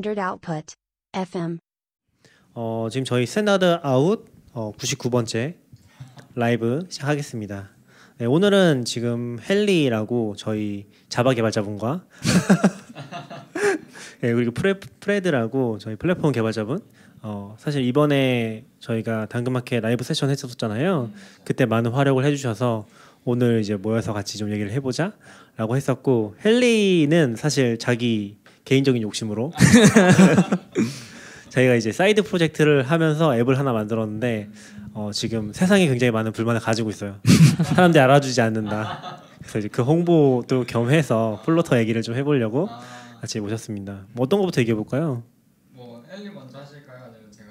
Standard 0.00 0.18
Output. 0.18 0.74
FM. 1.12 1.58
어, 2.54 2.88
지금 2.90 3.04
저희 3.04 3.26
Standard 3.26 3.80
Out 3.82 4.26
어, 4.54 4.72
99번째 4.78 5.56
라이브 6.34 6.86
시작하겠습니다. 6.88 7.68
네, 8.16 8.24
오늘은 8.24 8.86
지금 8.86 9.38
헬리라고 9.46 10.36
저희 10.38 10.86
자바 11.10 11.34
개발자분과 11.34 12.06
네, 14.22 14.32
그리고 14.32 14.52
프레, 14.52 14.80
프레드라고 14.80 15.76
저희 15.78 15.96
플랫폼 15.96 16.32
개발자분 16.32 16.80
어, 17.22 17.54
사실 17.58 17.84
이번에 17.84 18.64
저희가 18.78 19.26
당근마켓 19.26 19.82
라이브 19.82 20.02
세션 20.02 20.30
했었잖아요. 20.30 21.10
그때 21.44 21.66
많은 21.66 21.90
활약을 21.90 22.24
해주셔서 22.24 22.86
오늘 23.24 23.60
이제 23.60 23.76
모여서 23.76 24.14
같이 24.14 24.38
좀 24.38 24.50
얘기를 24.50 24.72
해보자라고 24.72 25.76
했었고 25.76 26.36
헬리는 26.42 27.36
사실 27.36 27.76
자기 27.76 28.39
개인적인 28.64 29.02
욕심으로 29.02 29.52
저희가 31.50 31.74
이제 31.74 31.90
사이드 31.92 32.22
프로젝트를 32.22 32.82
하면서 32.84 33.36
앱을 33.36 33.58
하나 33.58 33.72
만들었는데 33.72 34.48
어, 34.92 35.10
지금 35.12 35.52
세상에 35.52 35.86
굉장히 35.86 36.10
많은 36.10 36.32
불만을 36.32 36.60
가지고 36.60 36.90
있어요. 36.90 37.16
사람들이 37.64 38.00
알아주지 38.02 38.40
않는다. 38.40 39.22
그래서 39.38 39.58
이제 39.58 39.68
그 39.68 39.82
홍보도 39.82 40.64
겸해서 40.64 41.42
Flutter 41.44 41.78
얘기를 41.78 42.02
좀 42.02 42.14
해보려고 42.14 42.68
같이 43.20 43.40
모셨습니다. 43.40 44.06
뭐 44.12 44.24
어떤 44.24 44.40
것부터 44.40 44.60
얘기해 44.60 44.74
볼까요? 44.76 45.22
뭐 45.72 46.02
헬리 46.12 46.30
먼저 46.30 46.58
하실까요? 46.58 47.04
아니면 47.04 47.30
제가 47.32 47.50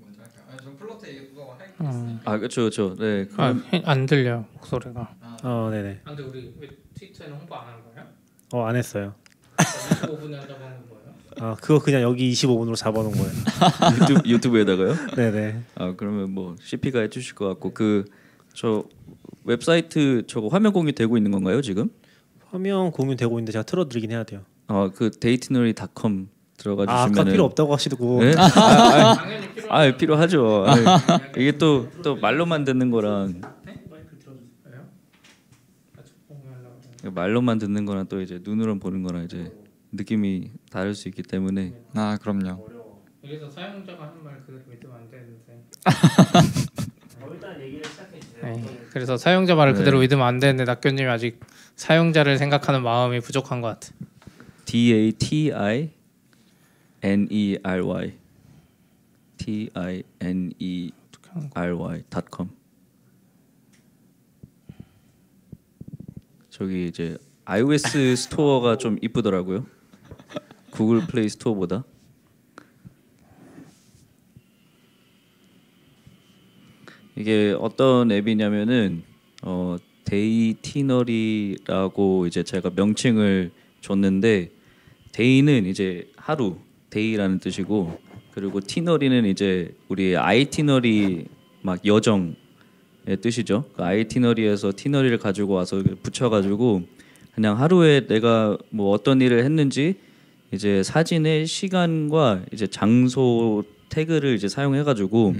먼저 0.00 0.20
할까요? 0.22 0.44
아니 0.50 0.58
저 0.62 0.76
Flutter 0.76 1.06
이거 1.06 1.56
할 1.58 1.68
음. 1.80 2.20
아 2.24 2.38
그렇죠 2.38 2.62
그렇죠 2.62 2.94
네 2.96 3.26
아, 3.36 3.52
그럼 3.52 3.64
해- 3.72 3.82
안 3.84 4.06
들려 4.06 4.44
목소리가. 4.54 5.14
어, 5.44 5.68
네네. 5.72 6.00
아, 6.04 6.08
근데 6.10 6.22
우리 6.22 6.54
왜 6.60 6.68
트위터에는 6.94 7.36
홍보 7.36 7.54
안 7.56 7.66
하는 7.68 7.78
거예요? 7.84 8.06
어, 8.52 8.64
안 8.66 8.76
했어요. 8.76 9.14
25분에 9.62 10.32
한다고 10.34 10.64
하는 10.64 10.76
거예요? 10.88 11.14
아, 11.40 11.56
그거 11.60 11.78
그냥 11.78 12.02
여기 12.02 12.30
25분으로 12.32 12.76
잡아놓은 12.76 13.12
거예요. 13.12 13.30
유튜브, 14.02 14.28
유튜브에다가요 14.28 14.94
네네. 15.16 15.62
아 15.76 15.94
그러면 15.96 16.30
뭐 16.32 16.56
CP가 16.60 17.00
해주실 17.00 17.34
것 17.34 17.48
같고 17.48 17.72
그 17.74 18.04
저 18.54 18.84
웹사이트 19.44 20.24
저거 20.26 20.48
화면 20.48 20.74
공유 20.74 20.92
되고 20.92 21.16
있는 21.16 21.30
건가요 21.30 21.62
지금 21.62 21.88
화면 22.50 22.90
공유되고 22.90 23.38
있는데 23.38 23.50
제가 23.52 23.62
틀어드리긴 23.62 24.10
해야 24.10 24.24
돼요. 24.24 24.42
아 24.66 24.77
그 24.77 25.10
데이티너리닷컴 25.12 26.28
들어가 26.58 26.82
아, 26.86 27.06
주시면 27.06 27.18
아까 27.18 27.30
필요 27.30 27.44
없다고 27.44 27.72
하시고. 27.72 28.22
네? 28.22 28.34
아, 28.36 28.42
아, 28.44 29.14
당연히 29.14 29.48
필요. 29.54 29.72
아 29.72 29.96
필요하죠 29.96 30.64
아, 30.68 30.74
이게 31.38 31.56
또 31.56 31.88
또 32.02 32.16
말로만 32.16 32.64
듣는 32.64 32.90
거랑 32.90 33.40
네? 33.64 33.74
마이크 33.90 34.18
들어주세요. 34.18 34.84
같이 35.96 36.12
공유하려고 36.28 36.76
그래요. 36.78 36.91
말로만 37.02 37.58
듣는 37.58 37.84
거랑 37.84 38.06
또 38.06 38.20
이제 38.20 38.40
눈으로 38.42 38.78
보는 38.78 39.02
거랑 39.02 39.24
이제 39.24 39.50
느낌이 39.92 40.50
다를 40.70 40.94
수 40.94 41.08
있기 41.08 41.22
때문에 41.22 41.74
아 41.94 42.16
그럼요. 42.20 42.62
여기서 43.24 43.50
사용자가 43.50 44.08
하는 44.08 44.22
말 44.22 44.40
그대로 44.44 44.58
믿으면 44.68 44.96
안 44.96 45.10
되는데. 45.10 45.64
일단 47.32 47.60
얘기를 47.60 47.84
시작해 47.84 48.18
주세요. 48.20 48.40
네. 48.42 48.64
그래서 48.90 49.16
사용자 49.16 49.54
말을 49.54 49.72
네. 49.74 49.78
그대로 49.78 50.00
믿으면 50.00 50.26
안 50.26 50.38
되는데 50.38 50.64
낙교님이 50.64 51.08
아직 51.08 51.40
사용자를 51.76 52.38
생각하는 52.38 52.82
마음이 52.82 53.20
부족한 53.20 53.60
것 53.60 53.68
같아. 53.68 53.92
D 54.64 54.92
A 54.94 55.12
T 55.12 55.52
I 55.52 55.90
N 57.02 57.28
E 57.30 57.58
R 57.62 57.84
Y 57.84 58.12
T 59.36 59.70
I 59.74 60.02
N 60.20 60.52
E 60.58 60.90
R 61.54 61.74
Y 61.76 62.02
.com 62.30 62.50
저기 66.62 66.86
이제 66.86 67.18
iOS 67.44 68.14
스토어가 68.14 68.78
좀 68.78 68.96
이쁘더라고요. 69.02 69.66
구글 70.70 71.00
플레이 71.00 71.28
스토어보다. 71.28 71.82
이게 77.16 77.52
어떤 77.58 78.12
앱이냐면은 78.12 79.02
어 79.42 79.76
데이티너리라고 80.04 80.68
이제 82.28 82.44
제가 82.44 82.70
명칭을 82.76 83.50
줬는데 83.80 84.52
day는 85.10 85.66
이제 85.66 86.12
하루 86.16 86.58
day라는 86.90 87.40
뜻이고 87.40 88.00
그리고 88.30 88.60
tinerary는 88.60 89.26
이제 89.26 89.74
우리 89.88 90.16
itinerary 90.16 91.26
막 91.62 91.84
여정의 91.84 92.36
뜻이죠. 93.20 93.64
그 93.76 93.82
itinerary에서 93.82 94.72
tinerary를 94.74 95.16
가지고 95.18 95.54
와서 95.54 95.82
붙여가지고 96.02 96.82
그냥 97.34 97.58
하루에 97.58 98.06
내가 98.06 98.56
뭐 98.70 98.90
어떤 98.90 99.20
일을 99.20 99.44
했는지 99.44 99.96
이제 100.52 100.82
사진의 100.82 101.46
시간과 101.46 102.42
이제 102.52 102.66
장소 102.66 103.64
태그를 103.88 104.34
이제 104.34 104.48
사용해가지고 104.48 105.34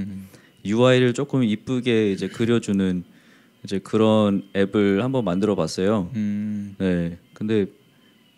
UI를 0.64 1.12
조금 1.12 1.44
이쁘게 1.44 2.12
이제 2.12 2.28
그려주는 2.28 3.04
이제 3.64 3.78
그런 3.78 4.42
앱을 4.56 5.04
한번 5.04 5.24
만들어봤어요. 5.24 6.10
음. 6.14 6.74
네. 6.78 7.18
근데 7.32 7.66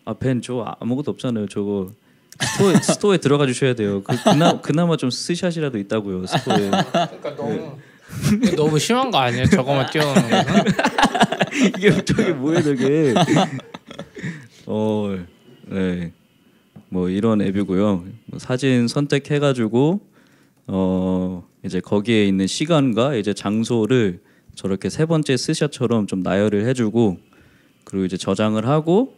아펜저 0.05 0.77
아무것도 0.81 1.13
없잖아요. 1.13 1.49
저거 1.49 1.93
스토어에, 2.41 2.75
스토어에 2.83 3.19
들어가 3.19 3.47
주셔야 3.47 3.75
돼요. 3.75 4.03
그, 4.03 4.17
그나 4.23 4.61
그나마 4.61 4.97
좀 4.97 5.11
스샷이라도 5.11 5.79
있다고요. 5.79 6.27
스토어에. 6.27 6.71
그러니까 6.71 7.37
너무 7.37 7.55
이거 7.55 7.79
너무 8.57 8.79
심한 8.79 9.11
거 9.11 9.19
아니에요? 9.19 9.47
저거만 9.47 9.91
띄워놓는 9.91 10.31
거는? 10.31 10.65
이게 11.79 12.05
저게 12.05 12.33
뭐예요, 12.33 12.63
저게? 12.63 13.15
어, 14.67 15.17
네. 15.67 16.13
뭐 16.95 17.09
이런 17.09 17.43
앱이고요. 17.43 18.05
뭐 18.27 18.39
사진 18.39 18.87
선택해가지고 18.87 20.01
어 20.69 21.45
이제 21.65 21.81
거기에 21.81 22.25
있는 22.25 22.47
시간과 22.47 23.17
이제 23.17 23.35
장소를 23.35 24.21
저렇게 24.55 24.89
세 24.89 25.05
번째 25.05 25.37
스샷처럼 25.37 26.07
좀 26.07 26.23
나열을 26.23 26.67
해주고 26.69 27.19
그리고 27.83 28.05
이제 28.05 28.17
저장을 28.17 28.69
하고 28.69 29.17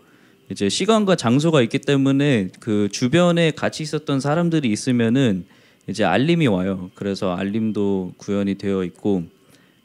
이제 0.50 0.70
시간과 0.70 1.16
장소가 1.16 1.60
있기 1.62 1.80
때문에 1.80 2.48
그 2.60 2.88
주변에 2.90 3.50
같이 3.50 3.82
있었던 3.82 4.20
사람들이 4.20 4.70
있으면은 4.70 5.44
이제 5.88 6.04
알림이 6.04 6.46
와요. 6.48 6.90
그래서 6.94 7.34
알림도 7.34 8.14
구현이 8.16 8.56
되어 8.56 8.84
있고 8.84 9.24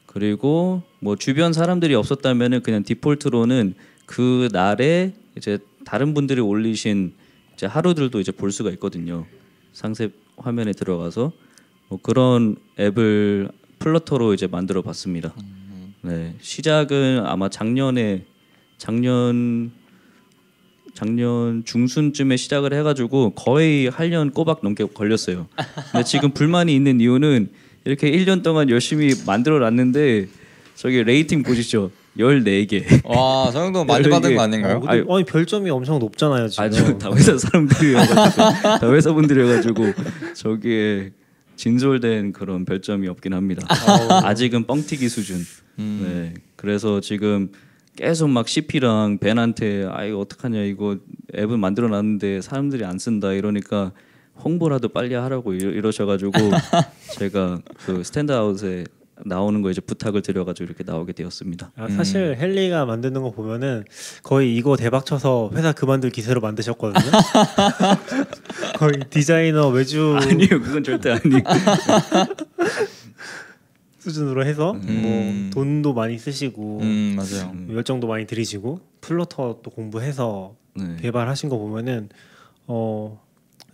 그리고 0.06 0.82
뭐 1.00 1.16
주변 1.16 1.54
사람들이 1.54 1.96
없었다면은 1.96 2.64
그냥 2.64 2.84
디폴트로는 2.84 3.76
그 4.06 4.50
날에 4.52 5.14
이제 5.38 5.60
다른 5.86 6.14
분들이 6.14 6.42
올리신 6.42 7.14
이제 7.54 7.66
하루들도 7.66 8.20
이제 8.20 8.32
볼 8.32 8.52
수가 8.52 8.72
있거든요. 8.72 9.26
상세 9.74 10.10
화면에 10.38 10.74
들어가서 10.74 11.32
뭐 11.88 12.00
그런 12.02 12.56
앱을 12.80 13.50
플러터로 13.80 14.34
이제 14.34 14.48
만들어 14.48 14.82
봤습니다. 14.82 15.34
네 16.02 16.36
시작은 16.42 17.26
아마 17.26 17.48
작년에 17.48 18.26
작년 18.78 19.72
작년 20.94 21.64
중순쯤에 21.66 22.38
시작을 22.38 22.74
해가지고 22.74 23.32
거의 23.32 23.90
8년 23.90 24.34
꼬박 24.34 24.60
넘게 24.64 24.86
걸렸어요. 24.94 25.48
근데 25.92 26.04
지금 26.04 26.32
불만이 26.32 26.74
있는 26.76 27.00
이유는 27.00 27.50
이렇게 27.86 28.12
1년 28.12 28.44
동안 28.44 28.70
열심히 28.70 29.14
만들어 29.26 29.60
놨는데 29.60 30.28
저기 30.76 31.04
rating 31.04 31.44
보시죠. 31.44 31.92
14개. 32.18 32.84
와, 33.06 33.50
저 33.54 33.60
정도 33.60 33.86
많이 33.86 34.08
받은 34.10 34.36
거 34.36 34.42
아닌가요? 34.42 34.78
어, 34.78 34.80
근데, 34.82 34.94
아유. 34.94 35.06
아니 35.10 35.24
별점이 35.24 35.70
엄청 35.70 35.98
높잖아요 36.00 36.50
지금. 36.50 36.64
아주 36.66 36.98
다 36.98 37.10
회사 37.16 37.38
사람들이어가지고 37.38 38.26
다 38.36 38.92
회사 38.92 39.14
분들이어가지고 39.14 39.94
저기에 40.36 41.12
진솔된 41.56 42.34
그런 42.34 42.66
별점이 42.66 43.08
없긴 43.08 43.34
합니다. 43.34 43.66
아직은 44.26 44.66
뻥튀기 44.66 45.08
수준. 45.08 45.38
네. 45.78 46.34
그래서 46.58 47.00
지금 47.00 47.50
계속 47.96 48.30
막 48.30 48.48
CP랑 48.48 49.18
벤한테 49.20 49.86
아 49.92 50.04
이거 50.06 50.20
어떡하냐 50.20 50.62
이거 50.64 50.98
앱은 51.36 51.60
만들어 51.60 51.88
놨는데 51.90 52.42
사람들이 52.42 52.86
안 52.86 52.98
쓴다 53.00 53.34
이러니까 53.34 53.92
홍보라도 54.44 54.90
빨리 54.90 55.14
하라고 55.14 55.54
이러- 55.54 55.72
이러 55.72 55.92
셔가지고 55.92 56.32
제가 57.20 57.60
그 57.86 58.04
Standard 58.04 58.58
Out에 58.58 58.86
나오는 59.24 59.62
거 59.62 59.70
이제 59.70 59.82
부탁을 59.82 60.24
드려가지고 60.24 60.66
이렇게 60.66 60.84
나오게 60.84 61.14
되었습니다. 61.14 61.72
아, 61.76 61.88
사실 61.90 62.36
헬리가 62.40 62.86
만드는 62.86 63.22
거 63.22 63.30
보면은 63.30 63.84
거의 64.24 64.56
이거 64.56 64.76
대박 64.76 65.06
쳐서 65.06 65.52
회사 65.54 65.74
그만둘 65.74 66.10
기세로 66.10 66.42
만드셨거든요. 66.42 67.12
거의 68.80 68.94
디자이너 69.12 69.68
외주 69.70 70.18
아니요 70.20 70.48
그건 70.64 70.84
절대 70.84 71.12
아니에요. 71.12 71.44
수준으로 74.02 74.46
해서 74.46 74.72
음. 74.72 75.02
뭐 75.54 75.64
돈도 75.64 75.94
많이 75.94 76.18
쓰시고 76.18 76.80
음, 76.82 77.16
맞아요. 77.16 77.56
열정도 77.74 78.08
많이 78.08 78.26
들이시고 78.26 78.80
Flutter 79.00 79.60
또 79.62 79.70
공부해서 79.70 80.56
네. 80.74 80.98
개발하신 81.02 81.50
거 81.50 81.58
보면은 81.58 82.10
어 82.68 83.22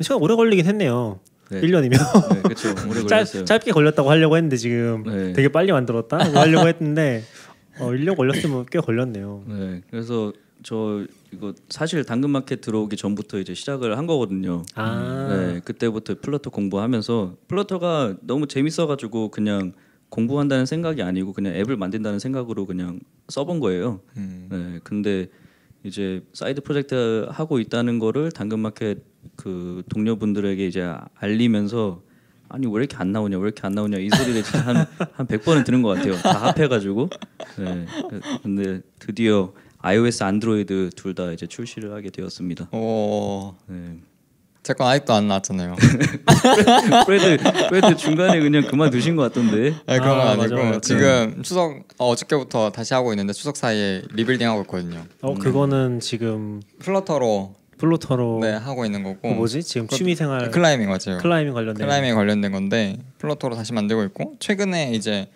시간 0.02 0.22
오래 0.22 0.36
걸리긴 0.36 0.66
했네요. 0.66 1.20
네. 1.50 1.62
1년이면 1.62 2.34
네, 2.34 2.42
그렇죠. 2.42 2.70
오래 2.90 3.02
걸렸어요. 3.04 3.46
짧, 3.46 3.46
짧게 3.46 3.72
걸렸다고 3.72 4.10
하려고 4.10 4.36
했는데 4.36 4.58
지금 4.58 5.04
네. 5.04 5.34
되게 5.34 5.48
빨리 5.48 5.72
만들었다 5.72 6.18
고 6.18 6.24
하려고 6.38 6.68
했는데 6.68 7.24
어 7.80 7.88
1년 7.92 8.18
걸렸으면 8.18 8.66
꽤 8.70 8.80
걸렸네요. 8.80 9.44
네, 9.48 9.82
그래서 9.90 10.34
저 10.64 11.06
이거 11.32 11.54
사실 11.70 12.04
당근마켓 12.04 12.60
들어오기 12.60 12.98
전부터 12.98 13.40
이제 13.40 13.54
시작을 13.54 13.98
한 13.98 14.08
거거든요. 14.08 14.64
아. 14.76 15.28
네, 15.30 15.62
그때부터 15.64 16.16
플러터 16.22 16.50
공부하면서 16.50 17.36
플러터가 17.48 18.16
너무 18.22 18.48
재밌어가지고 18.48 19.30
그냥 19.32 19.72
공부한다는 20.10 20.66
생각이 20.66 21.02
아니고 21.02 21.34
그냥 21.34 21.54
앱을 21.56 21.76
만든다는 21.78 22.20
생각으로 22.20 22.66
그냥 22.66 23.00
써본 23.28 23.60
거예요. 23.60 24.00
음. 24.18 24.48
네, 24.50 24.80
근데 24.84 25.28
이제 25.84 26.22
사이드 26.34 26.62
프로젝트 26.62 27.28
하고 27.30 27.60
있다는 27.60 28.00
거를 28.00 28.32
당근마켓 28.32 29.04
그 29.36 29.84
동료분들에게 29.90 30.66
이제 30.66 30.92
알리면서 31.16 32.02
아니 32.50 32.66
왜 32.68 32.74
이렇게 32.80 32.96
안 32.96 33.12
나오냐 33.12 33.38
왜 33.38 33.44
이렇게 33.44 33.62
안 33.68 33.74
나오냐 33.74 33.98
이 33.98 34.10
소리를 34.10 34.42
진짜 34.44 34.60
한 34.62 34.76
한 35.14 35.28
100번은 35.28 35.66
들은 35.66 35.82
것 35.82 35.90
같아요. 35.90 36.14
다 36.16 36.48
합해가지고. 36.48 37.10
네, 37.60 37.86
근데 38.44 38.82
드디어 39.00 39.54
iOS, 39.80 40.24
안드로이드 40.24 40.92
둘 40.96 41.14
다 41.14 41.32
이제 41.32 41.46
출시를 41.46 41.94
하게 41.94 42.10
되었습니다. 42.10 42.70
오. 42.76 43.56
네. 43.68 44.00
제건 44.64 44.88
아직도 44.88 45.14
안 45.14 45.28
나왔잖아요. 45.28 45.76
프레드 47.06 47.38
프레드 47.70 47.96
중간에 47.96 48.40
그냥 48.40 48.68
그만 48.68 48.90
두신 48.90 49.16
것 49.16 49.24
같던데. 49.24 49.74
아니, 49.86 50.00
그런 50.00 50.18
건 50.18 50.28
아, 50.28 50.32
아니고 50.32 50.56
맞아, 50.56 50.56
맞아. 50.56 50.80
지금 50.82 51.42
추석 51.42 51.84
어, 51.98 52.10
어저께부터 52.10 52.72
다시 52.72 52.94
하고 52.94 53.14
있는데 53.14 53.34
추석 53.34 53.56
사이에 53.56 54.02
리빌딩 54.14 54.48
하고 54.48 54.62
있거든요. 54.62 55.06
어 55.22 55.34
그거는 55.36 56.00
지금 56.00 56.62
Flutter로 56.80 57.56
Flutter로 57.78 58.40
네 58.42 58.52
하고 58.54 58.86
있는 58.86 59.04
거고. 59.04 59.20
그 59.22 59.28
뭐지 59.28 59.64
지금 59.64 59.88
취미 59.88 60.16
생활 60.16 60.52
클라이밍 60.52 60.88
맞아요. 60.90 61.20
클라이밍 61.22 61.54
관련된 61.54 61.86
클라이밍에 61.86 62.14
관련된 62.14 62.52
건데 62.52 62.98
Flutter로 63.20 63.56
다시 63.56 63.72
만들고 63.74 64.04
있고 64.06 64.36
최근에 64.40 64.92
이제 64.94 65.28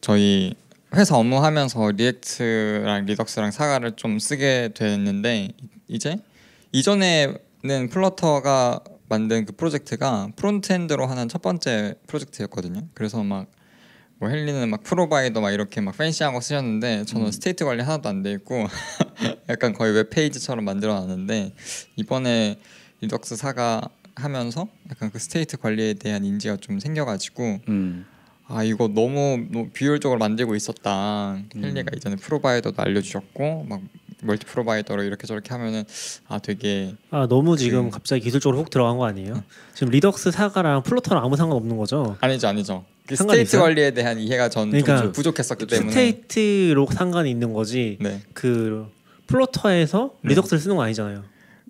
저희 0.00 0.54
회사 0.94 1.16
업무하면서 1.16 1.92
React랑 1.92 3.06
Redux랑 3.06 3.50
Saga를 3.52 3.92
좀 3.96 4.18
쓰게 4.18 4.70
됐는데 4.74 5.48
이제 5.88 6.18
이전에 6.72 7.34
는 7.64 7.88
Flutter로 7.88 8.80
만든 9.08 9.46
그 9.46 9.52
프로젝트가 9.56 10.28
frontend로 10.36 11.06
하는 11.06 11.28
첫 11.28 11.40
번째 11.40 11.94
프로젝트였거든요. 12.06 12.82
그래서 12.92 13.22
막뭐 13.22 13.46
헬리는 14.28 14.68
막 14.68 14.82
provider 14.82 15.40
막 15.40 15.50
이렇게 15.50 15.80
막 15.80 15.96
fancy한 15.96 16.34
거 16.34 16.40
쓰셨는데 16.42 17.04
저는 17.06 17.32
state 17.32 17.64
관리 17.64 17.82
하나도 17.82 18.08
안 18.10 18.22
돼 18.22 18.32
있고 18.32 18.66
약간 19.48 19.72
거의 19.72 19.94
웹 19.94 20.10
페이지처럼 20.10 20.64
만들어 20.64 20.94
놨는데 20.94 21.54
이번에 21.96 22.58
Redux 23.00 23.36
Saga 23.36 23.88
하면서 24.14 24.68
약간 24.90 25.10
그 25.10 25.18
state 25.18 25.56
관리에 25.56 25.94
대한 25.94 26.24
인지가 26.24 26.56
좀 26.58 26.78
생겨가지고 26.80 27.60
음. 27.68 28.04
아 28.46 28.62
이거 28.62 28.88
너무, 28.88 29.38
너무 29.50 29.70
비효율적으로 29.70 30.18
만들고 30.18 30.54
있었다. 30.54 31.38
헬리가 31.56 31.92
이전에 31.96 32.16
provider도 32.16 32.82
알려주셨고 32.82 33.64
막 33.66 33.80
multi 34.24 34.46
provider로 34.46 35.02
이렇게 35.02 35.26
저렇게 35.26 35.50
하면은 35.50 35.84
아 36.28 36.38
되게 36.38 36.94
아 37.10 37.26
너무 37.28 37.56
지금 37.56 37.84
그- 37.90 37.94
갑자기 37.94 38.22
기술적으로 38.22 38.60
훅 38.62 38.70
들어간 38.70 38.96
거 38.98 39.06
아니에요? 39.06 39.42
지금 39.74 39.90
Redux 39.90 40.30
Saga랑 40.30 40.82
Flutter랑 40.82 41.22
아무 41.24 41.36
상관 41.36 41.56
없는 41.58 41.76
거죠? 41.76 42.16
아니죠 42.20 42.48
아니죠. 42.48 42.84
그 43.06 43.16
state 43.16 43.42
있어요? 43.42 43.62
관리에 43.62 43.90
대한 43.92 44.18
이해가 44.18 44.48
전좀 44.48 44.80
그러니까 44.80 45.12
부족했었기 45.12 45.66
때문에 45.66 45.90
state로 45.90 46.86
상관이 46.92 47.30
있는 47.30 47.52
거지. 47.52 47.98
네 48.00 48.20
그 48.32 48.86
Flutter에서 49.26 50.14
Redux를 50.22 50.60
쓰는 50.60 50.76
건 50.76 50.84
아니잖아요. 50.86 51.22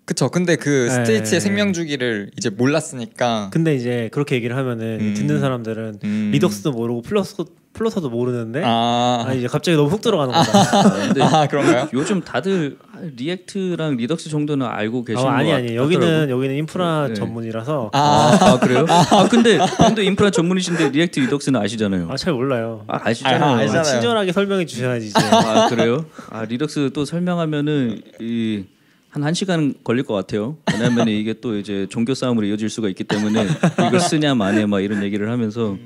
그쵸. 0.05 0.29
근데 0.29 0.57
그 0.57 0.89
네. 0.91 0.95
state의 1.05 1.41
생명 1.41 1.73
주기를 1.73 2.31
이제 2.37 2.50
몰랐으니까 2.50 3.49
근데 3.53 3.75
이제 3.75 4.11
그렇게 4.12 4.35
얘기를 4.37 4.55
하면은 4.57 4.99
음. 5.00 5.15
듣는 5.15 5.41
사람들은 5.41 5.99
음. 6.05 6.31
Redux도 6.32 6.73
모르고 6.73 7.03
플러스 7.03 7.37
Flutter도 7.75 8.09
모르는데 8.09 8.62
아, 8.65 9.25
아, 9.26 9.32
이제 9.35 9.47
갑자기 9.47 9.76
너무 9.76 9.91
훅 9.91 10.00
들어가는 10.00 10.32
거다. 10.32 10.91
근데 11.06 11.23
아 11.23 11.47
그런가요? 11.47 11.88
요즘 11.93 12.21
다들 12.23 12.79
React랑 13.17 13.97
Redux 13.97 14.31
정도는 14.31 14.67
알고 14.67 15.05
계시는 15.05 15.29
어, 15.29 15.35
아니 15.35 15.50
것 15.50 15.55
아니 15.56 15.67
같- 15.69 15.75
여기는 15.76 16.00
같더라고. 16.06 16.31
여기는 16.32 16.56
인프라 16.56 17.09
네. 17.09 17.15
전문이라서 17.15 17.91
아, 17.93 18.38
아, 18.41 18.59
그래요? 18.61 18.87
아 18.88 19.29
근데 19.29 19.59
형도 19.59 20.03
인프라 20.03 20.31
전문이신데 20.31 20.91
React 20.91 21.21
Redux는 21.21 21.61
아시잖아요. 21.61 22.09
아 22.11 22.17
잘 22.17 22.32
몰라요. 22.32 22.85
아 22.87 23.00
아시잖아요. 23.09 23.43
아, 23.44 23.47
아, 23.49 23.56
알잖아요. 23.59 23.82
친절하게 23.85 24.32
설명해 24.32 24.67
주셔야지 24.67 25.09
이제. 25.09 25.21
아 25.21 25.69
그래요? 25.69 26.06
아 26.31 26.44
Redux 26.44 26.91
또 26.94 27.05
설명하면은 27.05 28.00
이 28.21 28.65
한 29.11 29.23
1 29.23 29.32
시간 29.37 29.75
걸릴 29.85 30.03
것 30.03 30.12
같아요. 30.15 30.56
왜냐면 30.73 31.06
이게 31.06 31.35
또 31.35 31.56
이제 31.56 31.87
종교 31.88 32.15
싸움으로 32.15 32.49
이어질 32.49 32.69
수가 32.69 32.88
있기 32.88 33.05
때문에 33.05 33.47
이걸 33.87 34.00
쓰냐 34.00 34.35
마냐 34.35 34.67
막 34.67 34.81
이런 34.81 35.05
얘기를 35.05 35.31
하면서 35.31 35.76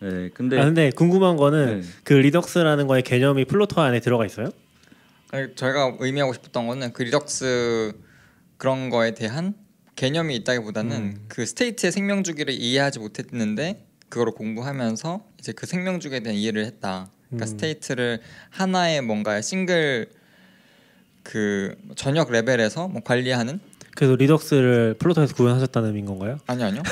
네, 0.00 0.30
근데 0.34 0.60
아, 0.60 0.64
근데 0.64 0.90
궁금한 0.90 1.36
거는 1.36 1.80
네. 1.80 1.86
그 2.02 2.14
Redux라는 2.14 2.86
거의 2.86 3.02
개념이 3.02 3.44
Flutter 3.46 3.82
안에 3.82 4.00
들어가 4.00 4.26
있어요? 4.26 4.50
아니, 5.30 5.54
저희가 5.54 5.96
의미하고 5.98 6.32
싶었던 6.32 6.66
거는 6.66 6.92
그 6.92 7.02
Redux 7.02 7.92
그런 8.56 8.90
거에 8.90 9.14
대한 9.14 9.54
개념이 9.96 10.36
있다기보다는 10.36 10.96
음. 10.96 11.24
그 11.28 11.46
state의 11.46 11.92
생명 11.92 12.22
주기를 12.24 12.52
이해하지 12.54 12.98
못했는데 12.98 13.86
그거를 14.08 14.32
공부하면서 14.32 15.24
이제 15.38 15.52
그 15.52 15.66
생명 15.66 16.00
주기에 16.00 16.20
대한 16.20 16.36
이해를 16.36 16.64
했다. 16.66 17.10
그러니까 17.28 17.46
음. 17.46 17.46
스테이트를 17.46 18.20
하나의 18.50 19.02
뭔가 19.02 19.40
싱글 19.40 20.08
그 21.22 21.74
전역 21.96 22.30
레벨에서 22.30 22.86
뭐 22.88 23.02
관리하는 23.02 23.60
그래서 23.96 24.16
Redux를 24.16 24.96
Flutter에서 24.98 25.34
구현하셨다는 25.34 25.88
의미인 25.88 26.06
건가요? 26.06 26.38
아니 26.46 26.62
아니요. 26.64 26.82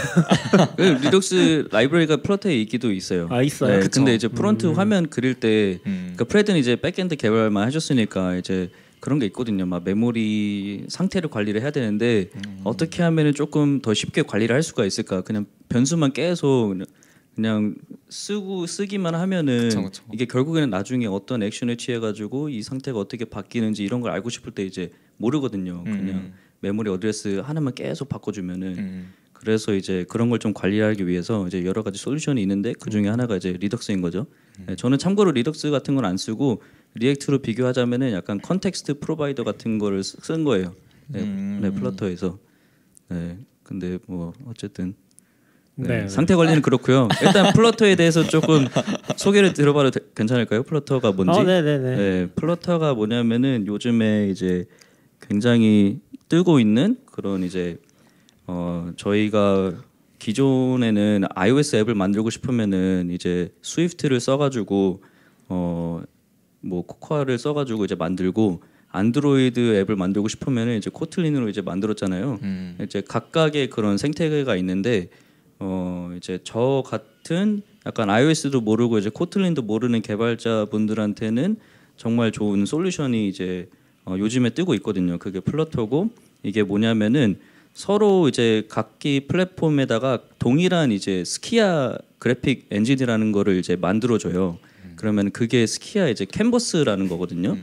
그 0.76 0.82
Redux 1.02 1.68
라이브러리가 1.70 2.18
Flutter에 2.18 2.54
있기도 2.62 2.92
있어요. 2.92 3.26
아 3.30 3.42
있어요. 3.42 3.80
네. 3.80 3.88
근데 3.88 4.14
이제 4.14 4.28
front 4.28 4.66
음. 4.66 4.74
화면 4.74 5.10
그릴 5.10 5.34
때 5.34 5.80
음. 5.86 6.12
그러니까 6.14 6.24
프레드는 6.24 6.60
이제 6.60 6.76
backend 6.76 7.16
개발만 7.16 7.66
하셨으니까 7.66 8.36
이제 8.36 8.70
그런 9.00 9.18
게 9.18 9.26
있거든요. 9.26 9.66
막 9.66 9.82
메모리 9.82 10.84
상태를 10.88 11.28
관리를 11.28 11.60
해야 11.60 11.72
되는데 11.72 12.30
음. 12.36 12.60
어떻게 12.62 13.02
하면은 13.02 13.34
조금 13.34 13.80
더 13.80 13.94
쉽게 13.94 14.22
관리를 14.22 14.54
할 14.54 14.62
수가 14.62 14.84
있을까? 14.86 15.22
그냥 15.22 15.46
변수만 15.68 16.12
계속 16.12 16.68
그냥- 16.68 16.86
그냥 17.34 17.74
쓰고 18.10 18.66
쓰기만 18.66 19.14
하면은 19.14 19.70
그쵸, 19.70 19.82
그쵸. 19.82 20.04
이게 20.12 20.26
결국에는 20.26 20.68
나중에 20.68 21.06
어떤 21.06 21.42
액션을 21.42 21.78
취해 21.78 21.98
가지고 21.98 22.50
이 22.50 22.62
상태가 22.62 22.98
어떻게 22.98 23.24
바뀌는지 23.24 23.82
이런 23.82 24.02
걸 24.02 24.12
알고 24.12 24.28
싶을 24.28 24.52
때 24.52 24.62
이제 24.64 24.92
모르거든요. 25.16 25.82
그냥 25.82 26.08
음. 26.08 26.32
메모리 26.62 26.90
어드레스 26.90 27.40
하나만 27.44 27.74
계속 27.74 28.08
바꿔주면은 28.08 28.78
음. 28.78 29.12
그래서 29.32 29.74
이제 29.74 30.04
그런 30.08 30.30
걸 30.30 30.38
좀 30.38 30.54
관리하기 30.54 31.06
위해서 31.08 31.46
이제 31.48 31.64
여러 31.64 31.82
가지 31.82 31.98
솔루션이 31.98 32.40
있는데 32.42 32.72
그 32.80 32.88
음. 32.88 32.90
중에 32.90 33.08
하나가 33.08 33.36
이제 33.36 33.52
Redux인 33.60 34.00
거죠. 34.00 34.26
네, 34.66 34.76
저는 34.76 34.98
참고로 34.98 35.32
Redux 35.32 35.70
같은 35.70 35.94
건 35.96 36.04
안 36.04 36.16
쓰고 36.16 36.62
React로 36.94 37.40
비교하자면은 37.40 38.12
약간 38.12 38.40
context 38.40 39.00
provider 39.00 39.44
같은 39.44 39.78
거를 39.78 40.04
쓰- 40.04 40.16
쓴 40.22 40.44
거예요. 40.44 40.74
네, 41.08 41.20
음. 41.22 41.58
네 41.62 41.70
Flutter에서. 41.70 42.38
네, 43.08 43.38
근데 43.64 43.98
뭐 44.06 44.32
어쨌든 44.46 44.94
네, 45.74 46.02
네. 46.02 46.08
상태 46.08 46.36
관리는 46.36 46.60
그렇고요. 46.62 47.08
일단 47.24 47.52
Flutter에 47.54 47.96
대해서 47.96 48.22
조금 48.24 48.66
소개를 49.16 49.54
들어봐도 49.54 49.90
되- 49.90 50.00
괜찮을까요? 50.14 50.62
Flutter가 50.62 51.10
뭔지. 51.12 51.40
어, 51.40 51.42
네네네. 51.42 51.96
네, 51.96 52.26
Flutter가 52.36 52.94
뭐냐면은 52.94 53.66
요즘에 53.66 54.28
이제 54.30 54.66
굉장히 55.20 56.00
뜨고 56.32 56.60
있는 56.60 56.96
그런 57.04 57.42
이제 57.42 57.76
어 58.46 58.90
저희가 58.96 59.74
기존에는 60.18 61.24
iOS 61.34 61.76
앱을 61.76 61.94
만들고 61.94 62.30
싶으면은 62.30 63.10
이제 63.10 63.52
Swift를 63.60 64.18
써가지고 64.18 65.02
어 65.48 66.02
뭐 66.62 66.82
Cocoa를 66.86 67.38
써가지고 67.38 67.84
이제 67.84 67.94
만들고 67.94 68.62
안드로이드 68.88 69.74
앱을 69.80 69.96
만들고 69.96 70.28
싶으면은 70.28 70.78
이제 70.78 70.90
코틀린으로 70.90 71.48
이제 71.48 71.60
만들었잖아요. 71.60 72.38
음. 72.42 72.78
이제 72.82 73.02
각각의 73.06 73.68
그런 73.70 73.98
생태계가 73.98 74.56
있는데 74.56 75.08
어 75.58 76.12
이제 76.16 76.38
저 76.44 76.82
같은 76.86 77.62
약간 77.84 78.10
iOS도 78.10 78.60
모르고 78.60 78.98
이제 78.98 79.10
코틀린도 79.12 79.62
모르는 79.62 80.02
개발자분들한테는 80.02 81.56
정말 81.96 82.30
좋은 82.30 82.64
솔루션이 82.64 83.28
이제 83.28 83.68
어 84.04 84.16
요즘에 84.18 84.50
뜨고 84.50 84.74
있거든요. 84.74 85.18
그게 85.18 85.40
플러터고 85.40 86.10
이게 86.42 86.62
뭐냐면은 86.62 87.38
서로 87.74 88.28
이제 88.28 88.64
각기 88.68 89.20
플랫폼에다가 89.26 90.18
동일한 90.38 90.92
이제 90.92 91.24
스키아 91.24 91.96
그래픽 92.18 92.66
엔진이라는 92.70 93.32
거를 93.32 93.56
이제 93.56 93.76
만들어 93.76 94.18
줘요. 94.18 94.58
그러면 94.96 95.30
그게 95.30 95.66
스키아 95.66 96.08
이제 96.08 96.24
캔버스라는 96.24 97.08
거거든요. 97.08 97.56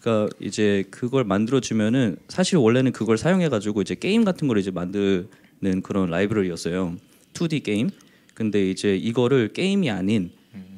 그러니까 0.00 0.34
이제 0.40 0.84
그걸 0.90 1.24
만들어 1.24 1.60
주면은 1.60 2.16
사실 2.28 2.56
원래는 2.56 2.92
그걸 2.92 3.18
사용해 3.18 3.48
가지고 3.48 3.82
이제 3.82 3.94
게임 3.94 4.24
같은 4.24 4.48
걸 4.48 4.58
이제 4.58 4.70
만드는 4.70 5.82
그런 5.82 6.10
라이브러리였어요. 6.10 6.96
2D 7.34 7.62
게임. 7.62 7.90
근데 8.34 8.70
이제 8.70 8.96
이거를 8.96 9.52
게임이 9.52 9.90
아닌 9.90 10.30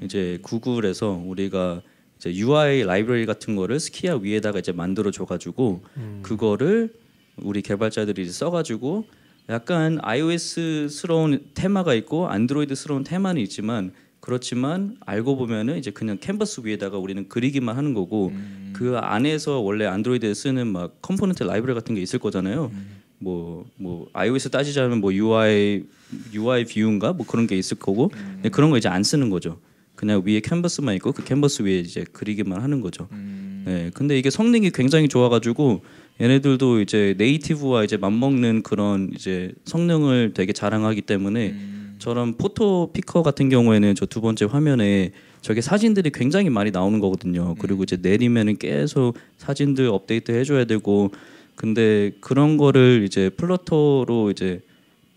이제 0.02 0.38
구글에서 0.42 1.22
우리가 1.24 1.82
이제 2.22 2.32
UI 2.36 2.84
라이브러리 2.84 3.26
같은 3.26 3.56
거를 3.56 3.80
스키아 3.80 4.16
위에다가 4.16 4.60
이제 4.60 4.70
만들어 4.70 5.10
줘 5.10 5.24
가지고 5.24 5.82
그거를 6.22 6.94
우리 7.36 7.62
개발자들이 7.62 8.22
이제 8.22 8.30
써 8.30 8.50
가지고 8.50 9.06
약간 9.48 9.98
iOS스러운 10.02 11.46
테마가 11.54 11.94
있고 11.94 12.28
안드로이드스러운 12.28 13.02
테마는 13.02 13.42
있지만 13.42 13.92
그렇지만 14.20 14.96
알고 15.04 15.36
보면은 15.36 15.78
이제 15.78 15.90
그냥 15.90 16.16
캔버스 16.20 16.60
위에다가 16.64 16.96
우리는 16.96 17.28
그리기만 17.28 17.76
하는 17.76 17.92
거고 17.92 18.28
음. 18.28 18.72
그 18.72 18.96
안에서 18.96 19.58
원래 19.58 19.84
안드로이드에 19.86 20.32
쓰는 20.32 20.68
막 20.68 21.02
component 21.02 21.42
라이브러리 21.42 21.74
같은 21.74 21.96
게 21.96 22.00
있을 22.00 22.20
거잖아요. 22.20 22.70
뭐뭐 23.18 24.10
iOS 24.12 24.50
따지자면 24.50 25.00
뭐 25.00 25.12
UI 25.12 25.84
UI 26.32 26.64
view인가 26.66 27.12
뭐 27.12 27.26
그런 27.26 27.48
게 27.48 27.56
있을 27.56 27.78
거고 27.78 28.08
근데 28.08 28.48
그런 28.48 28.70
거 28.70 28.78
이제 28.78 28.88
안 28.88 29.02
쓰는 29.02 29.28
거죠. 29.28 29.58
그냥 30.02 30.20
위에 30.26 30.40
캔버스만 30.40 30.96
있고 30.96 31.12
그 31.12 31.22
캔버스 31.22 31.62
위에 31.62 31.78
이제 31.78 32.04
그리기만 32.12 32.60
하는 32.60 32.80
거죠. 32.80 33.06
음. 33.12 33.62
네, 33.64 33.90
근데 33.94 34.18
이게 34.18 34.30
성능이 34.30 34.72
굉장히 34.72 35.06
좋아가지고 35.06 35.82
얘네들도 36.20 36.80
이제 36.80 37.14
native와 37.18 37.84
이제 37.84 37.96
맞먹는 37.96 38.64
그런 38.64 39.12
이제 39.14 39.52
성능을 39.64 40.32
되게 40.34 40.52
자랑하기 40.52 41.02
때문에 41.02 41.50
음. 41.50 41.94
저런 42.00 42.36
photo 42.36 42.90
picker 42.92 43.22
같은 43.22 43.48
경우에는 43.48 43.94
저 43.94 44.06
두 44.06 44.20
번째 44.20 44.46
화면에 44.46 45.12
저게 45.40 45.60
사진들이 45.60 46.10
굉장히 46.10 46.50
많이 46.50 46.72
나오는 46.72 46.98
거거든요. 46.98 47.54
그리고 47.60 47.84
이제 47.84 47.96
내리면은 48.02 48.56
계속 48.56 49.14
사진들 49.38 49.86
업데이트 49.86 50.32
해줘야 50.32 50.64
되고 50.64 51.12
근데 51.54 52.10
그런 52.20 52.56
거를 52.56 53.04
이제 53.06 53.28
플러터로 53.30 54.32
이제 54.32 54.62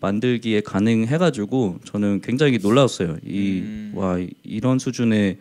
만들기에 0.05 0.61
가능해가지고 0.61 1.79
저는 1.83 2.21
굉장히 2.21 2.59
놀라웠어요. 2.59 3.17
이 3.25 3.61
음. 3.61 3.91
와 3.95 4.19
이런 4.43 4.77
수준의 4.77 5.37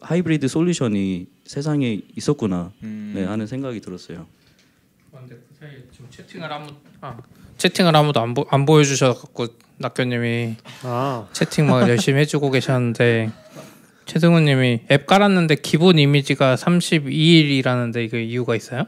하이브리드 0.00 0.48
솔루션이 0.48 1.26
세상에 1.44 2.00
있었구나 2.16 2.72
음. 2.82 3.12
네, 3.14 3.24
하는 3.24 3.46
생각이 3.46 3.80
들었어요. 3.80 4.26
근데 5.12 5.36
그 5.36 5.54
사이에 5.60 5.84
지금 5.92 6.06
채팅을 6.10 6.52
아무 6.52 6.72
아 7.00 7.16
채팅을 7.56 7.94
아무도 7.94 8.20
안, 8.20 8.34
보, 8.34 8.46
안 8.50 8.66
보여주셔갖고 8.66 9.46
낙교님이 9.78 10.56
아 10.82 11.28
채팅 11.32 11.68
막 11.68 11.88
열심히 11.88 12.20
해주고 12.20 12.50
계셨는데 12.50 13.30
최승우님이 14.06 14.80
앱 14.90 15.06
깔았는데 15.06 15.56
기본 15.56 15.98
이미지가 15.98 16.56
32일이라는데 16.56 18.04
이게 18.04 18.24
이유가 18.24 18.56
있어요? 18.56 18.86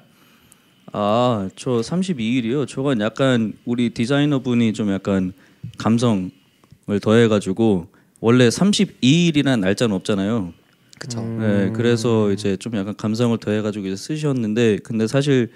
아, 0.93 1.49
저 1.57 1.71
32일이요. 1.81 2.69
저건 2.69 3.01
약간 3.01 3.55
우리 3.65 3.91
디자이너 3.91 4.41
분이 4.41 4.73
좀 4.75 4.93
약간 4.93 5.33
감성을 5.79 6.31
더해 7.03 7.29
가지고 7.29 7.87
원래 8.21 8.49
32일이라는 8.49 9.61
날짜는 9.61 9.95
없잖아요. 9.97 10.53
그쵸. 10.99 11.21
네, 11.23 11.71
그래서 11.75 12.31
이제 12.31 12.57
좀 12.57 12.77
약간 12.77 12.95
감성을 12.97 13.37
더해 13.39 13.63
가지고 13.63 13.87
이제 13.87 13.97
쓰셨는데, 13.97 14.79
근데 14.85 15.07
사실 15.07 15.51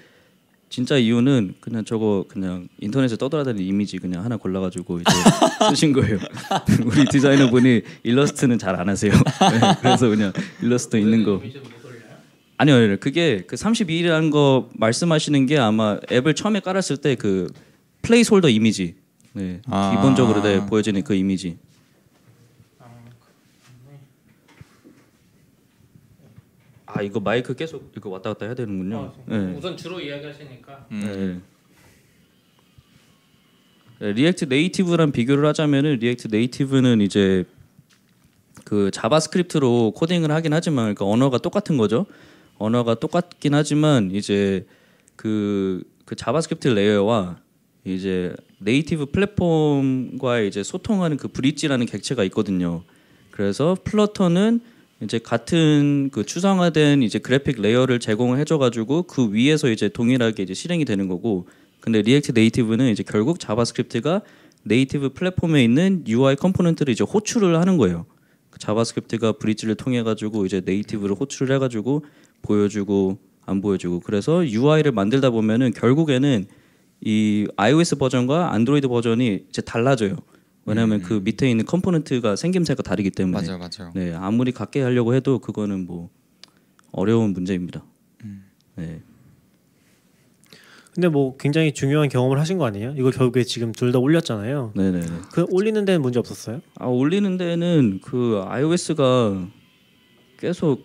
진짜 0.69 0.97
이유는 0.97 1.53
그냥 1.61 1.85
저거 1.85 2.25
그냥 2.27 2.67
인터넷에 2.81 3.15
떠돌아다니는 3.15 3.65
이미지 3.65 3.99
그냥 3.99 4.25
하나 4.25 4.35
골라가지고 4.35 4.99
이제 4.99 5.05
쓰신 5.69 5.93
거예요. 5.93 6.17
우리 6.85 7.05
디자이너 7.05 7.49
분이 7.49 7.81
일러스트는 8.03 8.57
잘 8.59 8.75
안 8.75 8.89
하세요. 8.89 9.11
네, 9.13 9.75
그래서 9.81 10.09
그냥 10.09 10.33
일러스트 10.61 10.97
있는 10.97 11.23
거. 11.23 11.41
아니요, 12.57 12.75
아니요. 12.75 12.97
그게 12.99 13.43
그 13.45 13.55
32일이라는 13.55 14.31
거 14.31 14.69
말씀하시는 14.73 15.45
게 15.45 15.57
아마 15.57 15.99
앱을 16.11 16.33
처음에 16.33 16.59
깔았을 16.59 16.97
때 16.97 17.15
그 17.15 17.47
placeholder 18.01 18.49
이미지. 18.49 18.95
네. 19.33 19.61
아. 19.67 19.91
기본적으로 19.91 20.41
네, 20.41 20.65
보여지는 20.65 21.03
그 21.03 21.13
이미지. 21.13 21.57
아, 26.85 27.01
이거 27.01 27.19
마이크 27.19 27.53
계속 27.53 27.91
이거 27.95 28.09
왔다 28.09 28.31
갔다 28.31 28.45
해야 28.45 28.55
되는군요. 28.55 29.13
네. 29.25 29.37
우선 29.57 29.75
주로 29.75 29.99
이야기하시니까 29.99 30.87
네. 30.89 31.39
네, 33.99 34.13
React 34.13 34.45
Native랑 34.45 35.11
비교를 35.11 35.45
하자면은 35.47 35.97
React 35.97 36.29
Native는 36.31 37.01
이제 37.01 37.43
그 38.63 38.89
JavaScript로 38.91 39.91
코딩을 39.91 40.31
하긴 40.31 40.53
하지만 40.53 40.85
그러니까 40.95 41.05
언어가 41.05 41.37
똑같은 41.37 41.77
거죠. 41.77 42.05
언어가 42.57 42.95
똑같긴 42.95 43.53
하지만 43.53 44.11
이제 44.11 44.65
그, 45.15 45.83
그 46.05 46.15
JavaScript 46.15 46.67
layer와 46.69 47.37
이제 47.85 48.35
native 48.59 49.07
플랫폼과 49.07 50.41
이제 50.41 50.63
소통하는 50.63 51.17
그 51.17 51.27
bridge라는 51.27 51.85
객체가 51.85 52.23
있거든요. 52.25 52.83
그래서 53.31 53.77
Flutter는 53.83 54.59
이제 55.01 55.19
같은 55.19 56.09
그 56.11 56.25
추상화된 56.25 57.03
이제 57.03 57.19
그래픽 57.19 57.61
layer를 57.61 57.99
제공을 57.99 58.39
해줘가지고 58.39 59.03
그 59.03 59.31
위에서 59.31 59.69
이제 59.69 59.89
동일하게 59.89 60.43
이제 60.43 60.53
실행이 60.53 60.85
되는 60.85 61.07
거고, 61.07 61.47
근데 61.79 62.01
React 62.01 62.31
Native는 62.33 62.89
이제 62.91 63.03
결국 63.03 63.39
JavaScript가 63.39 64.21
native 64.63 65.09
플랫폼에 65.09 65.63
있는 65.63 66.03
UI 66.07 66.35
component를 66.35 66.91
이제 66.91 67.03
호출을 67.03 67.59
하는 67.59 67.77
거예요. 67.77 68.05
그 68.49 68.59
JavaScript가 68.59 69.33
bridge를 69.33 69.75
통해 69.75 70.01
가지고 70.01 70.45
이제 70.45 70.61
native를 70.65 71.15
호출을 71.15 71.53
해가지고 71.55 72.03
보여주고 72.47 73.19
안 73.45 73.61
보여주고 73.61 73.99
그래서 73.99 74.45
UI를 74.47 74.91
만들다 74.91 75.29
보면은 75.29 75.71
결국에는 75.73 76.45
이 77.01 77.47
iOS 77.57 77.97
버전과 77.97 78.53
안드로이드 78.53 78.87
버전이 78.87 79.45
이제 79.49 79.61
달라져요. 79.61 80.15
왜냐하면 80.65 81.01
그 81.01 81.21
밑에 81.23 81.49
있는 81.49 81.63
component가 81.65 82.35
생김새가 82.35 82.83
다르기 82.83 83.11
때문에 83.11 83.45
맞아요, 83.47 83.57
맞아요. 83.57 83.91
네 83.95 84.13
아무리 84.13 84.51
같게 84.51 84.81
하려고 84.81 85.13
해도 85.13 85.39
그거는 85.39 85.85
뭐 85.85 86.09
어려운 86.91 87.31
문제입니다. 87.33 87.85
네. 88.75 89.01
근데 90.93 91.07
뭐 91.09 91.37
굉장히 91.37 91.73
중요한 91.73 92.09
경험을 92.09 92.39
하신 92.39 92.57
거 92.57 92.65
아니에요? 92.65 92.95
이거 92.97 93.11
결국에 93.11 93.43
지금 93.43 93.71
둘 93.71 93.91
다 93.91 93.99
올렸잖아요. 93.99 94.73
네네네. 94.75 95.05
그 95.31 95.45
올리는 95.51 95.85
데는 95.85 96.01
문제 96.01 96.17
없었어요? 96.19 96.61
아 96.75 96.87
올리는 96.87 97.37
데는 97.37 97.99
그 98.03 98.41
iOS가 98.45 99.47
계속 100.39 100.83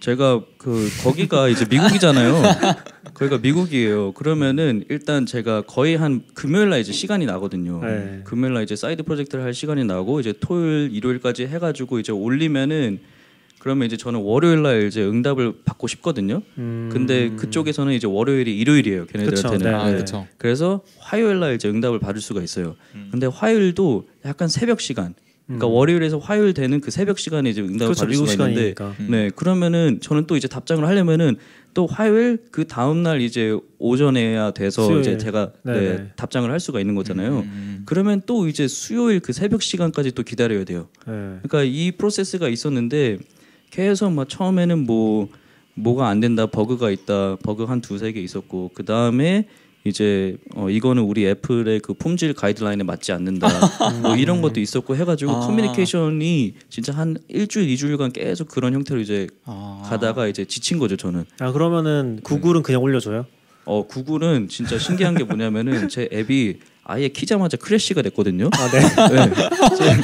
제가 0.00 0.42
그 0.58 0.88
거기가 1.02 1.48
이제 1.48 1.66
미국이잖아요. 1.68 2.42
거기가 3.14 3.38
미국이에요. 3.38 4.12
그러면은 4.12 4.84
일단 4.88 5.26
제가 5.26 5.62
거의 5.62 5.96
한 5.96 6.22
금요일 6.34 6.68
날 6.70 6.80
이제 6.80 6.92
시간이 6.92 7.26
나거든요. 7.26 7.80
네. 7.82 8.20
금요일 8.24 8.54
날 8.54 8.62
이제 8.62 8.76
side 8.76 9.04
project를 9.04 9.44
할 9.44 9.54
시간이 9.54 9.84
나고 9.84 10.20
이제 10.20 10.34
토요일 10.38 10.90
일요일까지 10.92 11.46
해 11.46 11.58
가지고 11.58 11.98
이제 11.98 12.12
올리면은 12.12 13.00
그러면 13.58 13.86
이제 13.86 13.96
저는 13.96 14.20
월요일 14.20 14.62
날 14.62 14.86
이제 14.86 15.02
응답을 15.02 15.54
받고 15.64 15.88
싶거든요. 15.88 16.42
음... 16.56 16.88
근데 16.92 17.30
그쪽에서는 17.30 17.92
이제 17.94 18.06
월요일이 18.06 18.56
일요일이에요. 18.58 19.06
걔네들한테는. 19.06 19.58
그쵸, 19.58 19.68
네. 19.68 19.74
아, 19.74 19.90
그렇죠. 19.90 20.26
그래서 20.38 20.82
화요일 20.98 21.40
날 21.40 21.54
이제 21.54 21.68
응답을 21.68 21.98
받을 21.98 22.20
수가 22.20 22.42
있어요. 22.42 22.76
음. 22.94 23.08
근데 23.10 23.26
화요일도 23.26 24.06
약간 24.24 24.46
새벽 24.46 24.80
시간. 24.80 25.14
그러니까 25.46 25.68
음. 25.68 25.72
월요일에서 25.72 26.18
화요일 26.18 26.54
되는 26.54 26.80
그 26.80 26.90
새벽 26.90 27.18
시간에 27.18 27.50
이제 27.50 27.60
응답을 27.60 27.78
그렇죠 27.94 28.00
받을 28.00 28.12
미국 28.12 28.26
수가 28.26 28.48
있는데. 28.48 28.74
음. 29.00 29.06
네 29.10 29.30
그러면은 29.34 30.00
저는 30.00 30.26
또 30.26 30.36
이제 30.36 30.48
답장을 30.48 30.84
하려면은 30.84 31.36
또 31.72 31.86
화요일 31.86 32.38
그 32.50 32.66
다음 32.66 33.02
날 33.02 33.20
이제 33.20 33.56
오전에야 33.78 34.52
돼서 34.52 34.86
수요일. 34.86 35.00
이제 35.02 35.18
제가 35.18 35.52
네. 35.62 36.10
답장을 36.16 36.50
할 36.50 36.58
수가 36.58 36.80
있는 36.80 36.94
거잖아요. 36.94 37.40
음. 37.40 37.82
그러면 37.84 38.22
또 38.26 38.48
이제 38.48 38.66
수요일 38.66 39.20
그 39.20 39.32
새벽 39.32 39.62
시간까지 39.62 40.12
또 40.12 40.22
기다려야 40.22 40.64
돼요. 40.64 40.88
네. 41.06 41.12
그러니까 41.42 41.62
이 41.62 41.92
프로세스가 41.92 42.48
있었는데 42.48 43.18
계속 43.70 44.10
막 44.10 44.28
처음에는 44.28 44.84
뭐 44.84 45.28
뭐가 45.74 46.08
안 46.08 46.20
된다 46.20 46.46
버그가 46.46 46.90
있다 46.90 47.36
버그 47.42 47.64
한 47.64 47.82
두세 47.82 48.12
개 48.12 48.20
있었고 48.20 48.70
그 48.74 48.84
다음에 48.84 49.46
이제 49.86 50.36
어 50.54 50.68
이거는 50.68 51.02
우리 51.02 51.26
애플의 51.26 51.80
그 51.80 51.94
품질 51.94 52.32
가이드라인에 52.34 52.82
맞지 52.82 53.12
않는다 53.12 53.48
뭐 54.02 54.16
이런 54.16 54.42
것도 54.42 54.60
있었고 54.60 54.96
해가지고 54.96 55.32
아. 55.32 55.40
커뮤니케이션이 55.40 56.54
진짜 56.68 56.92
한 56.92 57.16
일주일 57.28 57.70
이주일간 57.70 58.12
계속 58.12 58.48
그런 58.48 58.74
형태로 58.74 59.00
이제 59.00 59.28
아. 59.44 59.82
가다가 59.88 60.26
이제 60.26 60.44
지친 60.44 60.78
거죠 60.78 60.96
저는 60.96 61.24
아 61.38 61.52
그러면은 61.52 62.20
구글은 62.24 62.62
그냥 62.62 62.82
올려줘요? 62.82 63.26
어 63.64 63.86
구글은 63.86 64.48
진짜 64.48 64.78
신기한 64.78 65.16
게 65.16 65.24
뭐냐면은 65.24 65.88
제 65.88 66.08
앱이 66.12 66.58
아예 66.88 67.08
키자마자 67.08 67.56
crash가 67.56 68.00
됐거든요. 68.02 68.48
아 68.52 68.70
네. 68.70 68.80
네. 69.18 70.02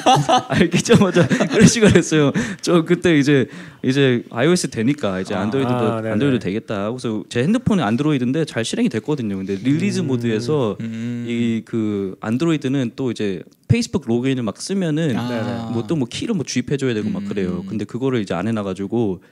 아예 0.48 0.68
키자마자 0.68 1.26
crash가 1.28 1.88
됐어요. 1.88 2.32
저 2.60 2.84
그때 2.84 3.16
이제 3.16 3.46
이제 3.84 4.24
iOS 4.30 4.68
되니까 4.70 5.20
이제 5.20 5.32
아, 5.32 5.42
안드로이드도 5.42 5.74
아, 5.76 6.00
네네. 6.00 6.12
안드로이드 6.14 6.44
되겠다. 6.44 6.90
그래서 6.90 7.22
제 7.28 7.44
핸드폰이 7.44 7.82
안드로이드인데 7.82 8.46
잘 8.46 8.64
실행이 8.64 8.88
됐거든요. 8.88 9.36
근데 9.36 9.54
release 9.54 10.00
mode에서 10.00 10.76
음. 10.80 11.24
이그 11.28 12.16
안드로이드는 12.20 12.92
또 12.96 13.12
이제 13.12 13.42
페이스북 13.68 14.04
로그인을 14.08 14.42
막 14.42 14.60
쓰면은 14.60 15.16
아. 15.16 15.70
뭐또뭐 15.72 16.06
키를 16.10 16.34
뭐 16.34 16.44
주입해 16.44 16.76
줘야 16.78 16.94
되고 16.94 17.08
막 17.08 17.24
그래요. 17.26 17.62
음. 17.62 17.66
근데 17.68 17.84
그거를 17.84 18.20
이제 18.20 18.34
안 18.34 18.48
해놔 18.48 18.64
가지고 18.64 19.22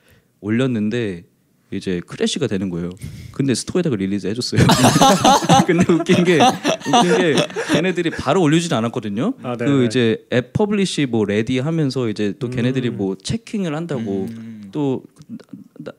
올렸는데 0.41 1.25
이제 1.73 2.01
crash가 2.07 2.47
되는 2.47 2.69
거예요. 2.69 2.91
근데 3.33 3.55
store에다가 3.55 3.97
release 3.97 4.27
해줬어요. 4.27 4.61
근데 5.67 5.93
웃긴 5.93 6.25
게 6.25 6.39
웃긴 6.41 7.19
게 7.19 7.37
걔네들이 7.73 8.11
바로 8.11 8.43
올려주지 8.43 8.75
않았거든요. 8.75 9.35
아, 9.43 9.57
그 9.57 9.65
네네. 9.65 9.85
이제 9.87 10.27
앱 10.33 10.53
publish 10.53 11.07
뭐 11.07 11.25
ready 11.25 11.59
하면서 11.61 12.09
이제 12.09 12.35
또 12.39 12.49
음. 12.49 12.51
걔네들이 12.51 12.91
뭐 12.91 13.17
checking을 13.17 13.75
한다고 13.77 14.27
음. 14.31 14.69
또 14.73 15.05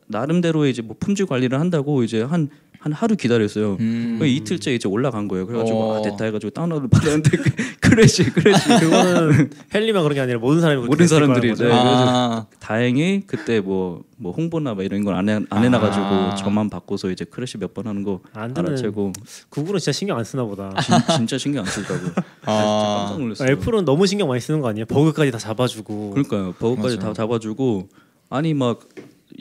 나, 0.07 0.25
름대로 0.25 0.65
이제 0.65 0.81
뭐 0.81 0.95
품질 0.99 1.25
관리를 1.25 1.59
한다고 1.59 2.03
이제 2.03 2.21
한 2.21 2.49
한 2.81 2.93
하루 2.93 3.15
기다렸어요. 3.15 3.77
음. 3.79 4.17
그 4.19 4.25
이틀째 4.25 4.73
이제 4.73 4.89
올라간 4.89 5.27
거예요. 5.27 5.45
그래가지고 5.45 5.79
어. 5.79 5.97
아 5.99 6.01
됐다 6.01 6.25
해가지고 6.25 6.49
다운로드 6.49 6.87
받았는데 6.87 7.29
그- 7.37 7.51
crash 7.79 8.23
crash. 8.31 8.67
그거는 8.79 9.51
헬리만 9.71 10.01
그런 10.01 10.15
게 10.15 10.19
아니라 10.21 10.39
모든 10.39 10.61
사람이 10.61 10.87
모든 10.87 11.05
사람들이 11.05 11.49
거죠. 11.49 11.65
네, 11.65 11.71
아, 11.73 12.47
다행히 12.59 13.21
그때 13.27 13.59
뭐뭐 13.59 14.31
홍보나 14.35 14.73
뭐 14.73 14.83
이런 14.83 15.03
걸안안 15.03 15.45
해놔가지고 15.51 16.05
아. 16.05 16.35
저만 16.35 16.71
받아서 16.71 17.11
이제 17.11 17.23
crash 17.23 17.57
몇 17.59 17.71
번 17.75 17.85
하는 17.87 18.03
거안 18.03 18.53
되는 18.55 18.69
알아채고 18.71 19.13
구글은 19.49 19.79
진짜 19.79 19.91
신경 19.91 20.17
안 20.17 20.23
쓰나 20.23 20.43
보다. 20.43 20.73
진, 20.81 20.95
진짜 21.17 21.37
신경 21.37 21.63
안 21.63 21.69
쓰더라고요. 21.69 22.11
아. 22.45 23.05
깜짝 23.07 23.19
놀랐어요. 23.21 23.51
애플은 23.51 23.85
너무 23.85 24.07
신경 24.07 24.27
많이 24.27 24.41
쓰는 24.41 24.59
거 24.59 24.69
아니에요? 24.69 24.85
버그까지 24.87 25.29
다 25.31 25.37
잡아주고. 25.37 26.09
그러니까요. 26.11 26.53
버거까지 26.53 26.97
맞아요. 26.97 27.09
다 27.09 27.13
잡아주고 27.13 27.89
아니 28.29 28.53
막 28.55 28.79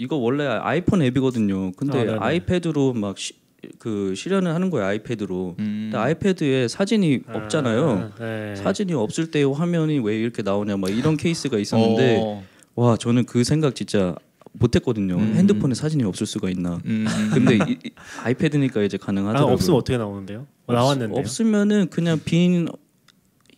이거 0.00 0.16
원래 0.16 0.46
아이폰 0.46 1.02
앱이거든요. 1.02 1.72
근데 1.72 1.98
아, 2.00 2.04
네네. 2.04 2.18
아이패드로 2.20 2.94
막그 2.94 4.14
실현을 4.16 4.54
하는 4.54 4.70
거예요. 4.70 4.86
아이패드로. 4.86 5.56
음. 5.58 5.90
근데 5.92 5.98
아이패드에 5.98 6.68
사진이 6.68 7.20
없잖아요. 7.28 8.12
아, 8.16 8.18
네. 8.18 8.56
사진이 8.56 8.94
없을 8.94 9.30
때 9.30 9.42
화면이 9.42 9.98
왜 9.98 10.18
이렇게 10.18 10.40
나오냐 10.42 10.78
막 10.78 10.88
이런 10.90 11.18
케이스가 11.18 11.58
있었는데 11.58 12.18
어. 12.22 12.42
와 12.76 12.96
저는 12.96 13.26
그 13.26 13.44
생각 13.44 13.74
진짜 13.74 14.14
못했거든요. 14.52 15.16
음. 15.16 15.34
핸드폰에 15.36 15.74
사진이 15.74 16.02
없을 16.04 16.26
수가 16.26 16.48
있나. 16.48 16.80
음. 16.86 17.06
근데 17.34 17.56
이, 17.56 17.72
이- 17.84 17.90
아이패드니까 18.24 18.82
이제 18.82 18.96
아, 19.00 19.04
가능하더라고요. 19.04 19.52
없으면 19.52 19.78
어떻게 19.78 19.98
나오는데요? 19.98 20.46
어, 20.66 20.72
나왔는데요. 20.72 21.18
없으면은 21.20 21.88
그냥 21.90 22.18
빈 22.24 22.68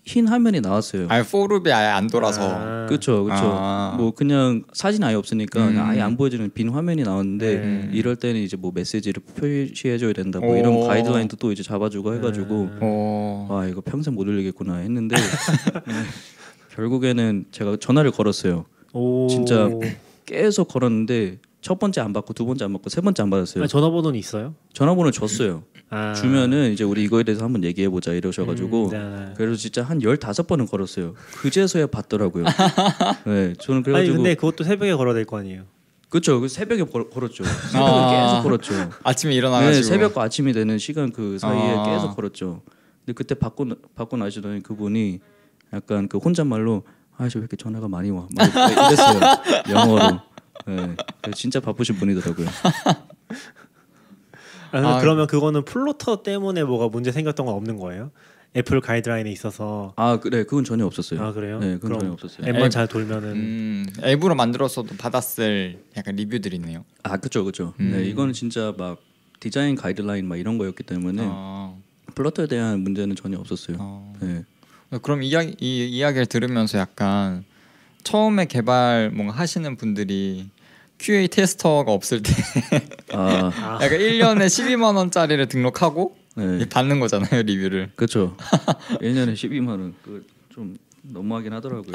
흰 0.04 0.26
화면이 0.26 0.60
나왔어요. 0.60 1.06
아예 1.08 1.22
포룹이 1.22 1.72
아예 1.72 1.86
안 1.86 2.08
돌아서. 2.08 2.42
아, 2.42 2.86
그렇죠, 2.86 3.22
그렇죠. 3.22 3.44
아. 3.44 3.94
뭐 3.96 4.10
그냥 4.10 4.64
사진 4.72 5.04
아예 5.04 5.14
없으니까 5.14 5.60
음. 5.62 5.66
그냥 5.68 5.88
아예 5.88 6.00
안 6.00 6.16
보여지는 6.16 6.50
빈 6.52 6.70
화면이 6.70 7.02
나오는데 7.04 7.54
네. 7.58 7.90
이럴 7.92 8.16
때는 8.16 8.40
이제 8.40 8.56
뭐 8.56 8.72
메시지를 8.74 9.22
표시해줘야 9.22 10.12
된다, 10.12 10.40
뭐 10.40 10.54
오. 10.54 10.56
이런 10.56 10.86
가이드라인도 10.86 11.36
또 11.36 11.52
이제 11.52 11.62
잡아주고 11.62 12.14
해가지고 12.16 12.54
네. 12.64 12.78
어. 12.80 13.48
아 13.50 13.66
이거 13.66 13.80
평생 13.80 14.14
못 14.14 14.26
올리겠구나 14.26 14.76
했는데 14.78 15.14
네. 15.86 15.94
결국에는 16.74 17.44
제가 17.52 17.76
전화를 17.76 18.10
걸었어요. 18.10 18.64
오. 18.92 19.28
진짜 19.28 19.68
계속 20.26 20.66
걸었는데 20.68 21.38
첫 21.60 21.78
번째 21.78 22.00
안 22.00 22.12
받고 22.12 22.34
두 22.34 22.44
번째 22.44 22.64
안 22.64 22.72
받고 22.72 22.90
세 22.90 23.00
번째 23.00 23.22
안 23.22 23.30
받았어요. 23.30 23.62
아, 23.62 23.66
전화번호는 23.68 24.18
있어요? 24.18 24.54
전화번호 24.72 25.12
줬어요. 25.12 25.62
아. 25.94 26.14
주면은 26.14 26.72
이제 26.72 26.84
우리 26.84 27.04
이거에 27.04 27.22
대해서 27.22 27.44
한번 27.44 27.62
얘기해 27.64 27.88
보자 27.90 28.12
이러셔가지고 28.12 28.88
음, 28.88 28.90
네. 29.28 29.34
그래서 29.36 29.56
진짜 29.56 29.82
한 29.82 30.02
열다섯 30.02 30.46
번은 30.46 30.66
걸었어요. 30.66 31.14
그제서야 31.36 31.86
받더라고요. 31.88 32.44
네, 33.26 33.52
저는 33.60 33.76
아니 33.78 33.82
그래가지고 33.84 34.16
근데 34.16 34.34
그것도 34.34 34.64
새벽에 34.64 34.94
걸어야 34.94 35.12
될 35.14 35.26
거 35.26 35.38
아니에요? 35.38 35.64
그렇죠. 36.08 36.40
그 36.40 36.48
새벽에 36.48 36.82
걸, 36.84 37.08
걸었죠. 37.10 37.44
새벽에 37.70 37.90
아. 37.90 38.26
계속 38.32 38.42
걸었죠. 38.42 38.90
아침에 39.04 39.32
네, 39.32 39.36
일어나가지고. 39.36 39.82
새벽과 39.84 40.22
아침이 40.22 40.52
되는 40.54 40.78
시간 40.78 41.12
그 41.12 41.38
사이에 41.38 41.74
아. 41.76 41.82
계속 41.84 42.16
걸었죠. 42.16 42.62
근데 43.04 43.12
그때 43.14 43.34
받고 43.34 43.64
나- 43.66 43.74
받고 43.94 44.16
나시더니 44.16 44.62
그분이 44.62 45.20
약간 45.74 46.08
그 46.08 46.16
혼잣말로 46.18 46.84
아저 47.18 47.38
왜 47.38 47.42
이렇게 47.42 47.56
전화가 47.56 47.88
많이 47.88 48.10
와? 48.10 48.26
막 48.34 48.46
이랬어요. 48.48 49.20
영어로. 49.70 50.20
네, 50.66 50.96
진짜 51.34 51.60
바쁘신 51.60 51.96
분이더라고요. 51.96 52.46
아, 54.72 54.78
아. 54.96 55.00
그러면 55.00 55.26
그거는 55.26 55.64
Flutter 55.64 56.22
때문에 56.22 56.64
뭐가 56.64 56.88
문제 56.88 57.12
생겼던 57.12 57.46
건 57.46 57.54
없는 57.54 57.76
거예요? 57.78 58.10
애플 58.54 58.80
가이드라인에 58.82 59.30
있어서 59.32 59.94
아 59.96 60.18
그래 60.20 60.44
그건 60.44 60.64
전혀 60.64 60.84
없었어요. 60.84 61.22
아 61.22 61.32
그래요? 61.32 61.58
네, 61.58 61.78
그건 61.78 62.00
전혀 62.00 62.12
없었어요. 62.12 62.46
앱만 62.46 62.64
앱- 62.64 62.70
잘 62.70 62.86
돌면은 62.86 63.30
음, 63.32 63.86
앱으로 64.04 64.34
만들었어도 64.34 64.94
받았을 64.98 65.78
약간 65.96 66.16
리뷰들이 66.16 66.56
있네요. 66.56 66.84
아 67.02 67.16
그렇죠, 67.16 67.44
그렇죠. 67.44 67.72
음. 67.80 67.92
네, 67.92 68.04
이거는 68.04 68.34
진짜 68.34 68.74
막 68.76 68.98
디자인 69.40 69.74
가이드라인 69.74 70.26
막 70.28 70.36
이런 70.36 70.58
거였기 70.58 70.82
때문에 70.82 71.22
아, 71.24 71.74
플러터에 72.14 72.46
대한 72.46 72.80
문제는 72.80 73.16
전혀 73.16 73.38
없었어요. 73.38 73.78
어. 73.80 74.12
네. 74.20 74.44
그럼 75.00 75.22
이야기, 75.22 75.56
이 75.58 75.86
이야기를 75.88 76.26
들으면서 76.26 76.76
약간 76.78 77.44
처음에 78.04 78.44
개발 78.44 79.10
뭔가 79.14 79.32
하시는 79.34 79.76
분들이 79.76 80.50
QA 81.02 81.28
테스터가 81.28 81.92
없을 81.92 82.22
때 82.22 82.32
아, 83.12 83.50
아, 83.54 83.78
약간 83.82 83.98
1년에 83.98 84.46
12만 84.46 84.96
원짜리를 84.96 85.46
등록하고 85.48 86.16
네. 86.36 86.68
받는 86.68 87.00
거잖아요 87.00 87.42
리뷰를. 87.42 87.90
그렇죠. 87.94 88.36
1년에 89.00 89.34
12만 89.34 89.68
원. 89.68 89.94
그 90.02 90.24
좀 90.52 90.76
너무하긴 91.02 91.52
하더라고요. 91.54 91.92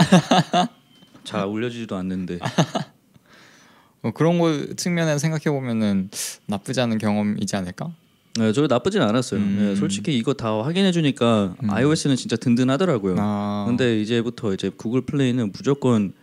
잘 1.23 1.45
올려지지도 1.45 1.95
않는데. 1.95 2.39
어, 4.03 4.11
그런 4.11 4.39
거 4.39 4.73
측면에서 4.75 5.19
생각해 5.19 5.55
보면은 5.55 6.09
나쁘지 6.47 6.81
않은 6.81 6.97
경험이지 6.97 7.55
않을까? 7.55 7.91
네, 8.35 8.51
저 8.53 8.67
나쁘진 8.67 9.01
않았어요. 9.01 9.39
음. 9.39 9.57
네, 9.59 9.75
솔직히 9.75 10.17
이거 10.17 10.33
다 10.33 10.61
확인해 10.61 10.91
주니까 10.91 11.55
음. 11.63 11.69
iOS는 11.69 12.15
진짜 12.15 12.35
든든하더라고요. 12.35 13.15
아. 13.19 13.65
근데 13.67 13.99
이제부터 13.99 14.53
이제 14.53 14.69
구글 14.75 15.01
플레이는 15.01 15.51
무조건 15.51 16.13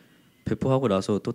배포하고 0.45 0.89
나서 0.89 1.19
또 1.19 1.33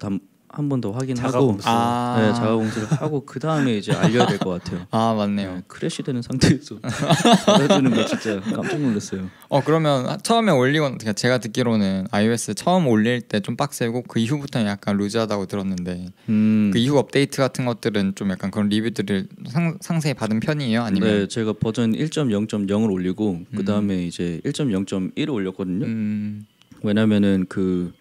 한 0.51 0.67
번 0.67 0.81
더 0.81 0.91
확인하고 0.91 1.31
자가 1.31 1.43
검수. 1.43 1.63
아. 1.69 2.17
네, 2.19 2.33
자가 2.33 2.55
검수를 2.55 2.87
하고 2.91 3.23
그 3.25 3.39
다음에 3.39 3.77
이제 3.77 3.91
알려야 3.93 4.25
될 4.27 4.39
것 4.39 4.49
같아요. 4.63 4.85
아 4.91 5.13
맞네요. 5.13 5.55
네, 5.55 5.63
crash 5.67 6.01
되는 6.03 6.21
상태에서 6.21 6.79
받아주는 7.45 7.91
거 7.91 8.05
진짜 8.05 8.39
깜짝 8.41 8.79
놀랐어요. 8.79 9.29
어 9.49 9.61
그러면 9.63 10.17
처음에 10.23 10.51
올리고 10.51 10.85
그러니까 10.85 11.13
제가 11.13 11.37
듣기로는 11.39 12.07
iOS 12.11 12.53
처음 12.55 12.87
올릴 12.87 13.21
때 13.21 13.39
좀 13.41 13.55
빡세고 13.55 14.03
그 14.03 14.19
이후부터는 14.19 14.67
약간 14.67 14.97
루즈하다고 14.97 15.45
들었는데 15.45 16.07
음, 16.29 16.71
그 16.73 16.77
이후 16.79 16.97
업데이트 16.97 17.37
같은 17.37 17.65
것들은 17.65 18.13
좀 18.15 18.29
약간 18.31 18.51
그런 18.51 18.69
리뷰들을 18.69 19.27
상, 19.47 19.77
상세히 19.81 20.13
받은 20.13 20.39
편이에요? 20.41 20.81
아니면 20.83 21.09
네, 21.09 21.27
제가 21.27 21.53
버전 21.53 21.93
1.0.0을 21.93 22.91
올리고 22.91 23.41
그 23.55 23.63
다음에 23.65 24.03
이제 24.05 24.41
1.0.1을 24.45 25.29
올렸거든요. 25.33 25.85
음, 25.85 26.45
왜냐면은 26.83 27.45
그 27.49 27.91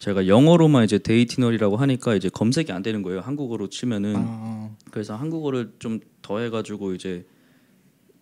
제가 0.00 0.26
영어로만 0.26 0.84
이제 0.84 0.98
데이티너리라고 0.98 1.76
하니까 1.76 2.14
이제 2.14 2.30
검색이 2.30 2.72
안 2.72 2.82
되는 2.82 3.02
거예요. 3.02 3.20
한국어로 3.20 3.68
치면은 3.68 4.14
아, 4.16 4.70
그래서 4.90 5.14
한국어를 5.14 5.74
좀 5.78 6.00
더해가지고 6.22 6.94
이제 6.94 7.26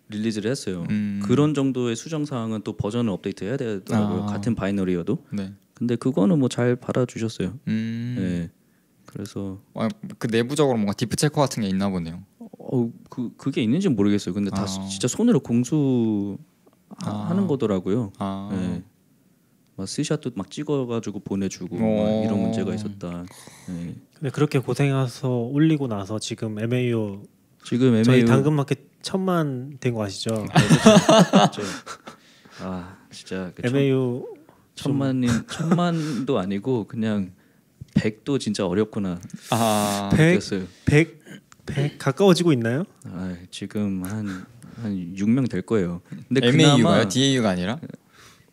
release를 0.09 0.51
했어요. 0.51 0.85
음. 0.89 1.21
그런 1.23 1.53
정도의 1.53 1.95
수정 1.95 2.25
사항은 2.25 2.61
또 2.63 2.73
버전을 2.75 3.09
업데이트해야 3.13 3.55
되더라고요. 3.55 4.23
아. 4.23 4.25
같은 4.25 4.55
binary여도. 4.55 5.23
네. 5.31 5.53
근데 5.73 5.95
그거는 5.95 6.37
뭐 6.39 6.49
잘 6.49 6.75
받아주셨어요. 6.75 7.57
음, 7.69 8.15
네. 8.17 8.51
그래서 9.05 9.61
어, 9.73 9.87
그 10.17 10.27
내부적으로 10.27 10.75
뭔가 10.77 10.91
디프 10.93 11.15
체커 11.15 11.39
같은 11.39 11.61
게 11.63 11.69
있나 11.69 11.89
보네요. 11.89 12.21
어, 12.59 12.91
그 13.09 13.31
그게 13.37 13.61
있는지 13.63 13.87
는 13.87 13.95
모르겠어요. 13.95 14.33
근데 14.33 14.49
다 14.51 14.63
아. 14.63 14.65
진짜 14.65 15.07
손으로 15.07 15.39
공수 15.39 16.37
하- 16.97 17.09
아. 17.11 17.29
하는 17.29 17.47
거더라고요. 17.47 18.11
아, 18.17 18.49
네. 18.51 18.83
막 19.79 19.87
스샷도 19.87 20.31
막 20.35 20.51
찍어가지고 20.51 21.19
보내주고 21.21 21.75
막 21.77 21.85
오. 21.85 22.23
이런 22.25 22.41
문제가 22.41 22.73
있었다. 22.75 23.23
네. 23.69 23.95
근데 24.15 24.29
그렇게 24.29 24.59
고생해서 24.59 25.29
올리고 25.29 25.87
나서 25.87 26.19
지금 26.19 26.59
MAU 26.59 27.23
지금 27.63 28.03
저희 28.03 28.17
MAU 28.19 28.25
당근마켓 28.25 28.79
천만 29.01 29.77
된 29.79 29.93
거 29.93 30.03
아시죠? 30.03 30.45
그렇죠. 31.31 31.61
아 32.61 32.97
진짜 33.09 33.51
그 33.55 33.61
천, 33.61 33.75
MAU 33.75 34.25
천 34.75 34.97
만인 34.97 35.29
천만도 35.49 36.37
아니고 36.39 36.85
그냥 36.87 37.31
백도 37.95 38.37
진짜 38.37 38.65
어렵구나. 38.67 39.19
아, 39.51 40.09
백? 40.13 40.33
느꼈어요. 40.33 40.63
100 40.85 41.19
100 41.65 41.97
가까워지고 41.99 42.51
있나요? 42.53 42.83
아, 43.05 43.35
지금 43.49 44.03
한 44.03 44.45
한 44.81 45.13
6명 45.13 45.49
될 45.49 45.61
거예요. 45.61 45.99
근데 46.29 46.47
MAU가요? 46.47 46.77
그나마 46.77 47.07
DAU가 47.09 47.49
아니라? 47.49 47.79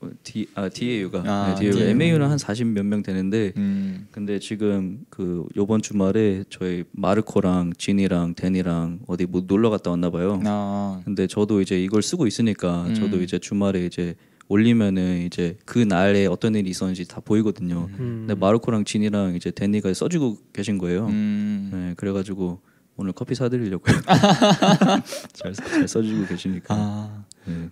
어, 0.00 0.10
D 0.22 0.46
아 0.54 0.68
DAU가 0.68 1.22
아, 1.26 1.54
네, 1.54 1.60
DAU. 1.60 1.72
DAU. 1.72 1.90
MAU는 1.90 2.28
한 2.28 2.36
40 2.38 2.66
몇 2.68 2.84
명 2.84 3.02
되는데 3.02 3.52
음, 3.56 4.06
근데 4.10 4.38
지금 4.38 5.04
그 5.10 5.46
요번 5.56 5.80
주말에 5.80 6.44
저희 6.50 6.84
마르코랑 6.92 7.72
진이랑 7.78 8.34
데니랑 8.34 9.00
어디 9.06 9.24
뭐 9.26 9.42
놀러 9.46 9.70
갔다 9.70 9.90
왔나 9.90 10.10
봐요. 10.10 10.40
아, 10.44 11.00
근데 11.04 11.26
저도 11.26 11.60
이제 11.62 11.82
이걸 11.82 12.02
쓰고 12.02 12.26
있으니까 12.26 12.84
음. 12.86 12.94
저도 12.94 13.22
이제 13.22 13.38
주말에 13.38 13.86
이제 13.86 14.14
올리면은 14.48 15.22
이제 15.26 15.56
그 15.64 15.78
날에 15.78 16.26
어떤 16.26 16.54
일이 16.54 16.70
있었는지 16.70 17.08
다 17.08 17.20
보이거든요. 17.24 17.88
음. 17.98 18.26
근데 18.28 18.34
마르코랑 18.34 18.84
진이랑 18.84 19.34
이제 19.34 19.50
데니가 19.50 19.92
써주고 19.92 20.36
계신 20.52 20.78
거예요. 20.78 21.06
음, 21.06 21.70
네, 21.72 21.94
그래가지고 21.96 22.60
오늘 22.96 23.12
커피 23.12 23.34
사드리려고요. 23.34 23.96
잘, 25.32 25.52
잘 25.52 25.88
써주고 25.88 26.26
계시니까. 26.26 26.74
아, 26.74 27.24
네. 27.46 27.70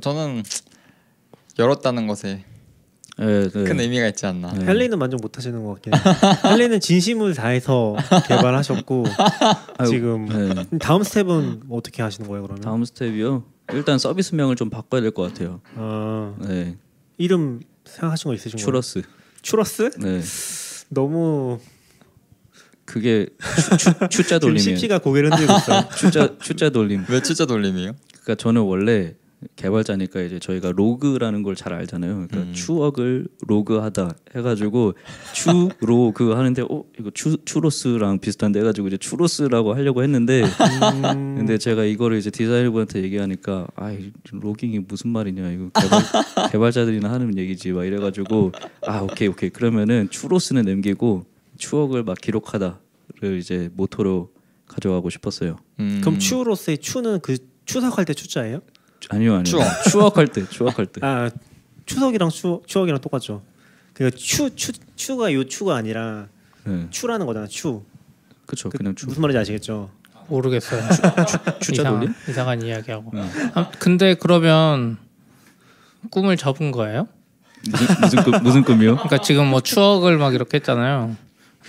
저는 0.00 0.42
열었다는 1.58 2.06
것에 2.06 2.44
네, 3.18 3.48
네. 3.48 3.64
큰 3.64 3.78
의미가 3.80 4.06
있지 4.08 4.24
않나. 4.26 4.52
네. 4.52 4.64
헬리는 4.64 4.98
만족 4.98 5.20
못 5.20 5.36
하시는 5.36 5.62
것 5.62 5.74
같긴 5.74 5.92
해요. 5.94 6.02
헬리는 6.52 6.80
진심을 6.80 7.34
다해서 7.34 7.96
개발하셨고 8.28 9.04
지금 9.88 10.26
네. 10.26 10.78
다음 10.78 11.02
스텝은 11.02 11.64
어떻게 11.70 12.02
하시는 12.02 12.26
거예요, 12.28 12.42
그러면? 12.44 12.62
다음 12.62 12.84
스텝이요. 12.84 13.44
일단 13.72 13.98
서비스명을 13.98 14.56
좀 14.56 14.70
바꿔야 14.70 15.00
될 15.00 15.10
것 15.12 15.22
같아요. 15.22 15.60
아, 15.76 16.34
네, 16.40 16.76
이름 17.18 17.60
생각하신 17.84 18.28
거 18.30 18.34
있으신 18.34 18.52
거예요? 18.56 18.64
추러스. 18.64 19.02
추러스? 19.42 19.90
네, 19.98 20.20
너무 20.88 21.58
그게 22.84 23.26
추, 24.10 24.24
지금 24.24 24.40
돌림이에요. 24.40 24.76
CP가 24.76 24.98
고개를 24.98 25.30
흔들고 25.30 25.52
있어요. 25.58 25.88
추자 25.96 26.36
추자 26.40 26.70
돌림. 26.70 27.04
왜 27.08 27.20
추자 27.22 27.46
돌림이요? 27.46 27.92
그러니까 28.22 28.34
저는 28.34 28.62
원래 28.62 29.14
개발자니까 29.56 30.20
이제 30.22 30.38
저희가 30.38 30.72
로그라는 30.72 31.42
걸 31.42 31.54
잘 31.54 31.72
알잖아요. 31.72 32.14
그러니까 32.14 32.38
음. 32.38 32.52
추억을 32.54 33.26
로그하다 33.46 34.14
해가지고 34.34 34.94
추로그 35.34 36.32
하는데 36.36 36.62
어 36.62 36.84
이거 36.98 37.10
추 37.12 37.36
추로스랑 37.44 38.18
비슷한데 38.20 38.60
해가지고 38.60 38.88
이제 38.88 38.96
추로스라고 38.96 39.74
하려고 39.74 40.02
했는데 40.02 40.42
음, 40.44 41.36
근데 41.38 41.58
제가 41.58 41.84
이거를 41.84 42.18
이제 42.18 42.30
디자이너분한테 42.30 43.02
얘기하니까 43.02 43.66
아 43.76 43.96
로깅이 44.32 44.80
무슨 44.80 45.10
말이냐 45.10 45.50
이거 45.50 45.70
개발, 45.80 46.00
개발자들이나 46.52 47.10
하는 47.10 47.36
얘기지 47.36 47.72
막 47.72 47.84
이래가지고 47.84 48.52
아 48.86 49.00
오케이 49.00 49.28
오케이 49.28 49.50
그러면은 49.50 50.08
추로스는 50.10 50.64
남기고 50.64 51.24
추억을 51.58 52.04
막 52.04 52.18
기록하다를 52.20 53.38
이제 53.38 53.70
모토로 53.74 54.30
가져가고 54.66 55.10
싶었어요. 55.10 55.56
음. 55.80 55.98
그럼 56.00 56.18
추로스의 56.18 56.78
추는 56.78 57.20
그 57.20 57.36
추석할 57.66 58.04
때 58.04 58.14
추자예요? 58.14 58.60
아니요 59.08 59.32
아니요 59.34 59.44
추억. 59.44 59.64
추억할 59.90 60.28
때 60.28 60.46
추억할 60.48 60.86
때 60.86 61.00
아 61.04 61.30
추석이랑 61.86 62.28
추 62.30 62.62
추억이랑 62.66 63.00
똑같죠. 63.00 63.42
그러니까 63.94 64.16
추 64.18 64.50
추 64.54 64.72
추가 64.96 65.32
요 65.32 65.44
추가 65.44 65.76
아니라 65.76 66.26
네. 66.64 66.86
추라는 66.90 67.26
거잖아. 67.26 67.46
추. 67.46 67.82
그쵸 68.46 68.68
그, 68.68 68.78
그냥 68.78 68.94
추 68.94 69.06
무슨 69.06 69.22
말인지 69.22 69.38
아시겠죠? 69.38 69.90
모르겠어요. 70.28 70.82
추자 71.60 71.82
이상한, 71.82 72.00
돌림 72.00 72.14
이상한 72.28 72.62
이야기하고. 72.62 73.10
네. 73.14 73.22
아, 73.54 73.70
근데 73.78 74.14
그러면 74.14 74.96
꿈을 76.10 76.36
접은 76.36 76.70
거예요? 76.70 77.08
무슨 77.70 78.00
무슨 78.00 78.22
꿈 78.24 78.42
무슨 78.42 78.62
꿈이요? 78.64 78.94
그러니까 78.96 79.18
지금 79.20 79.46
뭐 79.48 79.60
추억을 79.60 80.16
막 80.18 80.34
이렇게 80.34 80.58
했잖아요. 80.58 81.16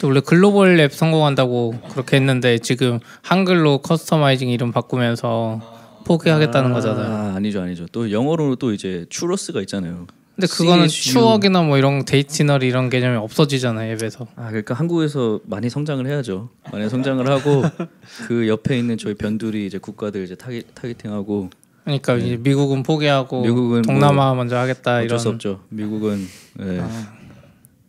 원래 0.04 0.20
글로벌 0.22 0.80
앱 0.80 0.94
성공한다고 0.94 1.80
그렇게 1.90 2.18
했는데 2.18 2.60
지금 2.60 3.00
한글로 3.24 3.80
customizing 3.80 4.50
이름 4.50 4.72
바꾸면서 4.72 5.81
포기하겠다는 6.04 6.72
아. 6.72 6.74
거잖아요. 6.74 7.14
아 7.14 7.36
아니죠 7.36 7.62
아니죠 7.62 7.86
또 7.92 8.12
영어로는 8.12 8.58
또 8.60 8.74
이제 8.74 9.06
추로스가 9.10 9.62
있잖아요. 9.62 10.08
근데 10.36 10.48
그거는 10.48 10.88
CSU. 10.88 11.14
추억이나 11.14 11.62
뭐 11.62 11.78
이런 11.78 12.04
데이티너리 12.06 12.68
이런 12.68 12.90
개념이 12.90 13.18
없어지잖아요 13.18 13.92
앱에서. 13.94 14.28
아 14.36 14.48
그러니까 14.48 14.74
한국에서 14.74 15.40
많이 15.46 15.70
성장을 15.70 16.06
해야죠. 16.08 16.50
많이 16.72 16.90
성장을 16.90 17.28
하고 17.30 17.64
그 18.28 18.48
옆에 18.48 18.78
있는 18.80 18.98
저희 18.98 19.14
변두리 19.14 19.66
이제 19.68 19.78
국가들 19.78 20.24
이제 20.24 20.36
타겟 20.36 20.64
타겟팅하고 20.74 21.50
그러니까 21.84 22.16
이제 22.16 22.38
미국은 22.38 22.84
포기하고 22.84 23.42
네. 23.42 23.48
미국은 23.50 23.82
동남아 23.84 24.34
먼저 24.34 24.58
하겠다 24.58 24.96
어쩔 24.98 25.06
이런. 25.06 25.20
수 25.20 25.30
없죠. 25.30 25.62
미국은 25.70 26.26
예. 26.62 26.80
아, 26.80 26.90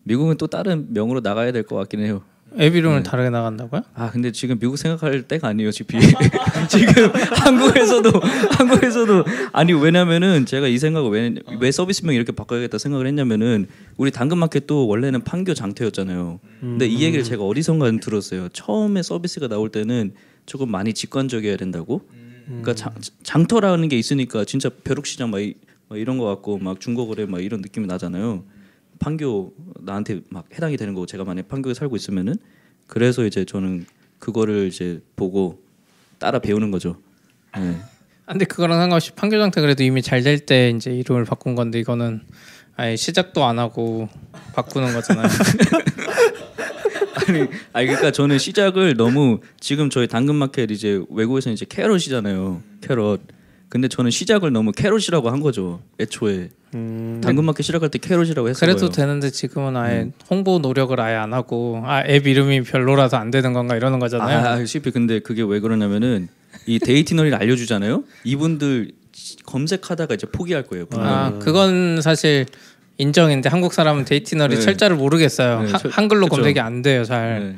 미국은 0.05 0.37
또 0.37 0.47
다른 0.47 0.87
명으로 0.93 1.21
나가야 1.21 1.53
될 1.53 1.63
것 1.63 1.77
같긴 1.77 2.01
해요. 2.01 2.23
앱 2.59 2.75
이름을 2.75 2.99
네. 2.99 3.03
다르게 3.03 3.31
나간다고요? 3.31 3.83
아 3.95 4.11
근데 4.11 4.33
지금 4.33 4.59
미국 4.59 4.77
생각할 4.77 5.23
때가 5.23 5.49
아니에요 5.49 5.71
CP 5.71 5.99
지금 6.69 7.11
한국에서도 7.15 8.11
한국에서도. 8.51 9.25
아니 9.53 9.73
왜냐면은 9.73 10.47
제가 10.47 10.69
이 10.69 10.79
생각을 10.79 11.11
왜, 11.11 11.35
왜 11.61 11.71
서비스명 11.71 12.15
이렇게 12.15 12.33
바꿔야겠다 12.33 12.79
생각을 12.79 13.07
했냐면은 13.07 13.67
우리 13.97 14.11
당근마켓도 14.11 14.87
원래는 14.87 15.23
판교 15.23 15.55
장터였잖아요. 15.55 16.41
근데 16.61 16.87
이 16.87 17.03
얘기를 17.03 17.25
제가 17.25 17.45
어디선가 17.45 17.91
들었어요. 18.01 18.49
처음에 18.51 19.03
서비스가 19.03 19.49
나올 19.49 19.71
때는 19.71 20.15
조금 20.47 20.71
많이 20.71 20.93
직관적이어야 20.93 21.57
된다고? 21.57 22.03
그러니까 22.47 22.75
장, 22.75 22.93
장터라는 23.23 23.89
게 23.89 23.99
있으니까 23.99 24.45
진짜 24.45 24.69
벼룩시장 24.85 25.31
막, 25.31 25.41
이, 25.41 25.55
막 25.89 25.99
이런 25.99 26.19
거 26.19 26.25
같고 26.27 26.59
막 26.59 26.81
중고거래 26.81 27.27
막 27.27 27.43
이런 27.43 27.61
느낌이 27.61 27.87
나잖아요 27.87 28.45
판교 29.03 29.53
나한테 29.81 30.21
막 30.31 30.47
해당이 30.55 30.77
되는 30.77 30.95
거고 30.95 31.07
제가 31.07 31.25
만약 31.25 31.49
판교에 31.49 31.75
살고 31.75 31.97
있으면은 31.97 32.37
그래서 32.87 33.25
이제 33.27 33.45
저는 33.45 33.87
그거를 34.19 34.69
이제 34.69 35.01
보고 35.17 35.61
따라 36.19 36.39
배우는 36.39 36.71
거죠. 36.71 36.97
네. 37.59 37.77
아, 38.27 38.33
근데 38.33 38.45
그거랑 38.45 38.79
상관없이 38.79 39.13
판교장태 39.13 39.61
그래도 39.61 39.83
이미 39.83 40.01
잘 40.03 40.23
될 40.23 40.47
때 40.47 40.71
이제 40.71 40.93
이름을 40.95 41.25
바꾼 41.25 41.55
건데 41.57 41.81
이거는 41.81 42.23
아예 42.77 42.95
시작도 42.97 43.45
안 43.45 43.59
하고 43.59 44.09
바꾸는 44.55 44.95
거잖아요. 44.95 45.29
아니, 47.29 47.41
아니 47.73 47.87
그러니까 47.87 48.11
저는 48.13 48.39
시작을 48.39 48.97
너무 48.97 49.41
지금 49.61 49.91
저희 49.91 50.07
당근마켓 50.09 50.71
이제 50.71 51.03
외국에서는 51.11 51.55
이제 51.55 51.67
캐럿이잖아요. 51.69 52.63
캐럿. 52.81 53.21
근데 53.73 53.89
저는 53.89 54.11
시작을 54.11 54.53
너무 54.53 54.71
캐럿이라고 54.71 55.31
한 55.31 55.41
거죠. 55.41 55.81
애초에 55.99 56.51
음, 56.75 57.23
당근마켓 57.25 57.65
시작할 57.65 57.89
때 57.89 57.99
캐럿이라고 57.99 58.51
했어요. 58.51 58.61
그래도 58.61 58.91
되는데 58.91 59.31
지금은 59.31 59.79
아예 59.79 60.01
음. 60.03 60.13
홍보 60.29 60.59
노력을 60.59 61.01
아예 61.01 61.15
안 61.15 61.33
하고 61.33 61.81
아 61.87 62.03
앱 62.07 62.27
이름이 62.27 62.65
별로라서 62.65 63.17
안 63.17 63.31
되는 63.31 63.55
건가 63.55 63.75
이러는 63.75 63.99
거잖아요. 63.99 64.47
아, 64.47 64.63
CP 64.63 64.91
근데 64.91 65.21
그게 65.21 65.41
왜 65.43 65.59
그러냐면은 65.59 66.29
이 66.67 66.79
데이티너리를 66.81 67.35
알려주잖아요. 67.35 68.05
이분들 68.25 68.93
검색하다가 69.47 70.17
이제 70.17 70.27
포기할 70.31 70.65
거예요. 70.65 70.85
분명히. 70.85 71.11
아, 71.11 71.39
그건 71.39 72.03
사실 72.03 72.45
인정인데 72.99 73.49
한국 73.49 73.73
사람은 73.73 74.05
데이티너리 74.05 74.57
네. 74.57 74.61
철자를 74.61 74.97
모르겠어요. 74.97 75.63
네, 75.63 75.71
하- 75.73 75.79
철- 75.79 75.91
한글로 75.91 76.27
그쵸. 76.27 76.37
검색이 76.37 76.61
안 76.61 76.83
돼요, 76.83 77.05
잘. 77.05 77.41
네. 77.41 77.57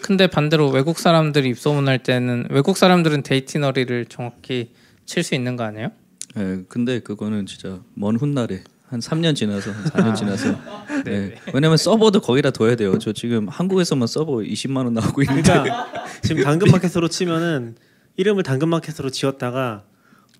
근데 0.00 0.26
반대로 0.26 0.70
외국 0.70 0.98
사람들이 0.98 1.48
입소문할 1.50 2.00
때는 2.00 2.46
외국 2.50 2.76
사람들은 2.76 3.22
데이티너리를 3.22 4.06
정확히 4.08 4.70
칠 5.12 5.22
수 5.22 5.34
있는 5.34 5.56
거 5.56 5.64
아니에요? 5.64 5.90
네, 6.34 6.62
근데 6.70 7.00
그거는 7.00 7.44
진짜 7.44 7.80
먼 7.92 8.16
훗날에 8.16 8.64
한 8.88 8.98
3년 8.98 9.36
지나서 9.36 9.70
한 9.70 9.84
4년 9.84 10.16
지나서 10.16 10.58
네. 11.04 11.34
왜냐면 11.52 11.76
서버도 11.76 12.20
거기다 12.22 12.50
둬야 12.50 12.76
돼요. 12.76 12.98
저 12.98 13.12
지금 13.12 13.46
한국에서만 13.46 14.08
서버 14.08 14.36
20만 14.36 14.84
원 14.84 14.94
나오고 14.94 15.20
있는데 15.20 15.42
그러니까 15.52 15.86
지금 16.24 16.44
당근마켓으로 16.44 17.08
치면은 17.08 17.76
이름을 18.16 18.42
당근마켓으로 18.42 19.10
지었다가 19.10 19.82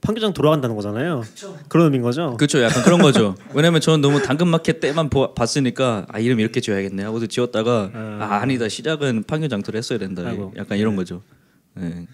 판교장 0.00 0.32
돌아간다는 0.32 0.74
거잖아요. 0.74 1.22
그런 1.68 1.84
의미인 1.84 2.00
거죠. 2.00 2.38
그렇죠. 2.38 2.62
약간 2.62 2.82
그런 2.82 3.02
거죠. 3.02 3.34
왜냐면 3.52 3.82
저는 3.82 4.00
너무 4.00 4.22
당근마켓 4.22 4.80
때만 4.80 5.10
보, 5.10 5.34
봤으니까 5.34 6.06
아 6.08 6.18
이름 6.18 6.40
이렇게 6.40 6.62
지어야겠네 6.62 7.02
하고서 7.02 7.26
지었다가 7.26 7.90
아. 7.92 8.18
아 8.22 8.34
아니다 8.40 8.70
시작은 8.70 9.24
판교장터를 9.24 9.76
했어야 9.76 9.98
된다. 9.98 10.22
아이고. 10.26 10.54
약간 10.56 10.78
이런 10.78 10.96
거죠. 10.96 11.20
네. 11.74 12.06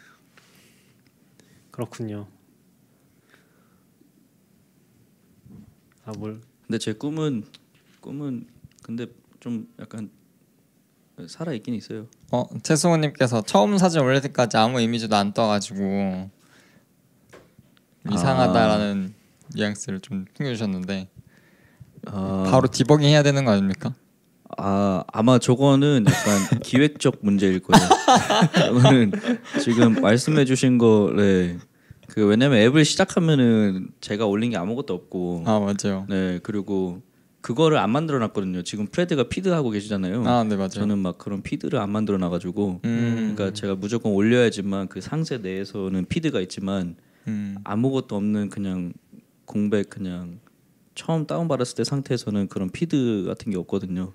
그렇군요. 1.71 2.27
아 6.09 6.12
뭘? 6.16 6.40
근데 6.66 6.79
제 6.79 6.94
꿈은 6.94 7.44
꿈은 8.01 8.47
근데 8.83 9.07
좀 9.40 9.68
약간 9.79 10.09
살아 11.27 11.53
있긴 11.53 11.75
있어요. 11.75 12.07
어 12.33 12.47
최승호님께서 12.62 13.42
처음 13.42 13.77
사진 13.77 14.01
올릴 14.01 14.23
때까지 14.23 14.57
아무 14.57 14.81
이미지도 14.81 15.14
안 15.14 15.35
떠가지고 15.35 16.31
이상하다라는 18.11 19.12
뉘앙스를 19.55 20.01
좀 20.01 20.25
풍겨주셨는데 20.33 21.11
아, 22.07 22.49
바로 22.51 22.68
디버깅 22.68 23.07
해야 23.11 23.23
되는 23.23 23.44
거 23.44 23.51
아닙니까? 23.51 23.92
아 24.57 25.05
아마 25.12 25.38
저거는 25.38 26.07
약간 26.09 26.61
기획적 26.61 27.18
문제일 27.21 27.61
거예요. 27.61 27.87
저거는 28.57 29.12
지금 29.61 30.01
말씀해주신 30.01 30.79
거래. 30.79 31.59
그 32.09 32.25
왜냐면 32.27 32.59
앱을 32.59 32.85
시작하면은 32.85 33.88
제가 34.01 34.27
올린 34.27 34.51
게 34.51 34.57
아무것도 34.57 34.94
없고, 34.94 35.44
아 35.47 35.59
맞아요. 35.61 36.07
네 36.09 36.40
그리고 36.42 37.03
그거를 37.40 37.79
안 37.79 37.90
만들어 37.90 38.18
놨거든요. 38.18 38.62
지금 38.62 38.87
프레드가 38.87 39.25
feed 39.25 39.49
하고 39.51 39.71
계시잖아요. 39.71 40.27
아 40.27 40.42
네 40.44 40.57
맞아요. 40.57 40.68
저는 40.71 40.99
막 40.99 41.18
그런 41.18 41.42
feed를 41.42 41.79
안 41.79 41.90
만들어 41.90 42.16
놔 42.18 42.31
가지고, 42.31 42.81
음, 42.85 43.35
그러니까 43.37 43.53
제가 43.55 43.75
무조건 43.77 44.12
올려야지만 44.12 44.88
그 44.88 45.01
상세 45.01 45.38
내에서는 45.38 46.07
feed가 46.07 46.40
있지만 46.40 46.97
음. 47.29 47.57
아무것도 47.64 48.16
없는 48.16 48.49
그냥 48.49 48.92
공백 49.44 49.90
그냥 49.90 50.40
처음 50.94 51.27
다운 51.27 51.47
받았을 51.47 51.77
때 51.77 51.85
상태에서는 51.85 52.49
그런 52.49 52.71
feed 52.71 53.25
같은 53.27 53.53
게 53.53 53.59
없거든요. 53.59 54.12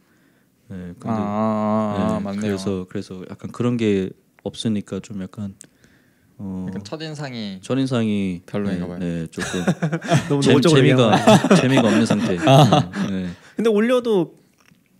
네, 0.69 0.77
근데 0.99 1.09
아, 1.09 1.15
아, 1.15 1.95
아, 2.15 2.17
네, 2.17 2.23
맞네요. 2.23 2.41
그래서 2.41 2.85
그래서 2.89 3.23
약간 3.29 3.51
그런 3.51 3.77
게 3.77 4.09
없으니까 4.43 4.99
좀 4.99 5.21
약간 5.21 5.55
어 6.45 6.65
약간 6.67 6.83
첫 6.83 7.01
인상이 7.01 7.59
첫인상이 7.61 8.41
별로인가 8.45 8.85
네, 8.85 8.87
봐요. 8.89 8.99
네, 8.99 9.27
조금 9.27 9.49
너무 10.27 10.41
재, 10.41 10.49
노골적으로. 10.51 10.81
재미가 10.81 11.55
재미가 11.55 11.81
없는 11.87 12.05
상태. 12.05 12.37
아. 12.45 12.91
네, 13.07 13.11
네. 13.23 13.29
근데 13.55 13.69
올려도 13.69 14.35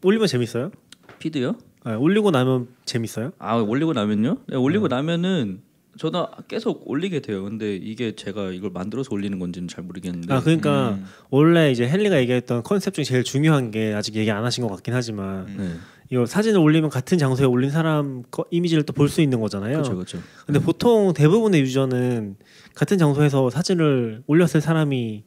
올리면 0.04 0.28
재밌어요? 0.28 0.72
피드요? 1.20 1.56
네, 1.86 1.94
올리고 1.96 2.32
나면 2.32 2.68
재밌어요? 2.86 3.34
아 3.40 3.56
올리고 3.58 3.92
나면요? 3.92 4.38
네, 4.48 4.56
음. 4.56 4.62
올리고 4.62 4.88
나면은 4.88 5.62
저도 5.98 6.28
계속 6.48 6.90
올리게 6.90 7.20
돼요. 7.20 7.44
근데 7.44 7.76
이게 7.76 8.16
제가 8.16 8.52
이걸 8.52 8.72
만들어서 8.72 9.10
올리는 9.12 9.38
건지는 9.38 9.68
잘 9.68 9.84
모르겠는데. 9.84 10.34
아 10.34 10.40
그러니까 10.40 10.92
음. 10.92 11.06
원래 11.30 11.72
이제 11.72 11.88
헨리가 11.88 12.20
얘기했던 12.22 12.64
컨셉 12.64 12.94
중에 12.94 13.04
제일 13.04 13.24
중요한 13.26 13.70
게 13.70 13.94
아직 13.94 14.16
얘기 14.16 14.32
안 14.32 14.46
하신 14.46 14.64
것 14.66 14.74
같긴 14.74 14.94
하지만 14.94 15.46
네, 15.58 15.70
이거 16.14 16.28
사진을 16.28 16.60
올리면 16.60 16.92
같은 16.92 17.18
장소에 17.18 17.48
올린 17.48 17.72
사람 17.72 18.22
거, 18.30 18.46
이미지를 18.52 18.84
또 18.84 18.94
볼 18.94 19.10
수 19.10 19.22
있는 19.22 19.42
거잖아요. 19.42 19.74
그렇죠, 19.74 19.96
그렇죠. 19.96 20.20
근데 20.46 20.60
보통 20.60 21.12
대부분의 21.14 21.62
유저는 21.62 22.36
같은 22.76 23.00
장소에서 23.00 23.50
사진을 23.50 24.22
올렸을 24.28 24.62
사람이 24.62 25.24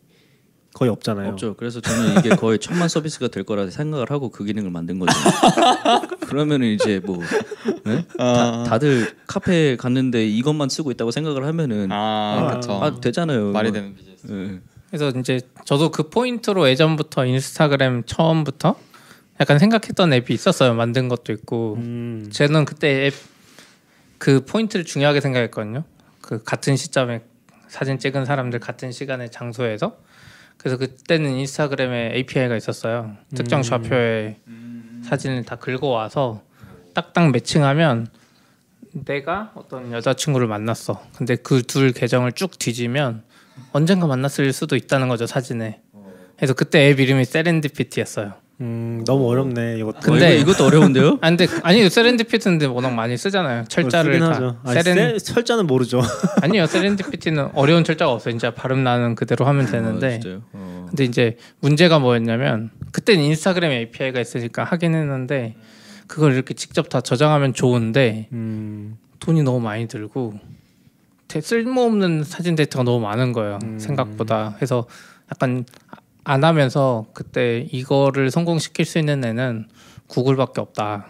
거의 0.75 0.89
없잖아요. 0.93 1.31
없죠. 1.31 1.55
그래서 1.57 1.81
저는 1.81 2.19
이게 2.21 2.29
거의 2.37 2.61
천만 2.61 2.89
서비스가 2.89 3.27
될 3.29 3.43
거라 3.43 3.69
생각을 3.69 4.13
하고 4.13 4.29
그 4.31 4.45
기능을 4.45 4.71
만든 4.71 5.01
거죠. 5.01 5.13
그러면은 6.29 6.69
이제 6.69 7.01
뭐 7.05 7.19
네? 7.85 8.07
다, 8.17 8.63
다들 8.63 9.13
카페 9.27 9.75
갔는데 9.77 10.25
이것만 10.29 10.69
쓰고 10.69 10.93
있다고 10.93 11.11
생각을 11.11 11.45
하면은 11.47 11.89
아, 11.91 12.61
아. 12.69 12.79
아 12.85 13.01
되잖아요. 13.01 13.51
말이 13.51 13.71
뭐. 13.71 13.81
되는 13.81 13.97
비즈니스. 13.97 14.27
예. 14.31 14.61
그래서 14.91 15.19
이제 15.19 15.41
저도 15.65 15.91
그 15.91 16.11
포인트로 16.11 16.69
예전부터 16.69 17.27
인스타그램 17.27 18.05
처음부터 18.07 18.77
약간 19.41 19.59
생각했던 19.59 20.13
앱이 20.13 20.33
있었어요. 20.35 20.75
만든 20.75 21.09
것도 21.09 21.33
있고. 21.33 21.75
음, 21.77 22.29
저는 22.33 22.65
그때 22.65 23.07
앱 23.07 23.15
그 24.19 24.45
포인트를 24.47 24.85
중요하게 24.87 25.21
생각했거든요. 25.21 25.85
그 26.23 26.43
같은 26.43 26.77
시점에 26.77 27.21
사진 27.69 27.99
찍은 27.99 28.25
사람들 28.25 28.61
같은 28.61 28.91
시간에 28.91 29.29
장소에서 29.29 29.99
그래서 30.57 30.79
그때는 30.79 31.33
인스타그램에 31.33 32.13
API가 32.15 32.57
있었어요. 32.57 33.17
특정 33.35 33.61
좌표에 33.63 34.39
사진을 35.05 35.45
다 35.45 35.57
긁어 35.57 35.89
와서 35.89 36.43
딱딱 36.95 37.31
매칭하면 37.31 38.07
내가 39.05 39.53
어떤 39.55 39.93
여자친구를 39.93 40.47
만났어. 40.47 41.03
근데 41.15 41.37
그 41.37 41.63
둘 41.63 41.93
계정을 41.93 42.33
쭉 42.33 42.59
뒤지면 42.59 43.23
언젠가 43.73 44.07
만났을 44.07 44.51
수도 44.55 44.77
있다는 44.77 45.09
거죠 45.09 45.27
사진에. 45.27 45.83
그래서 46.37 46.55
그때 46.55 46.89
앱 46.89 47.01
이름이 47.01 47.27
세렌디피티였어요. 47.27 48.33
음, 48.61 49.03
너무 49.07 49.29
어렵네 49.29 49.79
이것도. 49.79 50.01
근데- 50.01 50.27
어, 50.29 50.31
이거, 50.35 50.51
이것도 50.53 50.65
어려운데요? 50.65 51.19
아 51.21 51.29
근데 51.29 51.47
아니 51.63 51.89
세렌디피티인데 51.91 52.67
워낙 52.67 52.91
많이 52.95 53.17
쓰잖아요. 53.19 53.65
철자를 53.69 54.19
다. 54.19 54.57
아니, 54.65 54.83
세렌 54.83 55.19
세- 55.19 55.35
철자는 55.35 55.67
모르죠. 55.67 56.01
아니요 56.41 56.67
세렌디피티는 56.67 57.51
어려운 57.55 57.85
철자가 57.85 58.13
없어요. 58.13 58.33
진짜 58.33 58.53
발음 58.53 58.83
나는 58.83 59.15
그대로 59.15 59.45
하면 59.47 59.67
아, 59.67 59.71
되는데. 59.71 60.21
진짜요? 60.21 60.43
어. 60.55 60.87
근데 60.89 61.05
이제 61.05 61.37
문제가 61.61 61.99
뭐였냐면 61.99 62.71
그때는 62.93 63.25
인스타그램 63.25 63.73
API가 63.73 64.21
있으니까 64.21 64.65
하긴 64.65 64.95
했는데 64.95 65.57
그걸 66.07 66.33
이렇게 66.33 66.55
직접 66.55 66.89
다 66.89 67.03
저장하면 67.03 67.53
좋은데 67.53 68.29
음, 68.33 68.97
돈이 69.21 69.43
너무 69.43 69.61
많이 69.61 69.87
들고 69.87 70.33
대- 71.29 71.43
쓸모없는 71.43 72.25
사진 72.25 72.55
데이터가 72.55 72.85
너무 72.85 73.01
많은 73.01 73.33
거예요. 73.35 73.59
음. 73.65 73.79
생각보다. 73.79 74.55
그래서 74.57 74.87
약간 75.31 75.67
안 76.29 76.43
하면서 76.43 77.07
그때 77.15 77.69
이거를 77.71 78.33
성공시킬 78.33 78.85
수 78.85 78.99
있는 78.99 79.25
애는 79.25 79.69
구글밖에 80.09 80.61
없다. 80.61 81.07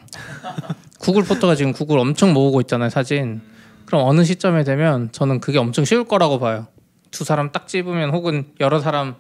구글 1.00 1.24
포토가 1.24 1.55
지금 1.55 1.72
구글 1.72 1.98
엄청 1.98 2.35
모으고 2.35 2.61
있잖아요, 2.61 2.90
사진. 2.90 3.40
그럼 3.87 4.07
어느 4.07 4.24
시점에 4.24 4.62
되면 4.62 5.11
저는 5.12 5.40
그게 5.40 5.57
엄청 5.57 5.87
쉬울 5.87 6.05
거라고 6.05 6.38
봐요. 6.38 6.66
두 7.11 7.24
사람 7.24 7.50
딱 7.50 7.66
집으면 7.66 8.11
혹은 8.11 8.52
여러 8.61 8.79
사람 8.79 9.14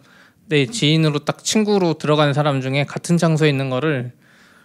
내 0.48 0.66
지인으로 0.66 1.20
딱 1.20 1.42
친구로 1.42 1.94
들어가는 1.94 2.34
사람 2.34 2.60
중에 2.60 2.84
같은 2.84 3.16
장소에 3.16 3.48
있는 3.48 3.70
거를 3.70 4.12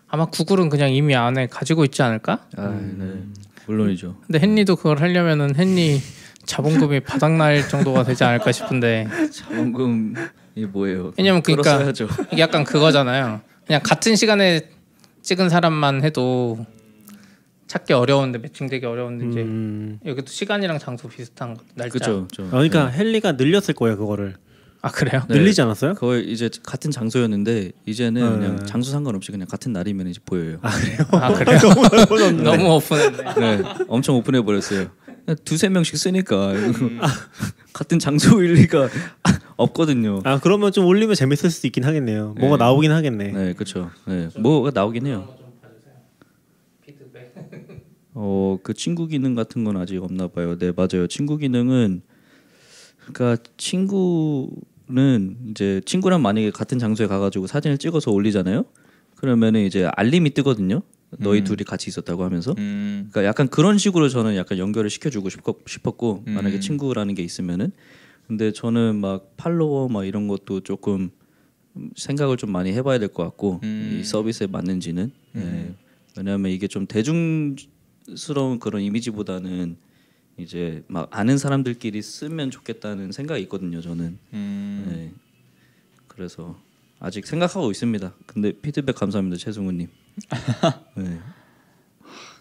아마 0.10 0.26
구글은 0.26 0.68
그냥 0.68 0.92
이미 0.92 1.16
안에 1.16 1.48
가지고 1.48 1.86
있지 1.86 2.04
않을까? 2.04 2.46
아, 2.58 2.78
네. 2.98 3.24
물론이죠. 3.68 4.18
근데 4.28 4.46
헨리도 4.46 4.76
그걸 4.76 5.00
하려면은 5.00 5.54
헨리 5.58 6.02
자본금이 6.46 7.00
바닥날 7.02 7.70
정도가 7.70 8.04
되지 8.04 8.26
않을까 8.26 8.52
싶은데 8.52 9.08
자본금 9.32 10.16
이 10.56 10.66
뭐예요? 10.66 11.14
왜냐면 11.18 11.42
그러니까. 11.42 11.92
이게 12.32 12.42
약간 12.42 12.64
그거잖아요. 12.64 13.42
그냥 13.66 13.82
같은 13.84 14.16
시간에 14.16 14.70
찍은 15.22 15.50
사람만 15.50 16.04
해도 16.04 16.66
찾기 17.68 17.94
어려운데 17.94 18.38
매칭되기 18.40 18.86
어려운데 18.86 19.28
이제 19.30 19.42
음. 19.42 20.00
여기도 20.06 20.28
시간이랑 20.30 20.78
장소 20.80 21.08
비슷한 21.08 21.54
거 21.54 21.64
날짜. 21.76 21.94
그렇죠. 21.94 22.28
저- 22.34 22.44
그러니까 22.50 22.88
헬리가 22.88 23.34
늘렸을 23.34 23.74
거예요 23.76 23.98
그거를. 23.98 24.36
아 24.84 24.90
그래요? 24.90 25.22
네. 25.30 25.36
늘리지 25.38 25.62
않았어요? 25.62 25.94
거의 25.94 26.28
이제 26.32 26.50
같은 26.64 26.90
장소였는데 26.90 27.72
이제는 27.86 28.40
네. 28.40 28.48
그냥 28.48 28.66
장소 28.66 28.90
상관없이 28.92 29.32
그냥 29.32 29.48
같은 29.48 29.72
날이면 29.72 30.08
이제 30.08 30.20
보여요. 30.26 30.58
아 30.62 31.34
그래요? 31.34 31.60
너무 32.44 32.74
오픈했네. 32.76 33.34
네, 33.40 33.64
엄청 33.88 34.16
오픈해 34.16 34.42
버렸어요. 34.42 34.88
두세 35.46 35.70
명씩 35.70 35.98
쓰니까 35.98 36.54
같은 37.74 38.00
장소일 38.00 38.54
리가 38.54 38.90
없거든요. 39.62 40.22
아 40.24 40.40
그러면 40.40 40.72
좀 40.72 40.86
올리면 40.86 41.16
재밌을 41.16 41.50
수도 41.50 41.68
있긴 41.68 41.84
하겠네요. 41.84 42.36
뭐가 42.40 42.58
네. 42.58 42.64
나오긴 42.64 42.92
하겠네. 42.92 43.32
네, 43.32 43.54
그렇죠. 43.54 43.90
네, 44.06 44.30
뭐가 44.38 44.72
나오긴 44.74 45.08
해요. 45.08 45.28
어, 48.14 48.58
그 48.62 48.74
친구 48.74 49.08
기능 49.08 49.36
같은 49.36 49.64
건 49.64 49.78
아직 49.78 50.02
없나 50.04 50.28
봐요. 50.28 50.58
네, 50.58 50.72
맞아요. 50.76 51.08
친구 51.08 51.38
기능은 51.38 52.02
그러니까 53.14 53.42
친구는 53.58 55.38
이제 55.50 55.82
친구랑 55.86 56.22
만약에 56.22 56.52
같은 56.52 56.78
장소에 56.78 57.08
가가지고 57.08 57.48
사진을 57.48 57.78
찍어서 57.78 58.12
올리잖아요. 58.12 58.66
그러면은 59.16 59.62
이제 59.62 59.90
알림이 59.96 60.32
뜨거든요. 60.34 60.82
너희 61.20 61.40
음. 61.40 61.44
둘이 61.44 61.64
같이 61.64 61.90
있었다고 61.90 62.24
하면서. 62.24 62.56
음, 62.58 63.10
그러니까 63.12 63.30
약간 63.30 63.48
그런 63.48 63.78
식으로 63.78 64.10
저는 64.10 64.36
약간 64.36 64.58
연결을 64.58 64.90
시켜주고 64.90 65.30
싶었, 65.30 65.58
싶었고 65.68 66.24
음. 66.28 66.34
만약에 66.34 66.60
친구라는 66.60 67.16
게 67.16 67.24
있으면은 67.24 67.72
근데 68.32 68.54
저는 68.54 68.96
막 68.96 69.36
팔로워 69.36 69.90
막 69.90 70.06
이런 70.06 70.30
것도 70.30 70.62
조금 70.62 71.10
생각을 71.98 72.38
좀 72.38 72.50
많이 72.50 72.72
해봐야 72.72 72.98
될 72.98 73.10
것 73.10 73.26
같고 73.26 73.60
음. 73.64 73.98
이 74.00 74.06
서비스에 74.06 74.48
맞는지는 74.48 75.12
네. 75.34 75.42
음. 75.42 75.76
왜냐하면 76.16 76.50
이게 76.54 76.70
좀 76.70 76.88
대중스러운 76.88 78.60
그런 78.62 78.84
이미지보다는 78.84 79.76
이제 80.38 80.82
막 80.88 81.10
아는 81.12 81.38
사람들끼리 81.38 82.02
쓰면 82.02 82.52
좋겠다는 82.52 83.12
생각이 83.12 83.42
있거든요 83.44 83.82
저는 83.82 84.18
음. 84.32 84.86
네. 84.88 85.12
그래서 86.08 86.58
아직 87.02 87.28
생각하고 87.28 87.70
있습니다 87.70 88.14
근데 88.28 88.54
피드백 88.54 88.96
감사합니다 88.96 89.36
최승우님 89.36 89.90
네. 90.96 91.20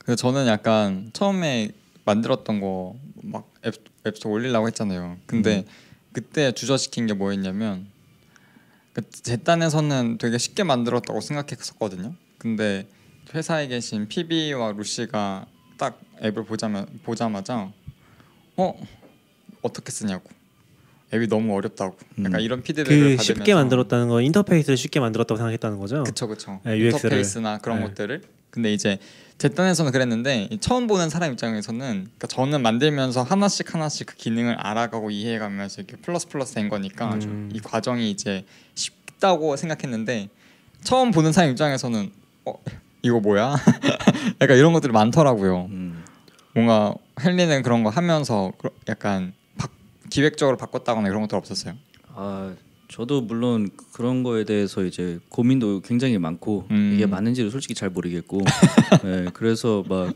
그래서 0.04 0.14
저는 0.14 0.46
약간 0.46 1.10
처음에 1.12 1.72
만들었던 2.04 2.60
거 2.60 2.94
막 3.24 3.50
앱 3.66 3.74
앱스토어 4.06 4.32
올리려고 4.32 4.66
했잖아요. 4.68 5.18
근데 5.26 5.64
그때 6.12 6.52
주저시킨 6.52 7.06
게 7.06 7.14
뭐였냐면 7.14 7.86
그제 8.92 9.36
딴에서는 9.38 10.18
되게 10.18 10.38
쉽게 10.38 10.64
만들었다고 10.64 11.20
생각했었거든요. 11.20 12.14
근데 12.38 12.88
회사에 13.34 13.68
계신 13.68 14.08
PB와 14.08 14.72
루시가 14.72 15.46
딱 15.76 16.00
앱을 16.22 16.44
보자마, 16.44 16.84
보자마자 17.04 17.72
어 18.56 18.74
어떻게 19.62 19.92
쓰냐고 19.92 20.28
앱이 21.12 21.28
너무 21.28 21.54
어렵다고 21.56 21.96
약간 22.20 22.34
음. 22.34 22.40
이런 22.40 22.62
피드백을 22.62 22.96
그 22.96 23.16
받으면서 23.16 23.22
쉽게 23.22 23.54
만들었다는 23.54 24.08
건 24.08 24.22
인터페이스를 24.24 24.76
쉽게 24.76 25.00
만들었다고 25.00 25.36
생각했다는 25.36 25.78
거죠. 25.78 26.04
그쵸 26.04 26.28
그쵸 26.28 26.60
네, 26.64 26.78
UX 26.78 27.06
를. 27.06 27.18
인터페이스나 27.18 27.58
그런 27.58 27.80
네. 27.80 27.86
것들을 27.86 28.22
근데 28.50 28.72
이제 28.72 28.98
제 29.40 29.48
딴에서는 29.48 29.90
그랬는데 29.90 30.48
이 30.50 30.58
처음 30.58 30.86
보는 30.86 31.08
사람 31.08 31.32
입장에서는 31.32 31.78
그러니까 31.80 32.26
저는 32.26 32.60
만들면서 32.60 33.22
하나씩 33.22 33.72
하나씩 33.74 34.08
그 34.08 34.16
기능을 34.16 34.52
알아가고 34.52 35.10
이해해가면서 35.10 35.80
이렇게 35.80 35.96
플러스 35.96 36.28
플러스 36.28 36.52
된 36.52 36.68
거니까 36.68 37.14
음. 37.14 37.48
이 37.50 37.58
과정이 37.58 38.10
이제 38.10 38.44
쉽다고 38.74 39.56
생각했는데 39.56 40.28
처음 40.84 41.10
보는 41.10 41.32
사람 41.32 41.52
입장에서는 41.52 42.12
어 42.44 42.52
이거 43.00 43.18
뭐야 43.20 43.56
약간 44.42 44.58
이런 44.58 44.74
것들이 44.74 44.92
많더라고요 44.92 45.68
음. 45.70 46.04
뭔가 46.54 46.92
헬리는 47.18 47.62
그런 47.62 47.82
거 47.82 47.88
하면서 47.88 48.52
그러- 48.58 48.74
약간 48.90 49.32
바, 49.56 49.68
기획적으로 50.10 50.58
바꿨다거나 50.58 51.08
이런 51.08 51.22
것들 51.22 51.38
없었어요 51.38 51.76
아 52.14 52.52
저도 52.90 53.20
물론 53.20 53.70
그런 53.92 54.22
거에 54.22 54.44
대해서 54.44 54.84
이제 54.84 55.20
고민도 55.28 55.80
굉장히 55.82 56.18
많고 56.18 56.66
음. 56.70 56.92
이게 56.94 57.06
맞는지를 57.06 57.50
솔직히 57.50 57.74
잘 57.74 57.88
모르겠고 57.88 58.40
네, 59.04 59.26
그래서 59.32 59.84
막 59.88 60.12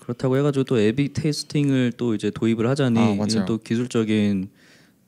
그렇다고 0.00 0.36
해가지고 0.36 0.64
또 0.64 0.78
에비 0.78 1.12
테스팅을 1.12 1.92
또 1.96 2.14
이제 2.14 2.30
도입을 2.30 2.68
하자니 2.68 2.98
아, 2.98 3.44
또 3.46 3.58
기술적인 3.58 4.48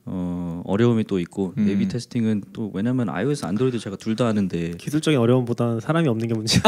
어, 0.06 0.60
어려움이 0.66 1.04
또 1.04 1.18
있고 1.18 1.54
음. 1.56 1.66
에비 1.68 1.88
테스팅은 1.88 2.44
또 2.52 2.70
왜냐면 2.74 3.08
iOS, 3.08 3.46
안드로이드 3.46 3.78
제가 3.78 3.96
둘 3.96 4.14
다 4.16 4.26
하는데 4.26 4.72
기술적인 4.76 5.18
어려움보다는 5.18 5.80
사람이 5.80 6.06
없는 6.08 6.28
게 6.28 6.34
문제야. 6.34 6.60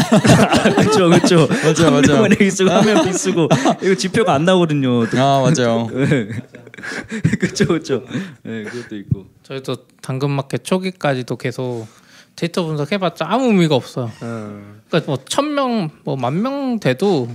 그렇죠 0.81 1.09
그렇죠 1.11 1.37
맞아요, 1.47 1.95
한 1.95 2.03
맞아요. 2.03 2.23
명은 2.23 2.37
A 2.41 2.51
쓰고 2.51 2.71
한명 2.71 3.05
B 3.05 3.13
쓰고 3.13 3.49
이거 3.83 3.95
지표가 3.95 4.33
안 4.35 4.45
나오거든요 4.47 5.03
아 5.17 5.43
맞아요 5.43 5.87
그렇죠 7.39 7.67
그렇죠 7.67 8.03
네, 8.43 8.65
그것도 8.65 8.97
있고 8.97 9.27
저희도 9.43 9.77
당근마켓 10.03 10.65
초기까지도 10.65 11.37
계속 11.37 11.87
데이터 12.37 12.65
분석해봤자 12.65 13.25
아무 13.29 13.47
의미가 13.47 13.75
없어요. 13.75 14.11
어. 14.21 14.63
그러니까 14.91 15.11
뭐 15.11 15.19
천 15.27 15.55
명, 15.55 15.89
뭐 16.05 16.17
만 16.17 16.43
명 16.43 16.79
돼도 16.79 17.29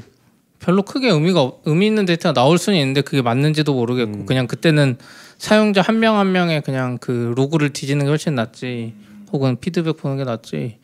별로 0.60 0.84
크게 0.84 1.10
의미가 1.10 1.42
없- 1.42 1.62
의미 1.66 1.88
있는 1.88 2.06
데이터가 2.06 2.34
나올 2.34 2.60
수는 2.60 2.78
있는데 2.80 3.02
그게 3.02 3.24
맞는지도 3.24 3.74
모르겠고 3.74 4.12
음. 4.20 4.26
그냥 4.28 4.46
그때는 4.46 4.98
사용자 5.42 5.82
한명한 5.82 6.32
명의 6.32 6.62
그냥 6.62 7.00
그 7.00 7.34
로그를 7.36 7.72
뒤지는 7.72 8.06
게 8.06 8.10
훨씬 8.10 8.36
낫지 8.36 8.94
혹은 9.34 9.60
피드백 9.60 9.98
보는 9.98 10.18
게 10.18 10.24
낫지 10.24 10.78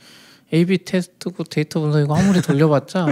A/B 0.51 0.79
테스트고 0.83 1.43
데이터 1.43 1.79
분석 1.79 2.01
이거 2.01 2.15
아무리 2.17 2.41
돌려봤자 2.41 3.05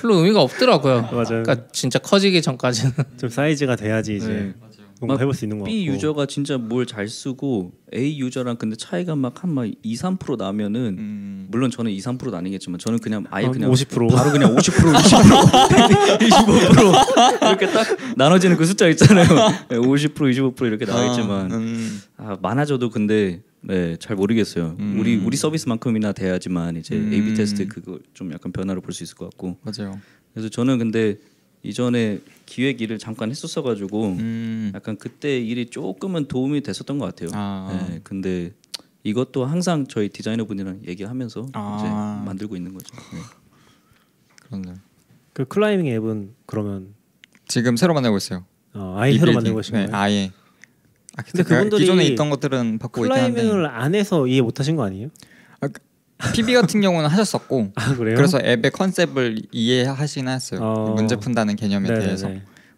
별로 0.00 0.14
의미가 0.14 0.40
없더라고요. 0.40 1.02
맞아요. 1.02 1.24
그러니까 1.42 1.66
진짜 1.72 1.98
커지기 1.98 2.40
전까지는 2.40 2.92
좀 3.18 3.28
사이즈가 3.28 3.76
돼야지 3.76 4.16
이제. 4.16 4.28
네. 4.28 4.54
뭔가 5.00 5.14
막 5.14 5.20
해볼 5.22 5.34
수 5.34 5.44
있는 5.46 5.58
거 5.58 5.64
B 5.64 5.84
같고. 5.86 5.94
유저가 5.96 6.26
진짜 6.26 6.58
뭘 6.58 6.84
잘 6.86 7.08
쓰고 7.08 7.72
A 7.94 8.18
유저랑 8.20 8.56
근데 8.56 8.76
차이가 8.76 9.16
막 9.16 9.42
한 9.42 9.50
막 9.54 9.66
2, 9.66 9.94
3% 9.96 10.36
나면은 10.36 10.96
음. 10.98 11.46
물론 11.50 11.70
저는 11.70 11.90
2, 11.90 11.98
3%는 11.98 12.34
아니겠지만 12.34 12.78
저는 12.78 12.98
그냥 13.00 13.24
아예 13.30 13.44
한 13.46 13.52
그냥 13.52 13.70
50%. 13.72 14.14
바로 14.14 14.30
그냥 14.30 14.54
50% 14.54 14.92
20% 14.92 16.18
25% 16.18 17.42
이렇게 17.48 17.66
딱 17.72 17.86
나눠지는 18.16 18.56
그 18.56 18.64
숫자 18.66 18.86
있잖아요. 18.88 19.26
50% 19.68 20.14
25% 20.14 20.66
이렇게 20.66 20.84
나와있지만 20.84 21.52
아, 21.52 21.56
음. 21.56 22.00
아, 22.16 22.36
많아져도 22.40 22.90
근데 22.90 23.40
네, 23.62 23.96
잘 23.98 24.16
모르겠어요. 24.16 24.76
음. 24.78 24.96
우리 24.98 25.16
우리 25.16 25.36
서비스만큼이나 25.36 26.12
돼야지만 26.12 26.76
이제 26.76 26.94
음. 26.94 27.12
A/B 27.12 27.34
테스트 27.34 27.66
그거 27.68 27.98
좀 28.14 28.32
약간 28.32 28.52
변화를 28.52 28.80
볼 28.80 28.92
수 28.92 29.02
있을 29.02 29.16
것 29.16 29.26
같고. 29.30 29.56
맞아요. 29.62 29.98
그래서 30.32 30.48
저는 30.48 30.78
근데 30.78 31.16
이전에 31.62 32.18
기획 32.50 32.80
일을 32.80 32.98
잠깐 32.98 33.30
했었어가지고 33.30 34.06
음. 34.06 34.72
약간 34.74 34.96
그때 34.96 35.38
일이 35.38 35.66
조금은 35.66 36.26
도움이 36.26 36.62
됐었던 36.62 36.98
것 36.98 37.06
같아요. 37.06 37.30
아. 37.32 37.86
네, 37.88 38.00
근데 38.02 38.52
이것도 39.04 39.44
항상 39.44 39.86
저희 39.86 40.08
디자이너 40.08 40.46
분이랑 40.46 40.80
얘기하면서 40.84 41.46
아. 41.52 41.76
이제 41.78 42.26
만들고 42.26 42.56
있는 42.56 42.74
거죠. 42.74 42.92
네. 43.12 43.20
그렇네요. 44.42 44.74
그 45.32 45.44
클라이밍 45.44 45.86
앱은 45.86 46.34
그러면 46.46 46.94
지금 47.46 47.76
새로 47.76 47.94
만들고 47.94 48.16
있어요. 48.16 48.44
어, 48.74 48.96
아예 48.98 49.16
새로. 49.16 49.32
만든 49.32 49.54
것인가요? 49.54 49.86
네, 49.86 49.92
아예. 49.92 50.32
아, 51.16 51.22
근데 51.22 51.44
근데 51.44 51.54
그분들이 51.54 51.80
기존에 51.82 52.04
있던 52.06 52.30
것들은 52.30 52.78
바꾸고 52.80 53.06
있긴 53.06 53.22
한데 53.22 53.42
클라이밍을 53.42 53.66
안 53.66 53.94
해서 53.94 54.26
이해 54.26 54.42
못 54.42 54.58
하신 54.58 54.74
거 54.74 54.82
아니에요? 54.82 55.08
PB 56.34 56.54
같은 56.54 56.80
경우는 56.80 57.08
하셨었고 57.10 57.72
아 57.76 57.94
그래요? 57.94 58.16
그래서 58.16 58.38
앱의 58.42 58.70
컨셉을 58.72 59.42
이해하시긴 59.52 60.28
했어요. 60.28 60.60
어. 60.62 60.94
문제 60.94 61.16
푼다는 61.16 61.56
개념에 61.56 61.88
네네네. 61.88 62.04
대해서. 62.06 62.28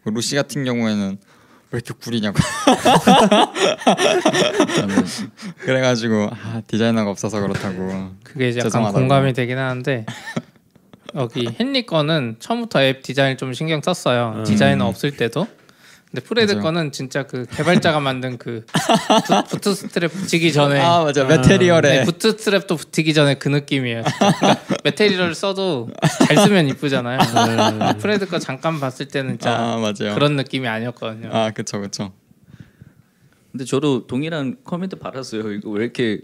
그 0.04 0.08
루시 0.10 0.34
같은 0.36 0.64
경우에는 0.64 1.18
왜 1.70 1.78
이렇게 1.78 1.94
구리냐고. 2.02 2.38
그래가지고 5.60 6.28
아, 6.30 6.62
디자이너가 6.66 7.10
없어서 7.10 7.40
그렇다고. 7.40 8.10
그게 8.22 8.50
이제 8.50 8.58
약간 8.58 8.70
죄송하다고. 8.70 8.98
공감이 8.98 9.32
되긴 9.32 9.58
하는데 9.58 10.06
여기 11.14 11.48
헨리 11.58 11.86
거는 11.86 12.36
처음부터 12.38 12.82
앱 12.82 13.02
디자인 13.02 13.36
좀 13.36 13.52
신경 13.52 13.80
썼어요. 13.82 14.34
음. 14.38 14.44
디자이너 14.44 14.86
없을 14.86 15.16
때도. 15.16 15.46
근데 16.12 16.26
프레드 16.26 16.52
맞아요. 16.52 16.62
거는 16.62 16.92
진짜 16.92 17.22
그 17.22 17.46
개발자가 17.46 17.98
만든 17.98 18.36
그 18.36 18.66
부- 18.66 18.76
Bootstrap 19.56 20.10
붙이기 20.12 20.52
전에 20.52 20.78
아 20.78 21.02
맞아 21.04 21.24
Material에 21.24 21.88
네, 22.00 22.04
Bootstrap도 22.04 22.76
붙이기 22.78 23.14
전에 23.14 23.34
그 23.36 23.48
느낌이에요. 23.48 24.02
그러니까 24.02 24.58
Material을 24.84 25.34
써도 25.34 25.88
잘 26.28 26.36
쓰면 26.36 26.68
이쁘잖아요. 26.68 27.18
근데 27.78 27.96
프레드 27.96 28.26
거 28.26 28.38
잠깐 28.38 28.78
봤을 28.78 29.08
때는 29.08 29.38
진짜 29.38 29.56
아. 29.58 29.92
그런 30.14 30.36
느낌이 30.36 30.68
아니었거든요. 30.68 31.30
아 31.32 31.50
그쵸 31.50 31.80
그쵸. 31.80 32.12
근데 33.52 33.66
저도 33.66 34.06
동일한 34.06 34.56
코멘트 34.64 34.96
받았어요. 34.96 35.52
이거 35.52 35.70
왜 35.70 35.84
이렇게 35.84 36.22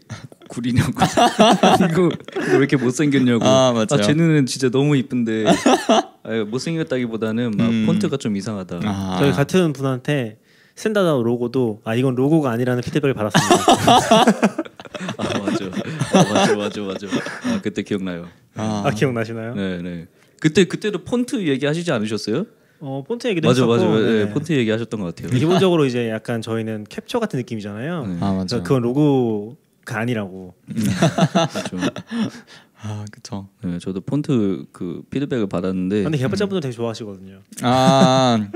구리냐고. 0.49 0.93
이거 1.93 2.09
왜 2.53 2.57
이렇게 2.57 2.79
못생겼냐고. 2.79 3.45
아, 3.45 3.73
맞아요. 3.73 4.03
제 4.03 4.15
눈엔 4.15 4.47
진짜 4.47 4.71
너무 4.71 4.97
이쁜데 4.97 5.45
아, 5.47 6.45
못생겼다기보다는 6.49 7.51
막 7.51 7.69
음. 7.69 7.85
폰트가 7.85 8.17
좀 8.17 8.35
이상하다. 8.35 8.81
아, 8.83 9.17
저희 9.19 9.33
같은 9.33 9.75
분한테 9.75 10.39
standard 10.75 11.07
로고도 11.07 11.83
아 11.85 11.95
이건 11.95 12.15
로고가 12.15 12.51
아니라는 12.51 12.83
피드백을 12.83 13.13
받았습니다. 13.13 13.73
아 15.19 15.39
맞아. 15.39 15.65
아, 16.15 16.33
맞아 16.33 16.57
맞아 16.57 16.83
맞아. 16.83 17.07
아 17.45 17.61
그때 17.63 17.83
기억나요. 17.83 18.27
아, 18.55 18.85
아 18.87 18.91
기억나시나요? 18.91 19.55
네 19.55 19.83
네. 19.83 20.07
그때 20.41 20.65
그때도 20.65 21.05
폰트 21.05 21.47
얘기하시지 21.47 21.93
않으셨어요? 21.93 22.47
어 22.81 23.03
폰트 23.07 23.27
얘기도 23.29 23.49
맞아 23.49 23.63
했었고 23.63 23.73
맞아. 23.73 23.87
맞아. 23.87 24.01
네. 24.13 24.25
네, 24.25 24.31
폰트 24.33 24.53
얘기하셨던 24.53 25.01
것 25.01 25.15
같아요. 25.15 25.37
기본적으로 25.37 25.85
이제 25.85 26.09
약간 26.11 26.41
저희는 26.43 26.85
캡처 26.89 27.19
같은 27.21 27.39
느낌이잖아요. 27.39 28.07
네. 28.07 28.17
아 28.21 28.33
맞아. 28.33 28.63
그건 28.63 28.83
로고가 28.83 29.99
아니라고. 30.01 30.55
그렇죠. 30.67 31.77
아 32.81 33.05
그쵸. 33.11 33.49
네, 33.65 33.79
저도 33.81 34.01
폰트 34.03 34.67
그 34.73 35.03
피드백을 35.11 35.49
받았는데 35.49 36.05
근데 36.05 36.19
개발자분들 36.19 36.61
되게 36.61 36.73
좋아하시거든요. 36.73 37.41
아그 37.63 38.49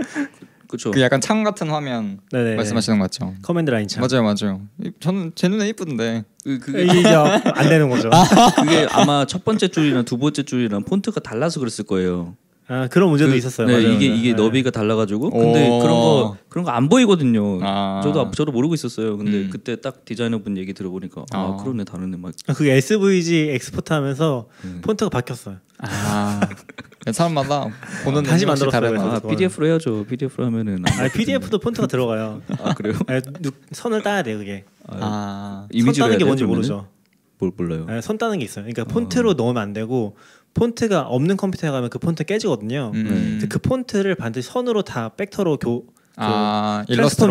그렇죠. 0.68 0.92
약간 1.00 1.20
창 1.20 1.42
같은 1.42 1.68
화면 1.68 2.20
네네. 2.30 2.54
말씀하시는 2.54 2.98
거 2.98 3.04
맞죠? 3.04 3.34
command 3.42 3.70
line 3.70 3.88
창. 3.88 4.00
맞아요 4.06 4.22
맞아요. 4.22 4.62
이- 4.84 4.92
저는 5.00 5.32
제 5.34 5.48
눈에 5.48 5.68
이쁜데. 5.70 6.24
그, 6.44 6.58
그게 6.58 6.84
이제 6.84 7.08
안 7.14 7.68
되는 7.68 7.88
거죠. 7.90 8.08
그게 8.56 8.86
아마 8.90 9.26
첫 9.26 9.44
번째 9.44 9.68
줄이랑 9.68 10.04
두 10.04 10.16
번째 10.18 10.42
줄이랑 10.44 10.84
폰트가 10.84 11.20
달라서 11.20 11.60
그랬을 11.60 11.84
거예요. 11.84 12.36
아 12.74 12.88
그런 12.88 13.10
문제도 13.10 13.30
그- 13.30 13.36
있었어요. 13.36 13.66
네, 13.66 13.74
맞아요, 13.74 13.88
이게 13.92 14.08
맞아요. 14.08 14.18
이게 14.20 14.30
네. 14.30 14.34
너비가 14.42 14.70
달라가지고 14.70 15.30
근데 15.30 15.68
오. 15.68 15.78
그런 15.80 15.94
거 15.94 16.36
그런 16.48 16.64
거 16.64 16.70
안 16.70 16.88
보이거든요. 16.88 17.58
아. 17.62 18.00
저도 18.02 18.30
저도 18.30 18.50
모르고 18.52 18.72
있었어요. 18.72 19.18
근데 19.18 19.32
음. 19.42 19.48
그때 19.52 19.76
딱 19.80 20.04
디자이너 20.06 20.38
분 20.38 20.56
얘기 20.56 20.72
들어보니까 20.72 21.22
아, 21.32 21.38
아. 21.38 21.56
그러네 21.62 21.84
다르네 21.84 22.16
막. 22.16 22.32
아, 22.46 22.52
그게 22.54 22.72
SVG 22.72 23.50
엑스포트하면서 23.50 24.48
음. 24.64 24.80
폰트가 24.82 25.10
바뀌었어요. 25.10 25.56
아 25.80 26.40
사람마다 27.12 27.66
보는 28.04 28.22
다시 28.22 28.46
눈이 28.46 28.58
확실히 28.60 28.70
만들었어요. 28.80 29.10
아. 29.16 29.28
PDF로 29.28 29.66
해야죠. 29.66 30.06
PDF로 30.08 30.46
하면은 30.46 30.82
안아 30.86 31.08
PDF도 31.08 31.58
폰트가 31.58 31.86
들어가요. 31.88 32.40
아 32.62 32.72
그래요? 32.74 32.94
아, 33.08 33.20
누- 33.40 33.50
선을 33.72 34.02
따야 34.02 34.22
돼 34.22 34.36
그게. 34.36 34.64
아, 34.88 35.66
아선 35.76 35.92
따는 35.94 36.16
게 36.18 36.24
뭔지 36.24 36.44
그러면은? 36.44 36.46
모르죠. 36.46 36.88
뭘 37.38 37.50
몰라요. 37.56 37.86
아, 37.88 38.00
선 38.00 38.18
따는 38.18 38.38
게 38.38 38.44
있어요. 38.44 38.64
그러니까 38.64 38.84
폰트로 38.84 39.34
넣으면 39.34 39.60
안 39.60 39.72
되고 39.72 40.16
폰트가 40.54 41.02
없는 41.02 41.36
컴퓨터에 41.36 41.70
가면 41.70 41.90
그 41.90 41.98
폰트 41.98 42.24
깨지거든요. 42.24 42.92
음. 42.94 43.04
근데 43.04 43.46
그 43.46 43.58
폰트를 43.58 44.14
반드시 44.14 44.48
선으로 44.50 44.82
다 44.82 45.10
벡터로 45.10 45.58
교아그 45.58 45.84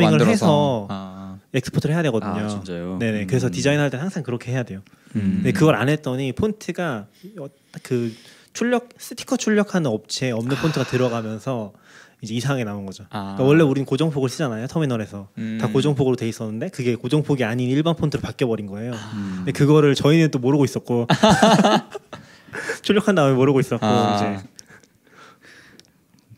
만들어서. 0.01 0.31
해서 0.31 0.87
아, 0.89 1.37
export를 1.53 1.93
해야 1.93 2.03
되거든요. 2.03 2.31
아 2.31 2.47
진짜요? 2.47 2.97
네네. 2.99 3.21
음. 3.21 3.27
그래서 3.27 3.49
디자인할 3.49 3.89
때 3.89 3.97
항상 3.97 4.23
그렇게 4.23 4.51
해야 4.51 4.63
돼요. 4.63 4.81
음. 5.15 5.33
근데 5.37 5.51
그걸 5.51 5.75
안 5.75 5.89
했더니 5.89 6.31
폰트가 6.31 7.07
어, 7.39 7.47
그 7.83 8.13
출력 8.53 8.89
스티커 8.97 9.37
출력하는 9.37 9.89
업체에 9.89 10.31
없는 10.31 10.57
폰트가 10.57 10.85
들어가면서 10.85 11.73
이제 12.21 12.35
이상하게 12.35 12.63
나온 12.63 12.85
거죠. 12.85 13.05
아. 13.09 13.35
그러니까 13.35 13.43
원래 13.43 13.63
우린 13.63 13.83
고정폭을 13.83 14.29
쓰잖아요 14.29 14.67
터미널에서 14.67 15.29
음. 15.37 15.57
다 15.59 15.67
고정폭으로 15.67 16.15
돼 16.15 16.29
있었는데 16.29 16.69
그게 16.69 16.95
고정폭이 16.95 17.43
아닌 17.43 17.69
일반 17.69 17.95
폰트로 17.95 18.21
바뀌어 18.21 18.47
버린 18.47 18.67
거예요. 18.67 18.93
음. 18.93 19.33
근데 19.37 19.51
그거를 19.51 19.95
저희는 19.95 20.31
또 20.31 20.39
모르고 20.39 20.63
있었고 20.65 21.07
출력한 22.81 23.15
다음에 23.15 23.33
모르고 23.35 23.59
있었고 23.59 23.85
아. 23.85 24.15
이제 24.15 24.47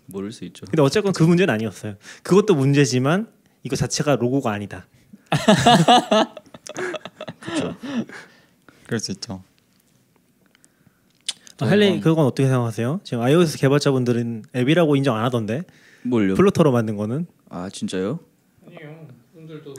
모를 0.06 0.32
수 0.32 0.46
있죠. 0.46 0.66
근데 0.66 0.82
어쨌건 0.82 1.14
그 1.14 1.24
문제는 1.24 1.54
아니었어요. 1.54 1.96
그것도 2.22 2.56
문제지만 2.56 3.28
이거 3.64 3.76
자체가 3.76 4.16
로고가 4.18 4.52
아니다. 4.52 4.86
그럴 8.86 9.00
수 9.00 9.12
있죠. 9.14 9.44
아, 11.60 11.66
헨리 11.66 12.00
그건 12.00 12.26
어떻게 12.26 12.48
생각하세요? 12.48 13.00
지금 13.04 13.24
iOS 13.24 13.58
개발자분들은 13.58 14.44
앱이라고 14.56 14.96
인정 14.96 15.16
안 15.16 15.24
하던데 15.24 15.64
뭘요? 16.04 16.36
Flutter로 16.36 16.72
만든 16.72 16.98
거는 16.98 17.26
아 17.50 17.70
진짜요? 17.70 18.20
아니요. 18.68 19.08
분들도 19.34 19.74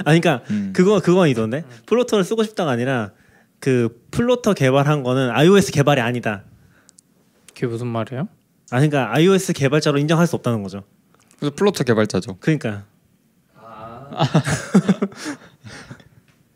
아 0.00 0.04
그러니까 0.04 0.42
음. 0.50 0.72
그거 0.74 1.00
그건 1.00 1.28
이던데 1.28 1.64
Flutter를 1.86 2.24
쓰고 2.24 2.42
싶다가 2.44 2.70
아니라 2.72 3.12
그 3.60 4.02
Flutter 4.10 4.54
개발한 4.54 5.02
거는 5.02 5.30
iOS 5.30 5.72
개발이 5.72 6.00
아니다. 6.00 6.44
그게 7.54 7.66
무슨 7.66 7.86
말이에요? 7.86 8.28
아 8.70 8.76
그러니까 8.80 9.12
iOS 9.14 9.52
개발자로 9.52 9.98
인정할 9.98 10.26
수 10.26 10.36
없다는 10.36 10.62
거죠. 10.62 10.82
그래서 11.38 11.54
Flutter 11.54 11.84
개발자죠. 11.84 12.36
그러니까 12.40 12.84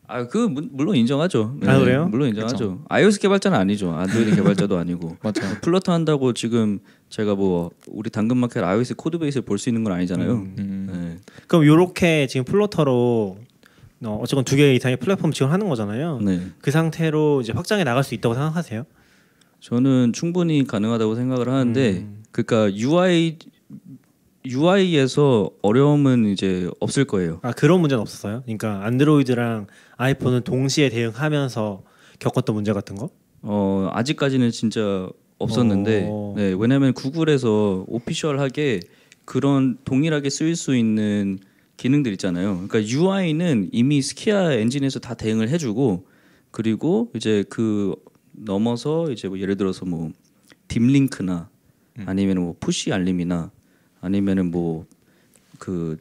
아 0.06 0.26
그 0.28 0.38
물론 0.72 0.96
인정하죠. 0.96 1.56
네, 1.60 1.70
아, 1.70 1.78
그래요? 1.78 2.08
물론 2.08 2.28
인정하죠. 2.28 2.84
iOS 2.88 3.20
개발자는 3.20 3.56
아니죠. 3.58 3.92
안드로이드 3.94 4.34
개발자도 4.36 4.76
아니고. 4.78 5.16
맞아요. 5.22 5.56
Flutter 5.62 5.92
한다고 5.92 6.32
지금 6.32 6.80
제가 7.10 7.34
뭐 7.36 7.70
우리 7.86 8.10
당근마켓 8.10 8.62
iOS 8.64 8.96
code 8.96 9.18
base를 9.18 9.44
볼 9.44 9.56
수 9.58 9.68
있는 9.68 9.84
건 9.84 9.92
아니잖아요. 9.92 10.32
음. 10.32 10.88
네. 10.92 11.18
그럼 11.46 11.64
요렇게 11.64 12.26
지금 12.26 12.44
Flutter로 12.44 13.38
어, 14.04 14.18
어쨌건 14.22 14.44
두 14.44 14.56
개 14.56 14.74
이상의 14.74 14.96
플랫폼 14.96 15.32
지원하는 15.32 15.68
거잖아요. 15.68 16.20
네. 16.20 16.40
그 16.60 16.70
상태로 16.70 17.40
이제 17.42 17.52
확장해 17.52 17.84
나갈 17.84 18.02
수 18.04 18.14
있다고 18.14 18.34
생각하세요? 18.34 18.84
저는 19.60 20.12
충분히 20.14 20.66
가능하다고 20.66 21.14
생각을 21.16 21.48
하는데 21.50 21.90
음. 21.98 22.22
그러니까 22.32 22.74
UI 22.74 23.36
UI에서 24.46 25.50
어려움은 25.60 26.26
이제 26.28 26.68
없을 26.80 27.04
거예요. 27.04 27.40
아 27.42 27.52
그런 27.52 27.80
문제는 27.80 28.00
없었어요. 28.00 28.40
그러니까 28.44 28.84
안드로이드랑 28.86 29.66
아이폰은 29.98 30.42
동시에 30.44 30.88
대응하면서 30.88 31.82
겪었던 32.20 32.54
문제 32.54 32.72
같은 32.72 32.96
거? 32.96 33.10
어 33.42 33.90
아직까지는 33.92 34.50
진짜 34.50 35.08
없었는데 35.38 36.06
어. 36.10 36.34
네, 36.36 36.54
왜냐하면 36.58 36.94
구글에서 36.94 37.84
오피셜하게 37.86 38.80
그런 39.26 39.76
동일하게 39.84 40.30
쓰일 40.30 40.56
수 40.56 40.74
있는 40.74 41.38
기능들 41.80 42.12
있잖아요. 42.12 42.66
그러니까 42.68 42.82
UI는 42.82 43.70
이미 43.72 44.02
스키아 44.02 44.52
엔진에서 44.52 45.00
다 45.00 45.14
대응을 45.14 45.48
해주고 45.48 46.06
그리고 46.50 47.10
이제 47.14 47.44
그 47.48 47.94
넘어서 48.32 49.10
이제 49.10 49.28
뭐 49.28 49.38
예를 49.38 49.56
들어서 49.56 49.84
뭐 49.84 50.10
딥링크나 50.68 51.48
아니면 52.06 52.40
뭐 52.40 52.56
푸시 52.60 52.92
알림이나 52.92 53.50
아니면은 54.00 54.50
뭐 54.50 54.86
그 55.60 55.98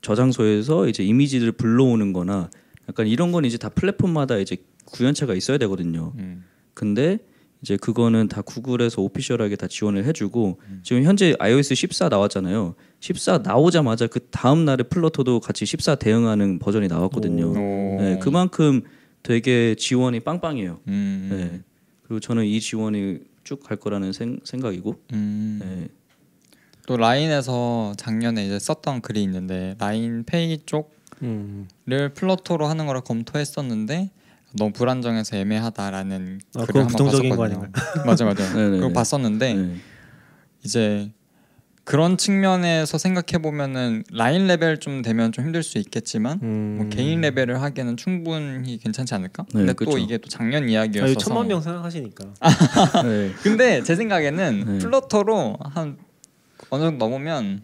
저장소에서 0.00 0.88
이제 0.88 1.04
이미지를 1.04 1.52
불러오는거나 1.52 2.48
약간 2.88 3.06
이런 3.06 3.32
건 3.32 3.44
이제 3.44 3.58
다 3.58 3.68
플랫폼마다 3.68 4.38
이제 4.38 4.56
구현체가 4.86 5.34
있어야 5.34 5.58
되거든요. 5.58 6.12
음. 6.16 6.44
근데 6.72 7.18
이제 7.64 7.78
그거는 7.78 8.28
다 8.28 8.42
구글에서 8.42 9.00
official하게 9.00 9.56
다 9.56 9.66
지원을 9.66 10.04
해주고 10.04 10.60
지금 10.82 11.02
현재 11.02 11.34
iOS 11.38 11.74
14 11.74 12.10
나왔잖아요. 12.10 12.74
14 13.00 13.38
나오자마자 13.38 14.06
그 14.06 14.20
다음 14.30 14.66
날에 14.66 14.82
Flutter도 14.82 15.40
같이 15.40 15.64
14 15.64 15.94
대응하는 15.94 16.58
버전이 16.58 16.88
나왔거든요. 16.88 17.52
오. 17.52 17.54
네, 18.02 18.18
그만큼 18.20 18.82
되게 19.22 19.74
지원이 19.76 20.20
빵빵해요. 20.20 20.80
음. 20.88 21.28
네. 21.32 21.62
그리고 22.02 22.20
저는 22.20 22.44
이 22.44 22.60
지원이 22.60 23.20
쭉 23.44 23.62
갈 23.62 23.78
거라는 23.78 24.12
생, 24.12 24.40
생각이고. 24.44 24.96
음. 25.14 25.60
네. 25.62 25.88
또 26.86 26.98
라인에서 26.98 27.94
작년에 27.96 28.44
이제 28.44 28.58
썼던 28.58 29.00
글이 29.00 29.22
있는데 29.22 29.74
LINE 29.78 30.24
Pay 30.24 30.58
쪽을 30.66 30.90
음. 31.22 31.66
Flutter로 32.12 32.66
하는 32.66 32.84
거를 32.84 33.00
검토했었는데 33.00 34.10
너무 34.56 34.72
불안정해서 34.72 35.36
애매하다라는 35.36 36.40
아, 36.56 36.64
글을 36.64 36.84
한번 36.86 37.06
봤었거든요. 37.06 37.68
맞아 38.06 38.24
맞아. 38.24 38.48
네네네. 38.54 38.78
그거 38.78 38.92
봤었는데 38.92 39.54
네. 39.54 39.76
이제 40.62 41.10
그런 41.82 42.16
측면에서 42.16 42.96
생각해 42.96 43.42
보면은 43.42 44.04
라인 44.10 44.46
레벨 44.46 44.78
좀 44.78 45.02
되면 45.02 45.32
좀 45.32 45.44
힘들 45.44 45.62
수 45.62 45.78
있겠지만 45.78 46.40
음. 46.42 46.76
뭐 46.78 46.88
개인 46.88 47.20
레벨을 47.20 47.60
하기에는 47.60 47.96
충분히 47.96 48.78
괜찮지 48.78 49.12
않을까? 49.14 49.44
네, 49.52 49.60
근데 49.60 49.72
그쵸. 49.74 49.90
또 49.90 49.98
이게 49.98 50.16
또 50.18 50.28
작년 50.28 50.68
이야기였어서 50.68 51.20
천만 51.20 51.48
명 51.48 51.60
생각하시니까. 51.60 52.24
네. 53.04 53.32
근데 53.42 53.82
제 53.82 53.96
생각에는 53.96 54.64
네. 54.66 54.78
Flutter로 54.78 55.58
한 55.60 55.98
어느 56.70 56.84
정도 56.84 57.04
넘으면 57.04 57.62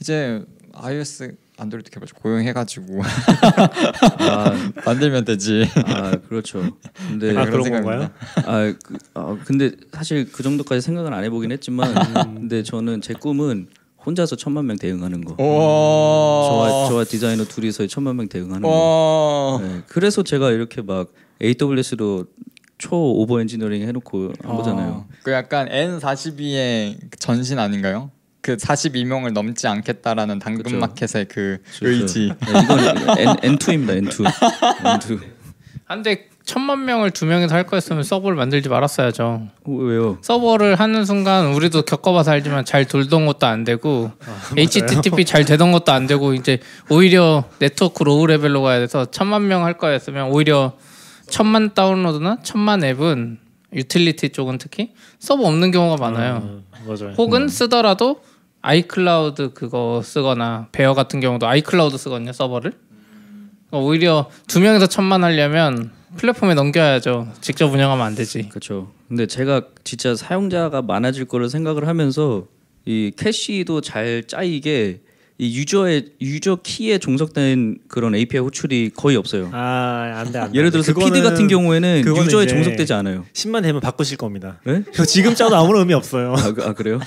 이제 0.00 0.44
iOS 0.74 1.36
안드로이드 1.58 1.90
개발 1.90 2.08
고용해가지고 2.14 3.02
아, 3.02 4.52
만들면 4.84 5.24
되지. 5.24 5.66
아 5.86 6.16
그렇죠. 6.28 6.62
근데 7.08 7.36
아, 7.36 7.46
그런. 7.46 7.70
건가요? 7.70 8.10
아, 8.44 8.74
그, 8.84 8.98
아 9.14 9.38
근데 9.44 9.70
사실 9.92 10.30
그 10.30 10.42
정도까지 10.42 10.80
생각은 10.82 11.12
안 11.14 11.24
해보긴 11.24 11.52
했지만 11.52 11.94
근데 12.36 12.62
저는 12.62 13.00
제 13.00 13.14
꿈은 13.14 13.68
혼자서 14.04 14.36
천만 14.36 14.66
명 14.66 14.76
대응하는 14.76 15.24
거. 15.24 15.32
오. 15.42 16.46
저와 16.48 16.88
저와 16.88 17.04
디자이너 17.04 17.44
둘이서 17.44 17.86
천만 17.86 18.16
명 18.16 18.28
대응하는 18.28 18.62
거. 18.62 18.68
와. 18.68 19.60
네, 19.60 19.82
그래서 19.88 20.22
제가 20.22 20.50
이렇게 20.50 20.82
막 20.82 21.12
AWS로 21.42 22.26
초 22.78 22.96
over 22.96 23.40
engineering 23.40 23.82
해놓고 23.88 24.32
한 24.44 24.56
거잖아요. 24.56 25.06
그 25.22 25.32
약간 25.32 25.68
N42의 25.68 27.18
전신 27.18 27.58
아닌가요? 27.58 28.10
그 28.46 28.56
42명을 28.56 29.32
넘지 29.32 29.66
않겠다라는 29.66 30.38
당근 30.38 30.62
그쵸. 30.62 30.76
마켓의 30.76 31.24
그 31.28 31.58
그렇죠. 31.80 31.88
의지. 31.88 32.32
네, 32.46 32.62
이건 32.62 32.78
N, 33.18 33.56
N2입니다. 33.58 34.08
N2. 34.08 34.22
N2. 34.86 35.20
한데 35.86 36.28
천만 36.44 36.84
명을 36.84 37.10
두 37.10 37.26
명이서 37.26 37.52
할 37.52 37.64
거였으면 37.66 38.04
서버를 38.04 38.36
만들지 38.36 38.68
말았어야죠. 38.68 39.48
어, 39.64 39.70
왜요? 39.72 40.18
서버를 40.22 40.76
하는 40.76 41.04
순간 41.04 41.46
우리도 41.54 41.82
겪어봐서 41.82 42.30
알지만 42.30 42.64
잘 42.64 42.84
돌던 42.84 43.26
것도 43.26 43.48
안 43.48 43.64
되고 43.64 44.12
아, 44.24 44.54
HTTP 44.56 45.24
잘 45.24 45.44
되던 45.44 45.72
것도 45.72 45.90
안 45.90 46.06
되고 46.06 46.32
이제 46.32 46.60
오히려 46.88 47.42
네트워크 47.58 48.04
low 48.04 48.28
level로 48.28 48.62
가야 48.62 48.78
돼서 48.78 49.06
천만 49.10 49.48
명 49.48 49.64
할 49.64 49.76
거였으면 49.76 50.30
오히려 50.30 50.74
천만 51.28 51.74
다운로드나 51.74 52.38
천만 52.44 52.84
앱은 52.84 53.38
유틸리티 53.72 54.28
쪽은 54.28 54.58
특히 54.58 54.92
서버 55.18 55.48
없는 55.48 55.72
경우가 55.72 55.96
많아요. 56.00 56.60
아, 56.70 56.78
맞아요. 56.86 57.14
혹은 57.18 57.48
쓰더라도 57.48 58.20
iCloud 58.66 59.52
그거 59.54 60.02
쓰거나 60.02 60.66
Bear 60.72 60.92
같은 60.92 61.20
경우도 61.20 61.46
iCloud 61.46 61.96
쓰거든요 61.98 62.32
서버를. 62.32 62.72
그러니까 63.70 63.88
오히려 63.88 64.28
두 64.48 64.58
명에서 64.58 64.88
천만 64.88 65.22
하려면 65.22 65.92
플랫폼에 66.16 66.54
넘겨야죠. 66.54 67.28
직접 67.40 67.72
운영하면 67.72 68.04
안 68.04 68.16
되지. 68.16 68.48
그렇죠. 68.48 68.90
근데 69.06 69.26
제가 69.26 69.62
진짜 69.84 70.16
사용자가 70.16 70.82
많아질 70.82 71.26
거를 71.26 71.48
생각을 71.48 71.86
하면서 71.86 72.46
이 72.84 73.12
캐시도 73.16 73.82
잘 73.82 74.24
짜이게 74.26 75.02
이 75.38 75.58
user의 75.58 76.12
user 76.22 76.60
키에 76.62 76.96
종속된 76.98 77.78
그런 77.88 78.14
API 78.14 78.40
호출이 78.42 78.92
거의 78.96 79.16
없어요. 79.16 79.50
아, 79.52 80.14
안 80.16 80.32
돼, 80.32 80.38
안 80.38 80.50
돼. 80.50 80.58
예를 80.58 80.70
들어서 80.70 80.94
그거는 80.94 81.12
feed 81.12 81.22
같은 81.28 81.46
경우에는 81.46 82.04
유저에 82.06 82.46
종속되지 82.46 82.94
않아요. 82.94 83.26
10만 83.34 83.62
되면 83.62 83.80
바꾸실 83.82 84.16
겁니다. 84.16 84.60
네? 84.64 84.82
저 84.94 85.04
지금 85.04 85.34
짜도 85.34 85.54
아무런 85.54 85.80
의미 85.80 85.92
없어요. 85.92 86.32
아, 86.38 86.52
그- 86.52 86.62
아 86.62 86.72
그래요? 86.72 86.98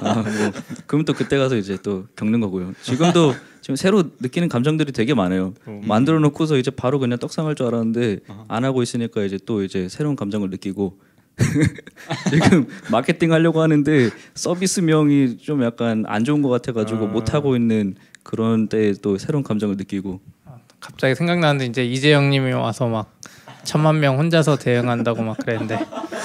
아, 0.00 0.14
뭐, 0.14 0.52
그럼 0.86 1.04
또 1.04 1.12
그때 1.12 1.36
가서 1.36 1.56
이제 1.56 1.76
또 1.82 2.06
겪는 2.16 2.40
거고요. 2.40 2.72
지금도 2.82 3.34
지금 3.60 3.76
새로 3.76 4.02
느끼는 4.18 4.48
감정들이 4.48 4.92
되게 4.92 5.12
많아요. 5.14 5.52
만들어 5.82 6.18
놓고서 6.20 6.56
이제 6.56 6.70
바로 6.70 6.98
그냥 6.98 7.18
떡상할 7.18 7.54
줄 7.54 7.66
알았는데 7.66 8.20
안 8.48 8.64
하고 8.64 8.82
있으니까 8.82 9.24
이제 9.24 9.38
또 9.44 9.62
이제 9.62 9.88
새로운 9.90 10.16
감정을 10.16 10.48
느끼고 10.50 10.98
지금 12.30 12.68
마케팅 12.90 13.32
하려고 13.32 13.60
하는데 13.60 14.10
서비스명이 14.34 15.38
좀 15.38 15.62
약간 15.64 16.04
안 16.06 16.24
좋은 16.24 16.42
것 16.42 16.48
같아가지고 16.48 17.06
아. 17.06 17.08
못 17.08 17.34
하고 17.34 17.56
있는 17.56 17.96
그런 18.22 18.68
때또 18.68 19.18
새로운 19.18 19.42
감정을 19.42 19.76
느끼고 19.76 20.20
갑자기 20.80 21.14
생각나는데 21.14 21.66
이제 21.66 21.84
이재영님이 21.84 22.52
와서 22.52 22.86
막 22.86 23.14
천만 23.64 24.00
명 24.00 24.18
혼자서 24.18 24.56
대응한다고 24.56 25.22
막 25.22 25.38
그랬는데 25.38 25.78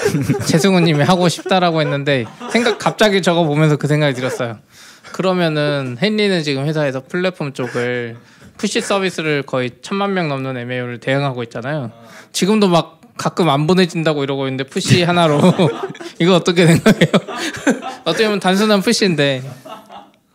최승우님이 0.45 1.03
하고 1.03 1.29
싶다라고 1.29 1.81
했는데 1.81 2.25
생각 2.51 2.77
갑자기 2.77 3.21
저거 3.21 3.45
보면서 3.45 3.77
그 3.77 3.87
생각이 3.87 4.13
들었어요. 4.13 4.57
그러면은 5.13 5.97
헨리는 6.01 6.43
지금 6.43 6.65
회사에서 6.65 7.03
플랫폼 7.05 7.53
쪽을 7.53 8.17
push 8.57 8.81
서비스를 8.81 9.43
거의 9.43 9.71
천만 9.81 10.13
명 10.13 10.27
넘는 10.27 10.57
MAU를 10.57 10.99
대응하고 10.99 11.43
있잖아요. 11.43 11.91
지금도 12.33 12.67
막 12.67 12.98
가끔 13.19 13.49
안 13.49 13.67
보내진다고 13.67 14.23
이러고 14.23 14.47
있는데 14.47 14.63
push 14.63 15.03
하나로 15.03 15.39
이거 16.19 16.35
어떻게 16.35 16.65
생각해요? 16.65 17.11
어떻게 18.05 18.23
보면 18.23 18.39
단순한 18.39 18.81
push인데 18.81 19.43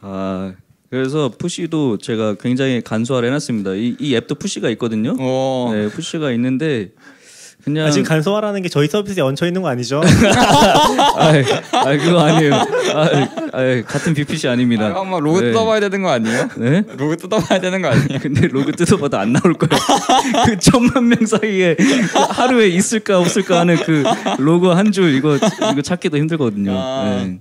아 0.03 0.53
그래서 0.91 1.33
push도 1.37 1.97
제가 1.99 2.35
굉장히 2.35 2.83
간소화를 2.83 3.29
해놨습니다. 3.29 3.73
이, 3.73 3.97
이 3.99 4.15
앱도 4.15 4.37
push가 4.37 4.69
있거든요. 4.71 5.17
오. 5.19 5.73
네 5.73 5.89
push가 5.89 6.31
있는데 6.33 6.91
그냥 7.65 7.87
아, 7.87 7.91
지금 7.91 8.05
간소화라는 8.07 8.61
게 8.61 8.69
저희 8.69 8.87
서비스에 8.87 9.23
얹혀 9.23 9.47
있는 9.47 9.63
거 9.63 9.69
아니죠? 9.69 10.03
아, 11.17 11.33
아 11.73 11.97
그거 11.97 12.21
아니에요. 12.21 12.55
아, 12.55 13.44
아, 13.55 13.83
같은 13.87 14.15
VPC 14.15 14.49
아닙니다. 14.49 14.87
아, 14.87 15.01
한번 15.01 15.23
로그 15.23 15.41
네. 15.41 15.47
뜯어봐야 15.49 15.81
되는 15.81 16.03
거 16.03 16.11
아니에요? 16.11 16.49
네? 16.57 16.83
로그 16.97 17.17
뜯어봐야 17.17 17.61
되는 17.61 17.81
거 17.83 17.89
아니에요? 17.89 18.19
근데 18.21 18.49
로그 18.49 18.73
뜯어봐도 18.73 19.19
안 19.19 19.33
나올 19.33 19.55
거예요. 19.55 19.81
그 20.47 20.59
천만 20.59 21.09
명 21.09 21.25
사이에 21.25 21.75
그 21.77 21.85
하루에 22.31 22.69
있을까 22.69 23.19
없을까 23.19 23.61
하는 23.61 23.77
그 23.77 24.03
로그 24.39 24.73
한줄 24.73 25.15
이거 25.15 25.37
이거 25.37 25.83
찾기도 25.83 26.17
힘들거든요. 26.19 26.73
아. 26.77 27.05
네. 27.25 27.39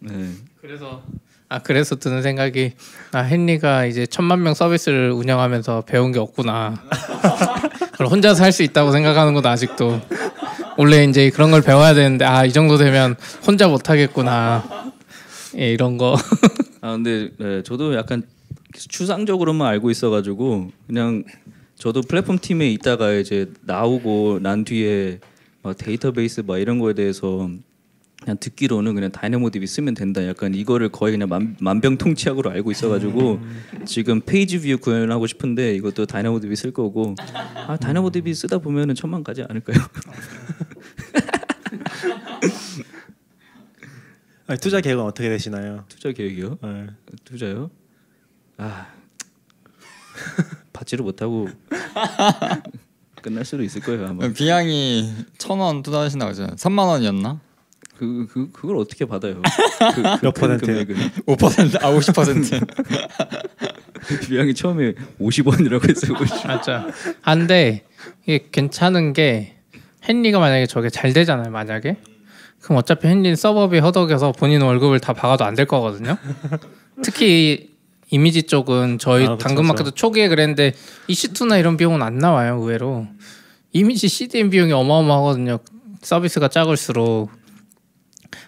네. 0.00 0.12
그래서 0.60 1.02
아 1.48 1.58
그래서 1.58 1.96
드는 1.96 2.22
생각이 2.22 2.72
아 3.12 3.20
헨리가 3.22 3.86
이제 3.86 4.06
천만 4.06 4.42
명 4.42 4.54
서비스를 4.54 5.10
운영하면서 5.10 5.82
배운 5.86 6.12
게 6.12 6.18
없구나. 6.20 6.74
그걸 7.92 8.06
혼자서 8.06 8.44
할 8.44 8.52
수 8.52 8.62
있다고 8.62 8.92
생각하는구나 8.92 9.50
아직도. 9.50 10.00
원래 10.76 11.04
이제 11.04 11.28
그런 11.30 11.50
걸 11.50 11.60
배워야 11.60 11.92
되는데 11.92 12.24
아 12.24 12.46
이 12.46 12.52
정도 12.52 12.78
되면 12.78 13.16
혼자 13.46 13.66
못 13.68 13.90
하겠구나. 13.90 14.79
예 15.58 15.72
이런 15.72 15.96
거. 15.96 16.16
아 16.80 16.92
근데 16.92 17.30
네, 17.38 17.62
저도 17.62 17.94
약간 17.94 18.22
추상적으로만 18.72 19.68
알고 19.68 19.90
있어가지고 19.90 20.70
그냥 20.86 21.24
저도 21.76 22.02
플랫폼 22.02 22.38
팀에 22.38 22.70
있다가 22.72 23.12
이제 23.14 23.50
나오고 23.62 24.40
난 24.42 24.64
뒤에 24.64 25.18
막 25.62 25.76
데이터베이스 25.76 26.42
막 26.46 26.58
이런 26.58 26.78
거에 26.78 26.94
대해서 26.94 27.50
그냥 28.22 28.36
듣기로는 28.38 28.94
그냥 28.94 29.10
DynamoDB 29.10 29.66
쓰면 29.66 29.94
된다. 29.94 30.26
약간 30.26 30.54
이거를 30.54 30.90
거의 30.90 31.12
그냥 31.12 31.28
만, 31.28 31.56
만병통치약으로 31.58 32.50
알고 32.50 32.70
있어가지고 32.70 33.40
지금 33.86 34.20
page 34.20 34.60
view 34.60 34.76
구현하고 34.78 35.26
싶은데 35.26 35.74
이것도 35.76 36.04
DynamoDB 36.06 36.54
쓸 36.54 36.70
거고 36.70 37.14
아 37.66 37.76
다이나모DB 37.78 38.34
쓰다 38.34 38.58
보면은 38.58 38.94
천만 38.94 39.24
가지 39.24 39.42
않을까요? 39.42 39.78
아니, 44.50 44.58
투자 44.58 44.80
계획은 44.80 45.04
어떻게 45.04 45.28
되시나요? 45.28 45.84
투자 45.88 46.10
계획이요? 46.10 46.58
네. 46.60 46.86
투자요? 47.24 47.70
아 48.56 48.88
받지를 50.72 51.04
못하고 51.04 51.48
끝날 53.22 53.44
수도 53.44 53.62
있을 53.62 53.80
거예요 53.80 54.08
아마. 54.08 54.26
비양이 54.32 55.08
천원 55.38 55.82
투자하신다고 55.82 56.30
하잖아요. 56.30 56.56
3만 56.56 56.88
원이었나? 56.88 57.38
그, 57.96 58.26
그 58.28 58.50
그걸 58.50 58.78
어떻게 58.78 59.04
받아요? 59.04 59.40
그, 59.94 60.02
몇 60.20 60.34
퍼센트요? 60.34 60.84
5%, 61.26 61.84
아 61.84 61.92
50%. 61.92 62.66
비양이 64.26 64.52
처음에 64.52 64.94
50원이라고 65.20 65.88
했어요. 65.88 66.18
50. 66.20 66.46
맞죠. 66.48 66.86
한데 67.20 67.86
이게 68.24 68.48
괜찮은 68.50 69.12
게 69.12 69.58
헨리가 70.08 70.40
만약에 70.40 70.66
저게 70.66 70.90
잘 70.90 71.12
되잖아요. 71.12 71.52
만약에 71.52 71.98
그럼 72.60 72.78
어차피 72.78 73.08
헨리는 73.08 73.36
서버비 73.36 73.78
허덕여서 73.78 74.32
본인 74.32 74.62
월급을 74.62 75.00
다 75.00 75.12
박아도 75.12 75.44
안 75.44 75.54
될 75.54 75.66
거거든요. 75.66 76.16
특히 77.02 77.70
이미지 78.10 78.42
쪽은 78.42 78.98
저희 78.98 79.26
아, 79.26 79.36
당근마켓도 79.38 79.92
초기에 79.92 80.28
그랬는데 80.28 80.72
EC2나 81.08 81.58
이런 81.58 81.76
비용은 81.76 82.02
안 82.02 82.18
나와요 82.18 82.56
의외로. 82.60 83.06
이미지 83.72 84.08
CDN 84.08 84.50
비용이 84.50 84.72
어마어마하거든요. 84.72 85.58
서비스가 86.02 86.48
작을수록. 86.48 87.30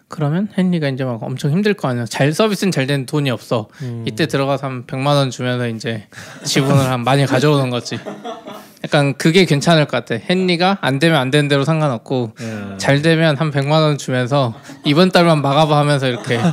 그러면 0.09 0.49
헨리가 0.59 0.89
이제 0.91 1.05
막 1.05 1.23
엄청 1.23 1.51
힘들 1.53 1.73
거 1.75 1.89
아니야 1.89 2.05
잘 2.05 2.33
서비스는 2.35 2.71
잘 2.71 2.87
되는 2.87 3.07
돈이 3.07 3.31
없어. 3.31 3.69
음. 3.83 4.05
이때 4.07 4.27
들어가서 4.27 4.67
한 4.67 4.87
100만 4.87 5.07
원 5.07 5.31
주면서 5.31 5.69
이제 5.69 6.07
지분을 6.45 6.77
한 6.91 7.03
많이 7.05 7.25
가져오는 7.25 7.71
거지 7.71 7.99
약간 8.85 9.15
그게 9.17 9.45
괜찮을 9.45 9.87
것 9.87 10.05
같아 10.05 10.23
헨리가 10.29 10.79
안 10.81 10.99
되면 10.99 11.19
안 11.19 11.31
되는 11.31 11.49
대로 11.49 11.65
상관없고 11.65 12.33
예. 12.41 12.77
잘 12.79 13.01
되면 13.03 13.37
한 13.37 13.51
100만 13.51 13.71
원 13.71 13.99
주면서 13.99 14.55
이번 14.85 15.11
달만 15.11 15.41
막아봐 15.43 15.79
하면서 15.79 16.09
이렇게 16.09 16.39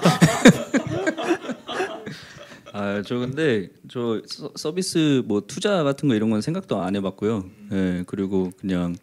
아 2.73 3.01
저 3.05 3.17
근데 3.17 3.69
저 3.89 4.21
서, 4.25 4.51
서비스 4.55 5.23
뭐 5.25 5.41
투자 5.45 5.83
같은 5.83 6.07
거 6.07 6.15
이런 6.15 6.29
건 6.29 6.41
생각도 6.41 6.81
안 6.81 6.95
해봤고요. 6.95 7.45
예 7.73 8.03
그리고 8.07 8.51
그냥 8.59 8.95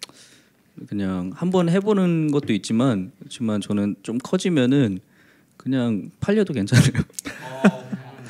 그냥 0.88 1.32
한번 1.34 1.68
해보는 1.68 2.30
것도 2.30 2.52
있지만 2.52 3.12
그렇지만 3.18 3.60
저는 3.60 3.96
좀 4.02 4.18
커지면은 4.18 5.00
그냥 5.56 6.10
팔려도 6.20 6.52
괜찮아요. 6.52 6.92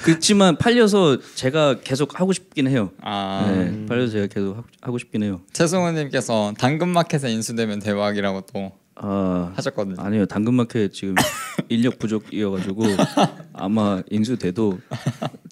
그렇지만 0.06 0.56
팔려서 0.56 1.18
제가 1.34 1.80
계속 1.82 2.18
하고 2.20 2.32
싶긴 2.32 2.68
해요. 2.68 2.90
아 3.02 3.44
네, 3.52 3.86
팔려서 3.86 4.12
제가 4.12 4.26
계속 4.28 4.64
하고, 4.80 4.98
싶긴 4.98 5.22
해요. 5.22 5.40
최승호님께서 5.52 6.54
당근마켓에 6.58 7.30
인수되면 7.32 7.80
대박이라고 7.80 8.42
또 8.52 8.72
아 8.98 9.52
하셨거든요. 9.56 9.96
아니요 9.98 10.24
당근마켓 10.24 10.90
지금 10.90 11.14
인력 11.68 11.98
부족이어가지고 11.98 12.84
아마 13.52 14.00
인수돼도 14.08 14.78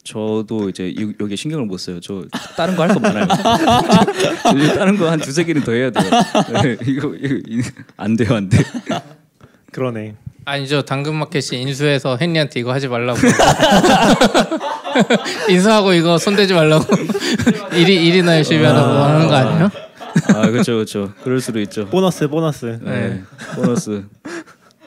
저도 0.03 0.71
이제 0.71 0.89
이- 0.89 1.13
여기에 1.21 1.37
신경을 1.37 1.67
못 1.67 1.77
써요. 1.77 2.01
저 2.01 2.25
다른 2.57 2.75
거 2.75 2.83
할 2.85 2.95
거 2.95 3.01
많아요. 3.01 3.27
다른 4.79 4.97
거 4.97 5.11
한 5.11 5.19
두세 5.21 5.45
개는 5.45 5.63
더 5.63 5.73
해야 5.73 5.91
돼요. 5.91 6.11
네, 6.63 6.79
이거, 6.87 7.15
이거 7.15 7.35
이- 7.47 7.61
안 7.99 8.17
돼요 8.17 8.35
안 8.35 8.49
돼. 8.49 8.65
그러네. 9.73 10.15
아니죠 10.45 10.83
당근마켓이 10.83 11.61
인수해서 11.63 12.19
헨리한테 12.21 12.61
이거 12.61 12.73
하지 12.73 12.89
말라고 12.89 13.19
인수하고 15.49 15.93
이거 15.95 16.19
손대지 16.19 16.55
말라고 16.55 16.85
일이 17.75 18.07
일이나 18.07 18.37
열심히 18.37 18.65
하라고 18.65 18.93
하는 18.93 19.29
거 19.29 19.35
아니에요? 19.35 19.71
아 20.35 20.49
그렇죠 20.51 20.75
그렇죠. 20.75 21.13
그럴 21.23 21.41
수도 21.41 21.61
있죠. 21.61 21.87
보너스 21.87 22.29
보너스. 22.29 22.79
네, 22.83 23.23
보너스. 23.57 24.05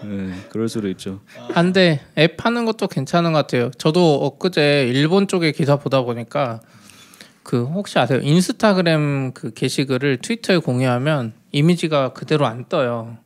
네, 0.03 0.33
그럴 0.49 0.69
수도 0.69 0.87
있죠. 0.89 1.19
한데 1.53 2.01
앱 2.17 2.45
하는 2.45 2.65
것도 2.65 2.87
괜찮은 2.87 3.33
것 3.33 3.39
같아요. 3.39 3.71
저도 3.77 4.25
엊그제 4.25 4.89
일본 4.93 5.27
쪽의 5.27 5.51
기사 5.53 5.75
보다 5.75 6.01
보니까 6.03 6.61
그 7.43 7.65
혹시 7.65 7.99
아세요? 7.99 8.19
인스타그램 8.21 9.33
그 9.33 9.53
게시글을 9.53 10.19
트위터에 10.21 10.57
공유하면 10.59 11.33
이미지가 11.51 12.13
그대로 12.13 12.45
안 12.45 12.65
떠요. 12.69 13.17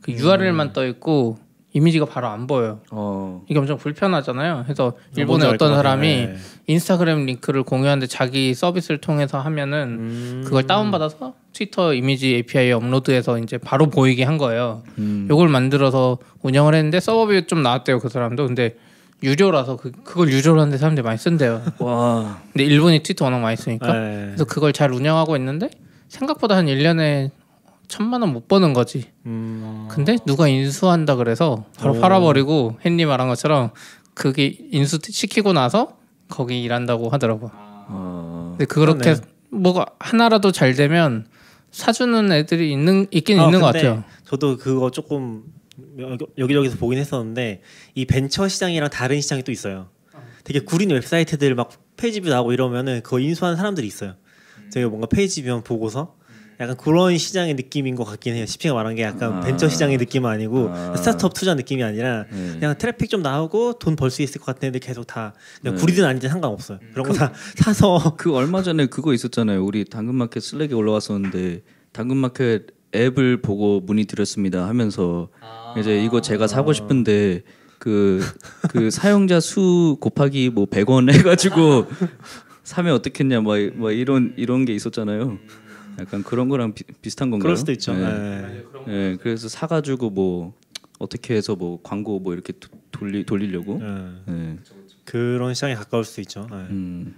그 0.00 0.12
URL만 0.12 0.72
떠 0.72 0.86
있고 0.86 1.38
이미지가 1.72 2.06
바로 2.06 2.26
안 2.28 2.46
보여요. 2.46 2.80
어, 2.90 3.44
이게 3.48 3.58
엄청 3.58 3.76
불편하잖아요. 3.76 4.62
그래서 4.64 4.92
뭔지 4.92 5.20
일본의 5.20 5.48
어떤. 5.50 5.74
사람이 5.74 6.06
네. 6.08 6.36
인스타그램 6.66 7.26
링크를 7.26 7.62
공유하는데 7.62 8.08
자기 8.08 8.54
서비스를 8.54 9.00
통해서 9.00 9.38
하면은 9.38 9.96
음. 10.00 10.42
그걸 10.44 10.66
다운받아서 10.66 11.34
트위터 11.52 11.94
이미지 11.94 12.34
API에 12.34 12.72
업로드해서 12.72 13.38
이제 13.38 13.56
바로 13.56 13.86
보이게 13.88 14.24
한 14.24 14.36
거예요. 14.36 14.82
음, 14.98 15.28
요걸 15.30 15.48
만들어서 15.48 16.18
운영을 16.42 16.74
했는데 16.74 16.98
서버비 16.98 17.46
좀 17.46 17.62
나왔대요 17.62 18.00
그 18.00 18.08
사람도. 18.08 18.46
근데 18.46 18.76
유료라서 19.22 19.76
그, 19.76 19.92
그걸 19.92 20.30
유료로 20.30 20.60
하는데 20.60 20.76
사람들이 20.76 21.04
많이 21.04 21.18
쓴대요. 21.18 21.62
와, 21.78 22.40
근데 22.52 22.64
일본이 22.64 23.02
트위터 23.02 23.26
워낙 23.26 23.38
많이 23.38 23.56
쓰니까. 23.56 23.92
네. 23.92 24.24
그래서 24.26 24.44
그걸 24.44 24.72
잘 24.72 24.92
운영하고 24.92 25.36
있는데 25.36 25.70
생각보다 26.08 26.56
한 26.56 26.66
1년에 26.66 27.30
천만 27.90 28.22
원 28.22 28.32
못 28.32 28.46
버는 28.48 28.72
거지. 28.72 29.06
음. 29.26 29.88
근데 29.90 30.16
누가 30.24 30.46
인수한다 30.48 31.16
그래서 31.16 31.64
바로 31.76 31.94
오. 31.96 32.00
팔아버리고 32.00 32.78
헨리 32.84 33.04
말한 33.04 33.28
것처럼 33.28 33.70
그게 34.14 34.56
인수 34.70 34.98
시키고 35.02 35.52
나서 35.52 35.98
거기 36.28 36.62
일한다고 36.62 37.08
하더라고. 37.10 37.50
어, 37.52 38.54
근데 38.56 38.64
그렇게 38.66 39.14
그러네. 39.14 39.20
뭐가 39.50 39.86
하나라도 39.98 40.52
잘 40.52 40.74
되면 40.74 41.26
사주는 41.72 42.30
애들이 42.32 42.70
있는 42.72 43.06
있긴 43.10 43.40
아, 43.40 43.44
있는 43.46 43.60
것 43.60 43.66
같아요. 43.66 44.04
저도 44.24 44.56
그거 44.58 44.90
조금 44.92 45.42
여기- 45.98 46.26
여기저기서 46.38 46.76
보긴 46.78 46.98
했었는데 47.00 47.62
이 47.94 48.04
벤처 48.04 48.46
시장이랑 48.46 48.90
다른 48.90 49.20
시장이 49.20 49.42
또 49.42 49.50
있어요. 49.50 49.88
되게 50.44 50.60
구린 50.60 50.90
웹사이트들 50.90 51.54
막 51.56 51.70
page 51.96 52.20
view 52.20 52.28
나오고 52.28 52.52
이러면은 52.52 53.02
그거 53.02 53.18
인수하는 53.18 53.56
사람들이 53.56 53.86
있어요. 53.86 54.14
제가 54.70 54.88
뭔가 54.88 55.06
page 55.08 55.42
view만 55.42 55.62
보고서 55.64 56.14
약간 56.60 56.76
그런 56.76 57.16
시장의 57.16 57.54
느낌인 57.54 57.94
것 57.94 58.04
같긴 58.04 58.34
해요. 58.34 58.44
시피가 58.46 58.74
말한 58.74 58.94
게 58.94 59.02
약간 59.02 59.32
아. 59.34 59.40
벤처 59.40 59.68
시장의 59.68 59.96
느낌은 59.96 60.28
아니고 60.28 60.68
아. 60.70 60.94
스타트업 60.96 61.32
투자 61.32 61.54
느낌이 61.54 61.82
아니라 61.82 62.26
네. 62.30 62.50
그냥 62.58 62.76
트래픽 62.76 63.08
좀 63.08 63.22
나오고 63.22 63.78
돈 63.78 63.96
벌 63.96 64.10
수 64.10 64.20
있을 64.22 64.40
것 64.40 64.46
같은데 64.46 64.78
계속 64.78 65.06
다 65.06 65.32
그냥 65.60 65.76
네. 65.76 65.80
구리든 65.80 66.04
아니든 66.04 66.28
상관없어요. 66.28 66.78
그런 66.92 67.06
거다 67.08 67.32
사서 67.56 68.14
그 68.18 68.34
얼마 68.34 68.62
전에 68.62 68.86
그거 68.86 69.14
있었잖아요. 69.14 69.64
우리 69.64 69.84
당근마켓 69.86 70.42
Slack에 70.42 70.74
올라왔었는데 70.74 71.62
당근마켓 71.92 72.66
앱을 72.94 73.40
보고 73.40 73.80
문의 73.80 74.04
드렸습니다 74.04 74.66
하면서 74.68 75.28
이제 75.78 76.02
이거 76.04 76.20
제가 76.20 76.46
사고 76.46 76.72
싶은데 76.72 77.42
그 77.78 78.20
그 78.68 78.90
사용자 78.92 79.40
수 79.40 79.96
곱하기 80.00 80.50
뭐 80.50 80.66
100원 80.66 81.10
해가지고 81.12 81.86
사면 82.64 82.94
어떻겠냐 82.94 83.40
막, 83.40 83.56
막 83.76 83.90
이런 83.92 84.34
이런 84.36 84.64
게 84.66 84.74
있었잖아요. 84.74 85.38
약간 86.00 86.22
그런 86.22 86.48
거랑 86.48 86.74
비, 86.74 86.84
비슷한 87.02 87.30
건가요? 87.30 87.44
그럴 87.44 87.56
수도 87.56 87.72
있죠. 87.72 87.92
네. 87.94 88.00
네. 88.08 88.64
네, 88.86 89.16
그래서 89.20 89.48
사가지고 89.48 90.10
뭐 90.10 90.54
어떻게 90.98 91.34
해서 91.34 91.56
뭐 91.56 91.80
광고 91.82 92.18
뭐 92.20 92.32
이렇게 92.34 92.52
도- 92.54 92.68
돌리 92.90 93.24
돌리려고. 93.24 93.78
네. 93.78 94.12
네. 94.26 94.58
그런 95.04 95.54
시장에 95.54 95.74
가까울 95.74 96.04
수도 96.04 96.20
있죠. 96.22 96.46
네. 96.50 96.56
음. 96.56 97.14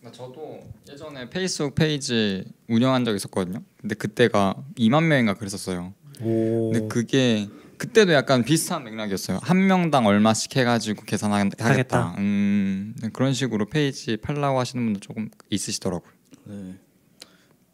그러니까 0.00 0.16
저도 0.16 0.60
예전에 0.90 1.28
페이스북 1.28 1.74
페이지 1.74 2.44
운영한 2.68 3.04
적 3.04 3.14
있었거든요. 3.14 3.62
근데 3.80 3.94
그때가 3.94 4.54
2만 4.78 5.04
명인가 5.04 5.34
그랬었어요. 5.34 5.92
오. 6.22 6.70
근데 6.72 6.88
그게 6.88 7.48
그때도 7.78 8.12
약간 8.12 8.44
비슷한 8.44 8.84
맥락이었어요. 8.84 9.38
한 9.42 9.66
명당 9.66 10.04
얼마씩 10.06 10.54
해가지고 10.56 11.04
계산하겠다. 11.04 11.64
하겠다. 11.64 12.14
음, 12.18 12.94
네, 13.00 13.08
그런 13.10 13.32
식으로 13.32 13.66
페이지 13.66 14.18
팔라고 14.18 14.58
하시는 14.58 14.84
분들 14.84 15.00
조금 15.00 15.30
있으시더라고요. 15.48 16.10
네. 16.44 16.74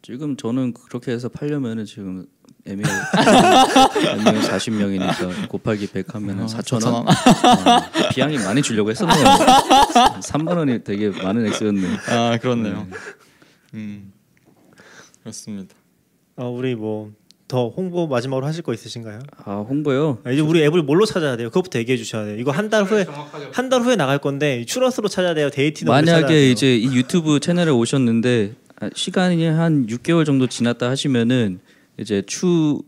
지금 0.07 0.37
저는 0.37 0.71
그렇게 0.73 1.11
해서 1.11 1.27
팔려면은 1.27 1.83
지금 1.83 2.25
애매해. 2.65 2.87
애매해 4.13 4.39
40명이니까 4.47 5.49
곱하기 5.49 5.87
100 5.87 6.15
하면은 6.15 6.43
어, 6.43 6.47
4천 6.47 6.79
4,000원. 6.79 6.93
원. 6.93 7.07
어, 7.09 7.11
비양이 8.13 8.37
많이 8.37 8.61
주려고 8.61 8.89
했었네요. 8.89 9.21
3만 10.21 10.55
원이 10.57 10.85
되게 10.85 11.09
많은 11.09 11.45
액수였네. 11.47 11.87
아 12.07 12.37
그렇네요. 12.41 12.87
음, 13.73 14.13
그렇습니다. 15.23 15.75
어, 16.37 16.49
우리 16.49 16.73
뭐 16.75 17.11
더 17.49 17.69
홍보 17.69 18.07
마지막으로 18.07 18.45
하실 18.45 18.61
거 18.61 18.73
있으신가요? 18.73 19.19
아 19.45 19.65
홍보요. 19.69 20.19
아, 20.25 20.31
이제 20.31 20.41
우리 20.41 20.61
앱을 20.65 20.83
뭘로 20.83 21.05
찾아야 21.05 21.37
돼요? 21.37 21.47
그것부터 21.49 21.79
얘기해 21.79 21.97
주셔야 21.97 22.25
돼요. 22.25 22.35
이거 22.37 22.51
한 22.51 22.69
달 22.69 22.83
후에 22.83 23.05
한 23.53 23.69
달 23.69 23.81
후에 23.83 23.95
나갈 23.95 24.17
건데 24.19 24.65
추러스로 24.65 25.07
찾아야 25.07 25.33
돼요. 25.33 25.49
데이티너 25.49 25.89
만약에 25.89 26.49
이제 26.51 26.75
이 26.75 26.87
유튜브 26.93 27.39
채널에 27.39 27.71
오셨는데 27.71 28.53
아, 28.66 28.66
시간이 28.93 29.43
한 29.45 29.87
6개월 29.87 30.25
정도 30.25 30.47
지났다 30.47 30.89
하시면은 30.89 31.59
이제 31.97 32.21
추 32.27 32.81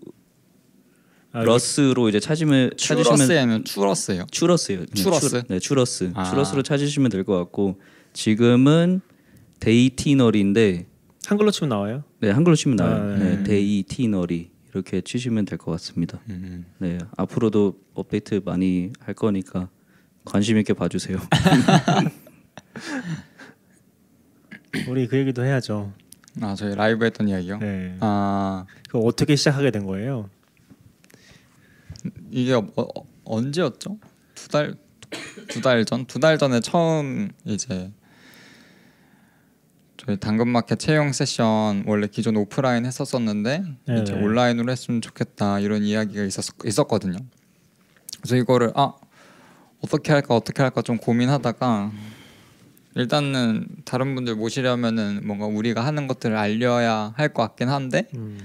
아, 1.32 1.44
러스로 1.44 2.10
이제 2.10 2.20
찾으면 2.20 2.72
찾으시면 2.78 3.18
추러스면 3.18 3.64
추러스예요. 3.66 4.26
추러스요. 4.32 4.80
네, 4.80 4.86
추러스? 4.96 5.30
추- 5.30 5.44
네, 5.48 5.60
추러스. 5.60 6.12
아. 6.16 6.24
추러스로 6.30 6.64
찾으시면 6.64 7.10
될 7.12 7.24
것 7.24 7.38
같고 7.38 7.80
지금은 8.14 9.02
데이티너리인데 9.60 10.88
한글로 11.28 11.52
치면 11.52 11.70
나와요. 11.70 12.04
네 12.20 12.32
한글로 12.32 12.56
치면 12.56 12.80
아, 12.82 12.84
나와요. 12.90 13.18
네. 13.18 13.36
네, 13.38 13.44
데이티너리 13.44 14.50
이렇게 14.72 15.02
치시면 15.02 15.46
될 15.46 15.58
것 15.58 15.72
같습니다. 15.74 16.20
음. 16.30 16.66
네 16.80 16.98
앞으로도 17.18 17.80
업데이트 17.94 18.42
많이 18.44 18.92
할 19.00 19.14
거니까 19.14 19.70
관심 20.26 20.58
있게 20.58 20.74
봐주세요. 20.74 21.20
우리 24.88 25.08
그 25.08 25.18
얘기도 25.18 25.44
해야죠. 25.44 25.92
아 26.42 26.56
저희 26.56 26.76
라이브 26.76 27.06
했던 27.06 27.28
이야기요. 27.28 27.58
네. 27.60 27.98
아 28.00 28.66
그 28.90 28.98
어떻게 29.00 29.36
시작하게 29.36 29.72
된 29.72 29.86
거예요? 29.86 30.30
이게 32.32 32.54
어, 32.54 32.66
어, 32.76 32.86
언제였죠? 33.26 33.98
두 34.36 34.48
달 34.50 34.76
두 35.48 35.62
달 35.62 35.86
전? 35.86 36.06
두 36.06 36.20
달 36.20 36.38
전에 36.38 36.60
처음 36.60 37.30
이제 37.46 37.92
저희 39.98 40.18
당근마켓 40.18 40.80
채용 40.80 41.12
세션 41.12 41.84
원래 41.86 42.08
기존 42.08 42.36
오프라인 42.38 42.86
했었었는데 42.86 43.64
네네. 43.86 44.02
이제 44.02 44.14
온라인으로 44.14 44.72
했으면 44.72 45.02
좋겠다 45.02 45.60
이런 45.60 45.84
이야기가 45.84 46.24
있었, 46.24 46.46
있었거든요. 46.66 47.18
그래서 48.22 48.36
이거를 48.38 48.72
아 48.76 48.94
어떻게 49.84 50.12
할까 50.12 50.36
어떻게 50.36 50.62
할까 50.62 50.82
좀 50.82 50.98
고민하다가 50.98 51.92
일단은 52.96 53.68
다른 53.86 54.16
분들 54.16 54.36
모시려면은 54.36 55.22
뭔가 55.26 55.46
우리가 55.46 55.86
하는 55.86 56.08
것들을 56.08 56.36
알려야 56.36 57.14
할 57.16 57.30
것 57.34 57.44
같긴 57.44 57.70
한데 57.70 58.08
음. 58.16 58.40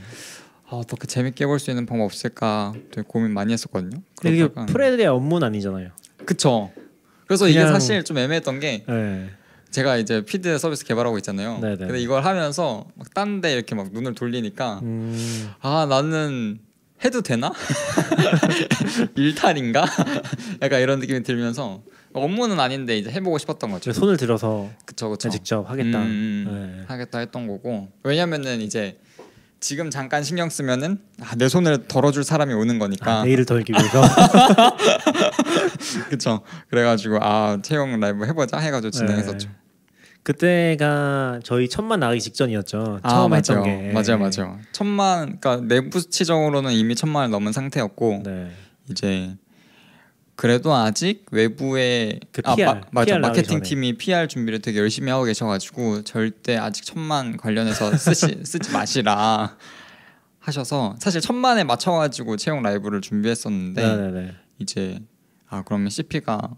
아, 0.66 0.76
어떻게 0.76 1.06
재밌게 1.06 1.44
해볼 1.44 1.58
수 1.58 1.70
있는 1.70 1.86
방법 1.86 2.04
없을까 2.04 2.72
되게 2.90 3.02
고민 3.06 3.32
많이 3.32 3.52
했었거든요. 3.52 4.00
이게 4.24 4.48
프레드의 4.48 5.06
업무는 5.08 5.46
아니잖아요. 5.48 5.90
그쵸. 6.24 6.70
그래서 7.26 7.48
이게 7.48 7.60
사실 7.66 8.04
좀 8.04 8.18
애매했던 8.18 8.60
게 8.60 8.84
네. 8.86 9.30
제가 9.70 9.96
이제 9.96 10.24
피드 10.24 10.56
서비스 10.58 10.84
개발하고 10.84 11.16
있잖아요. 11.18 11.58
네네. 11.60 11.76
근데 11.76 12.00
이걸 12.00 12.24
하면서 12.24 12.86
막 12.94 13.12
딴 13.14 13.40
데 13.40 13.52
이렇게 13.54 13.74
막 13.74 13.92
눈을 13.92 14.14
돌리니까 14.14 14.80
음. 14.82 15.50
아 15.60 15.86
나는 15.88 16.58
해도 17.04 17.22
되나? 17.22 17.52
일탈인가? 19.16 19.84
약간 20.62 20.80
이런 20.80 21.00
느낌이 21.00 21.22
들면서 21.22 21.82
업무는 22.14 22.58
아닌데 22.60 22.96
이제 22.96 23.10
해보고 23.10 23.38
싶었던 23.38 23.70
거죠. 23.70 23.92
저 23.92 24.00
손을 24.00 24.16
들어서 24.16 24.70
그쵸 24.86 25.10
그쵸. 25.10 25.28
직접 25.28 25.68
하겠다. 25.68 25.98
음, 26.02 26.76
네. 26.80 26.84
하겠다 26.86 27.18
했던 27.18 27.46
거고 27.46 27.88
왜냐면은 28.04 28.60
이제 28.60 28.98
지금 29.60 29.90
잠깐 29.90 30.22
신경 30.22 30.50
쓰면은 30.50 30.98
아, 31.20 31.34
내 31.36 31.48
손을 31.48 31.88
덜어줄 31.88 32.22
사람이 32.22 32.52
오는 32.54 32.78
거니까 32.78 33.20
아, 33.20 33.24
내일을 33.24 33.44
덜기 33.46 33.72
위해서. 33.72 34.02
그쵸 36.10 36.42
그래가지고 36.68 37.18
아 37.20 37.58
채용 37.62 37.98
라이브 38.00 38.24
해보자 38.26 38.58
해가지고 38.58 38.90
진행했었죠 38.90 39.48
네. 39.48 39.54
그때가 40.22 41.40
저희 41.44 41.68
천만 41.68 42.00
나가기 42.00 42.18
직전이었죠. 42.20 43.00
아 43.02 43.08
처음 43.10 43.30
맞아요 43.30 43.38
했던 43.38 43.62
게. 43.64 43.92
맞아요 43.92 44.18
맞아요 44.18 44.58
천만 44.72 45.38
그러니까 45.38 45.56
내부 45.66 46.00
수치적으로는 46.00 46.72
이미 46.72 46.94
천만을 46.94 47.28
넘은 47.30 47.52
상태였고 47.52 48.22
네. 48.24 48.50
이제 48.90 49.34
그래도 50.36 50.74
아직 50.74 51.26
외부에 51.30 52.18
그 52.32 52.42
아, 52.44 52.54
PR, 52.56 52.66
마, 52.66 52.80
맞아 52.90 53.04
PR 53.06 53.20
나오기 53.20 53.38
마케팅. 53.40 53.62
팀이 53.62 53.96
PR 53.98 54.26
준비를 54.28 54.60
되게 54.60 54.78
열심히 54.80 55.10
하고 55.10 55.24
계셔가지고 55.24 56.02
절대 56.02 56.56
아직 56.56 56.84
천만 56.84 57.36
관련해서 57.36 57.96
쓰시 57.96 58.40
쓰지 58.44 58.72
마시라 58.72 59.56
하셔서 60.40 60.96
사실 60.98 61.20
천만에 61.20 61.64
맞춰가지고 61.64 62.36
채용 62.36 62.62
라이브를 62.62 63.00
준비했었는데 63.00 63.82
네, 63.82 63.96
네, 63.96 64.10
네. 64.10 64.34
이제 64.58 65.00
아 65.48 65.62
그러면 65.62 65.88
CP가 65.88 66.56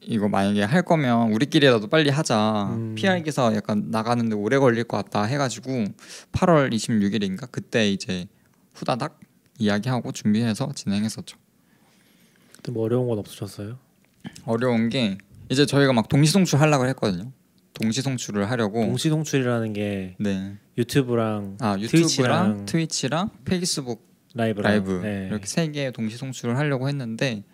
이거 0.00 0.28
만약에 0.28 0.62
할 0.62 0.82
거면 0.82 1.32
우리끼리라도 1.32 1.88
빨리 1.88 2.08
하자 2.10 2.68
음. 2.70 2.94
PR 2.94 3.22
기사 3.24 3.52
약간 3.54 3.90
나가는데 3.90 4.36
오래 4.36 4.56
걸릴 4.58 4.84
것 4.84 4.96
같다 4.96 5.24
해가지고 5.24 5.84
8월 6.32 6.72
26일인가 6.72 7.48
그때 7.50 7.90
이제 7.90 8.26
후다닥 8.74 9.18
이야기하고 9.58 10.12
준비해서 10.12 10.72
진행했었죠. 10.72 11.36
뭐 12.72 12.84
어려운 12.84 13.08
건 13.08 13.18
없으셨어요? 13.18 13.78
어려운 14.44 14.88
게 14.88 15.18
이제 15.48 15.66
저희가 15.66 15.92
막 15.92 16.08
동시 16.08 16.32
송출 16.32 16.60
하려고 16.60 16.86
했거든요. 16.88 17.32
동시 17.74 18.02
송출을 18.02 18.50
하려고 18.50 18.80
동시 18.80 19.08
송출이라는 19.08 19.72
게 19.72 20.16
네. 20.18 20.56
유튜브랑 20.76 21.58
아 21.60 21.76
유튜브랑 21.78 21.86
트위치랑 21.86 22.66
트위치랑 22.66 23.30
페이스북 23.44 24.08
라이브랑 24.34 24.72
라이브 24.72 25.00
네. 25.02 25.26
이렇게 25.28 25.46
세개 25.46 25.92
동시 25.92 26.16
송출을 26.16 26.58
하려고 26.58 26.88
했는데 26.88 27.44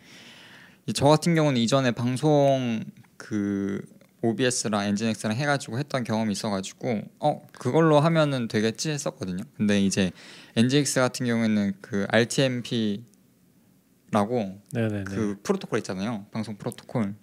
이저 0.86 1.06
같은 1.06 1.34
경우는 1.34 1.60
이전에 1.60 1.92
방송 1.92 2.84
그 3.16 3.80
OBS랑 4.22 4.84
Nginx랑 4.84 5.36
해가지고 5.36 5.78
했던 5.78 6.04
경험이 6.04 6.32
있어가지고 6.32 7.02
어 7.20 7.42
그걸로 7.52 8.00
하면은 8.00 8.48
되겠지 8.48 8.90
했었거든요. 8.90 9.44
근데 9.56 9.80
이제 9.80 10.10
Nginx 10.56 11.00
같은 11.00 11.26
경우에는 11.26 11.74
그 11.80 12.06
RTMP 12.08 13.04
라고 14.14 14.60
네네네. 14.72 15.04
그 15.04 15.36
프로토콜 15.42 15.78
있잖아요. 15.80 16.24
방송 16.32 16.56
프로토콜 16.56 17.14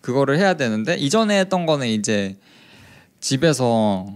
그거를 0.00 0.38
해야 0.38 0.54
되는데 0.54 0.96
이전에 0.96 1.38
했던 1.40 1.66
거는 1.66 1.86
이제 1.86 2.38
집에서 3.20 4.06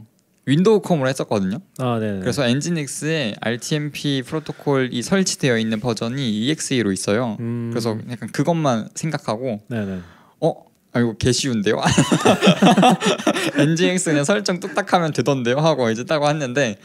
윈도우 0.46 0.80
컴으로 0.80 1.08
했었거든요. 1.08 1.58
아, 1.78 1.98
네. 2.00 2.18
그래서 2.20 2.46
Nginx에 2.46 3.36
RTMP 3.40 4.22
프로토콜이 4.22 5.02
설치되어 5.02 5.58
있는 5.58 5.78
버전이 5.78 6.46
EXE로 6.46 6.90
있어요. 6.90 7.36
음. 7.38 7.68
그래서 7.70 7.96
약간 8.10 8.30
그것만 8.32 8.88
생각하고 8.94 9.60
네네. 9.68 10.00
어? 10.40 10.54
아 10.94 11.00
이거 11.00 11.14
개 11.16 11.32
쉬운데요? 11.32 11.80
Nginx 13.56 14.10
그냥 14.10 14.24
설정 14.24 14.58
뚝딱하면 14.58 15.12
되던데요? 15.12 15.56
하고 15.56 15.90
이제 15.90 16.04
따고 16.04 16.28
했는데 16.28 16.76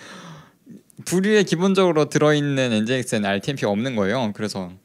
brew에 1.06 1.44
기본적으로 1.44 2.10
들어있는 2.10 2.74
Nginx에는 2.74 3.28
RTMP가 3.28 3.70
없는 3.70 3.96
거예요. 3.96 4.32
그래서 4.34 4.70
아, 4.70 4.78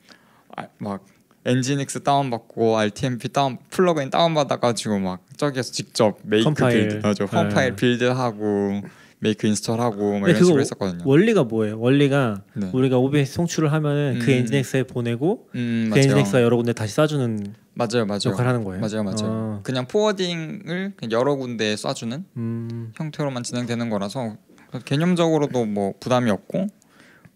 막 0.78 1.04
Nginx 1.44 2.02
다운받고 2.02 2.78
RTMP 2.78 3.28
다운 3.30 3.58
plugin 3.70 4.10
다운받아가지고 4.10 4.98
막 5.00 5.24
저기에서 5.36 5.72
직접 5.72 6.18
make 6.22 6.44
compile. 6.44 6.88
build 6.88 7.06
맞아 7.06 7.24
홈 7.24 7.48
네. 7.48 7.54
파일 7.54 7.74
build하고 7.76 8.82
make 9.18 9.46
install하고 9.46 10.18
막 10.20 10.28
이런 10.28 10.42
식으로 10.44 10.60
했었거든요. 10.60 11.02
원리가 11.04 11.44
뭐예요? 11.44 11.78
원리가 11.80 12.42
네. 12.54 12.70
우리가 12.72 12.98
OBS 12.98 13.32
송출을 13.34 13.72
하면은 13.72 14.18
그 14.20 14.30
음. 14.32 14.36
Nginx에 14.38 14.82
보내고 14.84 15.48
음 15.54 15.90
그. 15.92 15.98
Nginx가 15.98 16.42
여러 16.42 16.56
군데 16.56 16.72
다시 16.72 16.96
쏴주는 16.96 17.52
맞아요 17.74 18.04
맞아요. 18.06 18.20
역할을 18.26 18.48
하는 18.48 18.64
거예요. 18.64 18.80
맞아요 18.80 19.02
맞아요. 19.02 19.16
아. 19.24 19.60
그냥 19.62 19.86
forwarding을 19.86 20.94
여러 21.10 21.34
군데에 21.36 21.74
쏴주는 21.76 22.24
음. 22.36 22.92
형태로만 22.96 23.42
진행되는 23.42 23.90
거라서 23.90 24.36
개념적으로도 24.84 25.64
뭐 25.66 25.94
부담이 26.00 26.30
없고 26.30 26.66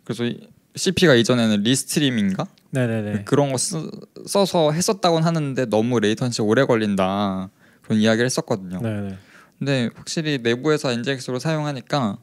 그래서 0.05 0.25
이- 0.25 0.49
CP가 0.77 1.14
이전에는 1.14 1.62
Restream인가 1.62 2.47
네네네. 2.70 3.24
그런 3.24 3.51
거 3.53 3.59
쓰, 3.59 3.91
써서 4.27 4.72
했었다곤 4.72 5.22
하는데 5.24 5.64
너무 5.66 5.99
latency 6.01 6.43
오래 6.43 6.64
걸린다 6.64 7.49
그런 7.83 7.99
이야기를 7.99 8.27
했었거든요. 8.27 8.81
네네. 8.81 9.16
근데 9.59 9.89
확실히 9.95 10.39
내부에서 10.43 10.93
Nginx로 10.93 11.39
사용하니까 11.39 12.18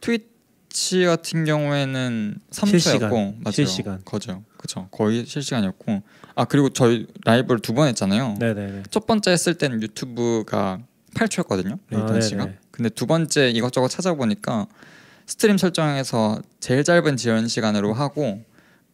트위치 0.00 1.04
같은 1.04 1.44
경우에는 1.44 2.38
3초였고 2.50 2.66
실시간, 2.80 3.10
맞아요. 3.10 3.52
실시간. 3.52 4.00
거죠. 4.04 4.44
그쵸 4.56 4.88
거의 4.92 5.24
실시간이었고 5.26 6.02
아 6.36 6.44
그리고 6.44 6.68
저희 6.70 7.06
라이브를 7.24 7.60
두 7.60 7.72
번 7.74 7.88
했잖아요. 7.88 8.36
네네네. 8.38 8.84
첫 8.90 9.06
번째 9.06 9.32
했을 9.32 9.54
때는 9.54 9.82
유튜브가 9.82 10.78
8초였거든요. 11.14 11.78
latency가. 11.90 12.42
아, 12.42 12.46
네네. 12.46 12.58
근데 12.70 12.88
두 12.88 13.06
번째 13.06 13.50
이것저것 13.50 13.88
찾아보니까 13.88 14.66
stream 15.30 15.58
설정에서 15.58 16.42
제일 16.58 16.82
짧은 16.84 17.16
지연 17.16 17.46
시간으로 17.48 17.92
하고 17.94 18.42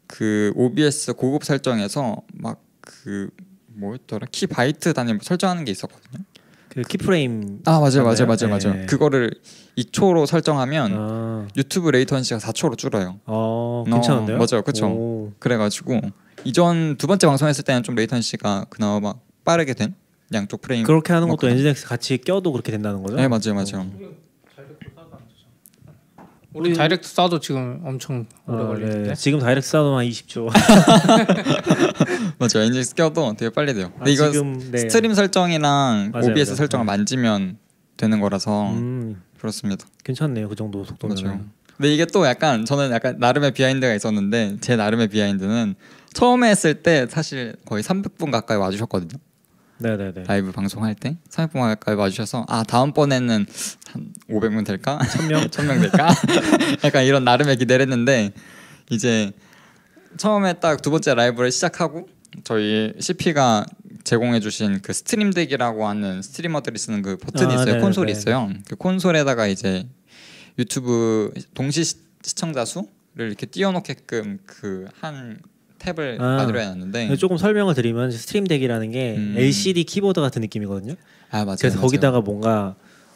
그 0.06 0.52
OBS 0.54 1.14
고급 1.14 1.44
설정에서 1.44 2.22
막 2.34 2.66
그 2.86 3.28
뭐였더라 3.74 4.26
키 4.30 4.46
바이트 4.46 4.94
단위 4.94 5.18
설정하는 5.20 5.64
게 5.64 5.72
있었거든요. 5.72 6.24
그 6.68 6.82
keyframe. 6.82 7.62
아 7.64 7.80
맞아요 7.80 8.04
맞아요? 8.04 8.26
맞아요 8.26 8.48
맞아요. 8.48 8.74
네. 8.80 8.86
그거를 8.86 9.30
2초로 9.76 10.26
설정하면 10.26 10.92
아. 10.94 11.48
유튜브 11.56 11.90
latency가 11.90 12.38
4초로 12.38 12.78
줄어요. 12.78 13.18
어, 13.26 13.84
괜찮은데요? 13.86 14.38
맞아요, 14.38 14.62
그쵸. 14.62 14.86
오. 14.86 15.32
그래가지고 15.38 16.00
이전 16.44 16.96
두 16.96 17.06
번째 17.06 17.26
방송했을 17.26 17.64
때는 17.64 17.82
좀 17.82 17.94
latency가 17.94 18.66
그나마 18.70 19.00
막 19.00 19.20
빠르게 19.44 19.74
된 19.74 19.94
양쪽 20.32 20.60
프레임. 20.60 20.84
그렇게 20.84 21.12
하는 21.12 21.28
것도. 21.28 21.48
Nginx 21.48 21.86
같이 21.86 22.18
껴도 22.18 22.52
그렇게 22.52 22.72
된다는 22.72 23.02
거죠? 23.02 23.16
네 23.16 23.26
맞아요 23.28 23.54
맞아요. 23.54 23.90
우리 26.56 26.72
direct 26.74 27.06
쏴도 27.06 27.40
지금 27.42 27.80
엄청 27.84 28.26
오래 28.46 28.62
아, 28.62 28.66
걸리는데. 28.66 29.08
네. 29.10 29.14
지금 29.14 29.38
direct 29.40 29.76
한 29.76 29.84
20초. 29.84 30.48
맞아요. 32.38 32.64
엔진 32.66 32.82
껴도 32.94 33.34
되게 33.36 33.50
빨리 33.50 33.74
돼요. 33.74 33.92
근데 33.96 34.10
아, 34.10 34.14
이거 34.14 34.30
지금 34.30 34.58
네. 34.70 34.78
stream 34.78 35.12
설정이랑 35.14 36.10
맞아요, 36.12 36.30
OBS 36.30 36.50
맞아요. 36.50 36.56
설정을 36.56 36.86
네. 36.86 36.92
만지면 36.92 37.58
되는 37.96 38.20
거라서 38.20 38.70
음, 38.70 39.22
그렇습니다. 39.38 39.86
괜찮네요. 40.04 40.48
그 40.48 40.56
정도 40.56 40.82
속도면. 40.84 41.16
맞아요. 41.22 41.40
근데 41.76 41.92
이게 41.92 42.06
또 42.06 42.26
약간 42.26 42.64
저는 42.64 42.90
약간 42.90 43.16
나름의 43.18 43.52
behind가 43.52 43.92
있었는데 43.94 44.56
제 44.62 44.76
나름의 44.76 45.08
behind는 45.08 45.74
처음에 46.14 46.48
했을 46.48 46.82
때 46.82 47.06
사실 47.10 47.54
거의 47.66 47.82
300분 47.82 48.30
가까이 48.32 48.56
와주셨거든요. 48.56 49.18
네네네. 49.78 50.24
라이브 50.26 50.52
방송할 50.52 50.94
때 50.94 51.16
300분 51.30 51.54
가까이 51.60 51.94
와주셔서 51.94 52.46
아 52.48 52.62
다음번에는 52.64 53.46
한 53.92 54.12
500분 54.30 54.64
될까? 54.64 54.98
1000명? 54.98 55.48
1000명 55.48 55.80
될까? 55.82 56.08
약간 56.84 57.04
이런 57.04 57.24
나름의 57.24 57.56
기대를 57.58 57.82
했는데 57.82 58.32
이제 58.90 59.32
처음에 60.16 60.54
딱 60.54 60.80
두 60.80 60.90
번째 60.90 61.14
라이브를 61.14 61.50
시작하고 61.52 62.08
저희 62.44 62.92
CP가 62.98 63.66
제공해 64.04 64.40
주신 64.40 64.80
그 64.82 64.92
Stream 64.92 65.32
Deck이라고 65.32 65.86
하는 65.86 66.22
스트리머들이 66.22 66.78
쓰는 66.78 67.02
그 67.02 67.16
버튼이 67.18 67.50
아, 67.50 67.54
있어요. 67.54 67.64
네네네. 67.66 67.80
콘솔이 67.82 68.12
있어요. 68.12 68.50
그 68.68 68.76
콘솔에다가 68.76 69.46
이제 69.46 69.86
유튜브 70.58 71.32
동시 71.54 71.84
시, 71.84 71.96
시청자 72.22 72.64
수를 72.64 72.86
이렇게 73.16 73.44
띄워놓게끔 73.46 74.38
그 74.46 74.86
한 75.00 75.38
탭을 75.78 76.20
아. 76.20 76.36
만들어 76.36 76.64
놨는데 76.64 77.16
조금 77.16 77.36
설명을 77.36 77.74
드리면 77.74 78.10
Stream 78.10 78.46
Deck이라는 78.46 78.90
게 78.90 79.14
음. 79.16 79.34
LCD 79.36 79.84
키보드 79.84 80.20
같은 80.20 80.42
느낌이거든요. 80.42 80.94
아 81.30 81.44
맞아요. 81.44 81.56
그래서 81.58 81.76
맞아요. 81.76 81.82
거기다가 81.82 82.20
뭔가 82.20 82.74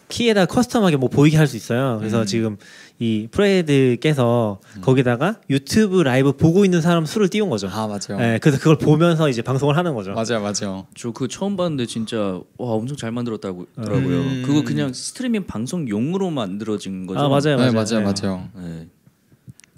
키에다 0.09 0.47
custom하게 0.47 0.97
뭐 0.97 1.09
보이게 1.09 1.37
할 1.37 1.47
수 1.47 1.57
있어요. 1.57 1.97
그래서 1.99 2.23
음. 2.23 2.27
지금 2.27 2.57
이 2.99 3.29
프레드께서 3.31 4.61
거기다가 4.81 5.41
유튜브 5.49 6.03
라이브 6.03 6.33
보고 6.33 6.65
있는 6.65 6.81
사람 6.81 7.07
수를 7.07 7.29
띄운 7.29 7.49
거죠. 7.49 7.69
아 7.69 7.87
맞아요. 7.87 8.19
네, 8.21 8.39
그래서 8.39 8.59
그걸 8.59 8.77
보면서 8.77 9.29
이제 9.29 9.41
방송을 9.41 9.77
하는 9.77 9.95
거죠. 9.95 10.13
맞아요, 10.13 10.41
맞아요. 10.43 10.87
저 10.97 11.13
그거 11.13 11.29
처음 11.29 11.57
봤는데 11.57 11.87
진짜 11.87 12.19
와 12.59 12.73
엄청 12.73 12.97
잘 12.97 13.13
만들었다고 13.13 13.67
더라고요. 13.77 14.17
음. 14.21 14.43
그거 14.45 14.63
그냥 14.65 14.93
스트리밍 14.93 15.47
방송용으로 15.47 16.31
만들어진 16.31 17.07
거죠. 17.07 17.21
아 17.21 17.29
맞아요, 17.29 17.57
네, 17.57 17.71
맞아요. 17.71 17.73
맞아요, 18.03 18.13
맞아요. 18.23 18.49
네. 18.57 18.89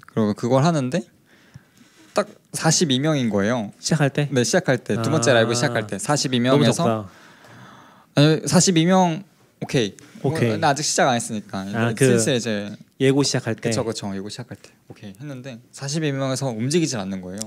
그리고 0.07 0.33
그걸 0.33 0.63
하는데 0.63 0.99
딱 0.99 1.05
42명인 2.53 3.29
거예요. 3.31 3.71
시작할 3.79 4.09
때 4.09 4.27
네, 4.31 4.43
시작할 4.43 4.77
때 4.77 4.95
두 5.01 5.09
번째 5.09 5.31
아. 5.31 5.33
라이브 5.35 5.53
시작할 5.55 5.87
때 5.87 5.97
너무 5.97 6.17
42명에서 6.17 6.73
적다. 6.73 7.09
아니 8.15 8.41
42명 8.41 9.23
오케이. 9.61 9.95
오케이. 10.21 10.49
뭐, 10.49 10.57
나 10.57 10.69
아직 10.69 10.83
시작 10.83 11.09
안 11.09 11.15
했으니까. 11.15 11.65
아, 11.73 11.93
그- 11.95 12.05
슬슬 12.05 12.35
이제 12.35 12.69
예고 12.99 13.23
시작할 13.23 13.55
때. 13.55 13.69
그쵸 13.69 13.83
그쵸 13.83 14.13
이거 14.15 14.29
시작할 14.29 14.55
때 14.61 14.69
오케이 14.87 15.13
했는데 15.19 15.59
42명에서 15.73 16.55
움직이질 16.55 16.97
않는 16.99 17.21
거예요. 17.21 17.39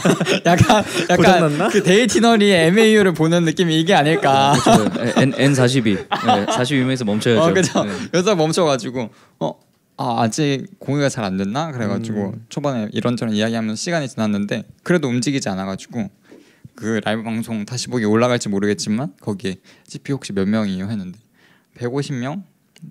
약간 0.46 0.82
고장났나? 1.16 1.54
약간 1.56 1.70
그 1.70 1.82
데이티너리의 1.82 2.68
MAU를 2.68 3.12
보는 3.12 3.44
느낌이 3.44 3.78
이게 3.78 3.94
아닐까. 3.94 4.54
그렇죠. 4.64 5.20
N 5.20 5.34
N 5.36 5.54
42. 5.54 5.94
네, 5.94 6.06
42명에서 6.46 7.04
멈춰야죠. 7.04 7.42
어 7.42 7.52
그죠. 7.52 7.84
네. 7.84 7.92
여기서 8.14 8.34
멈춰가지고 8.34 9.10
어. 9.40 9.60
아 9.96 10.22
아직 10.22 10.66
공유가 10.80 11.08
잘 11.08 11.24
안 11.24 11.36
됐나 11.36 11.70
그래가지고 11.72 12.30
음. 12.34 12.46
초반에 12.48 12.88
이런저런 12.92 13.34
이야기하면서 13.34 13.76
시간이 13.76 14.08
지났는데 14.08 14.64
그래도 14.82 15.08
움직이지 15.08 15.48
않아가지고 15.48 16.10
그 16.74 17.00
라이브 17.04 17.22
방송 17.22 17.64
다시 17.64 17.88
보기 17.88 18.04
올라갈지 18.04 18.48
모르겠지만 18.48 19.14
거기에 19.20 19.56
CP 19.86 20.12
혹시 20.12 20.32
몇 20.32 20.48
명이에요 20.48 20.86
했는데 20.90 21.18
150명 21.78 22.42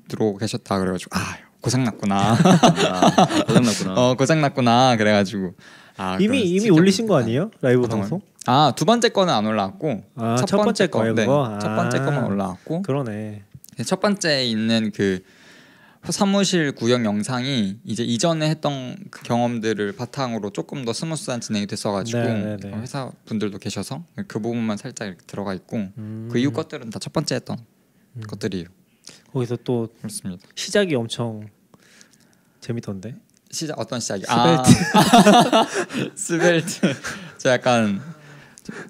들어오고 0.08 0.38
계셨다 0.38 0.80
그래가지고 0.80 1.10
아 1.18 1.38
고장 1.62 1.84
났구나 1.84 2.18
아, 2.34 3.44
고장 3.48 3.64
났구나. 3.64 3.94
어 4.00 4.16
고장 4.16 4.42
났구나 4.42 4.96
그래가지고 4.98 5.54
아 5.98 6.18
이미 6.22 6.42
이미 6.44 6.70
올리신 6.70 7.08
거 7.08 7.18
네. 7.20 7.24
아니에요? 7.26 7.52
라이브 7.62 7.86
방송? 7.88 8.22
아 8.46 8.72
두 8.76 8.86
번째 8.86 9.10
거는 9.10 9.34
안 9.34 9.46
올라왔고 9.46 10.04
아, 10.16 10.36
첫 10.48 10.58
번째 10.58 10.88
거, 10.88 11.00
거예요, 11.00 11.14
네? 11.16 11.26
첫 11.26 11.76
번째 11.76 11.98
아. 12.00 12.06
거만 12.06 12.24
올라왔고 12.26 12.82
그러네. 12.82 13.44
첫 13.86 14.00
번째 14.02 14.44
있는 14.46 14.92
그 14.94 15.24
사무실 16.10 16.74
구형 16.74 17.06
영상이 17.06 17.78
이제 17.86 18.04
이전에 18.04 18.50
했던 18.50 18.98
그 19.10 19.24
경험들을 19.24 19.94
바탕으로 19.96 20.50
조금 20.50 20.84
더 20.84 20.92
스무스한 20.92 21.40
진행이 21.40 21.66
됐어가지고 21.68 22.20
네, 22.20 22.34
네, 22.44 22.58
네. 22.58 22.74
어, 22.74 22.78
회사 22.80 23.10
분들도 23.26 23.58
계셔서 23.60 24.04
그 24.28 24.40
부분만 24.40 24.76
살짝 24.78 25.16
들어가 25.28 25.54
있고 25.54 25.78
음. 25.98 26.30
그 26.32 26.38
이후 26.40 26.52
것들은 26.52 26.90
다 26.90 27.00
첫 27.00 27.14
번째 27.14 27.36
했던 27.36 27.58
것들이에요. 28.28 28.66
거기서 29.32 29.58
또 29.64 29.88
그렇습니다. 30.00 30.46
시작이 30.56 30.94
엄청 30.96 31.48
재밌던데. 32.60 33.16
시작 33.52 33.80
어떤 33.80 34.00
시작이? 34.00 34.24
아 34.28 34.64
스벨트. 36.16 36.82
저 37.38 37.50
약간 37.52 38.02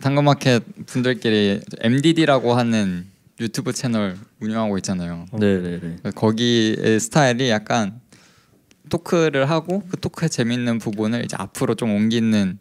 당근마켓 0.01 0.63
분들끼리 0.85 1.61
MDD라고 1.79 2.53
하는 2.53 3.07
유튜브 3.39 3.73
채널 3.73 4.17
운영하고 4.39 4.77
있잖아요. 4.77 5.25
네, 5.33 5.59
네, 5.59 5.79
네. 5.79 6.11
거기의 6.15 6.99
스타일이 6.99 7.49
약간 7.49 7.99
토크를 8.89 9.49
하고 9.49 9.83
그 9.89 9.99
토크의 9.99 10.29
재밌는 10.29 10.79
부분을 10.79 11.25
이제 11.25 11.35
앞으로 11.39 11.75
좀 11.75 11.91
옮기는 11.91 12.59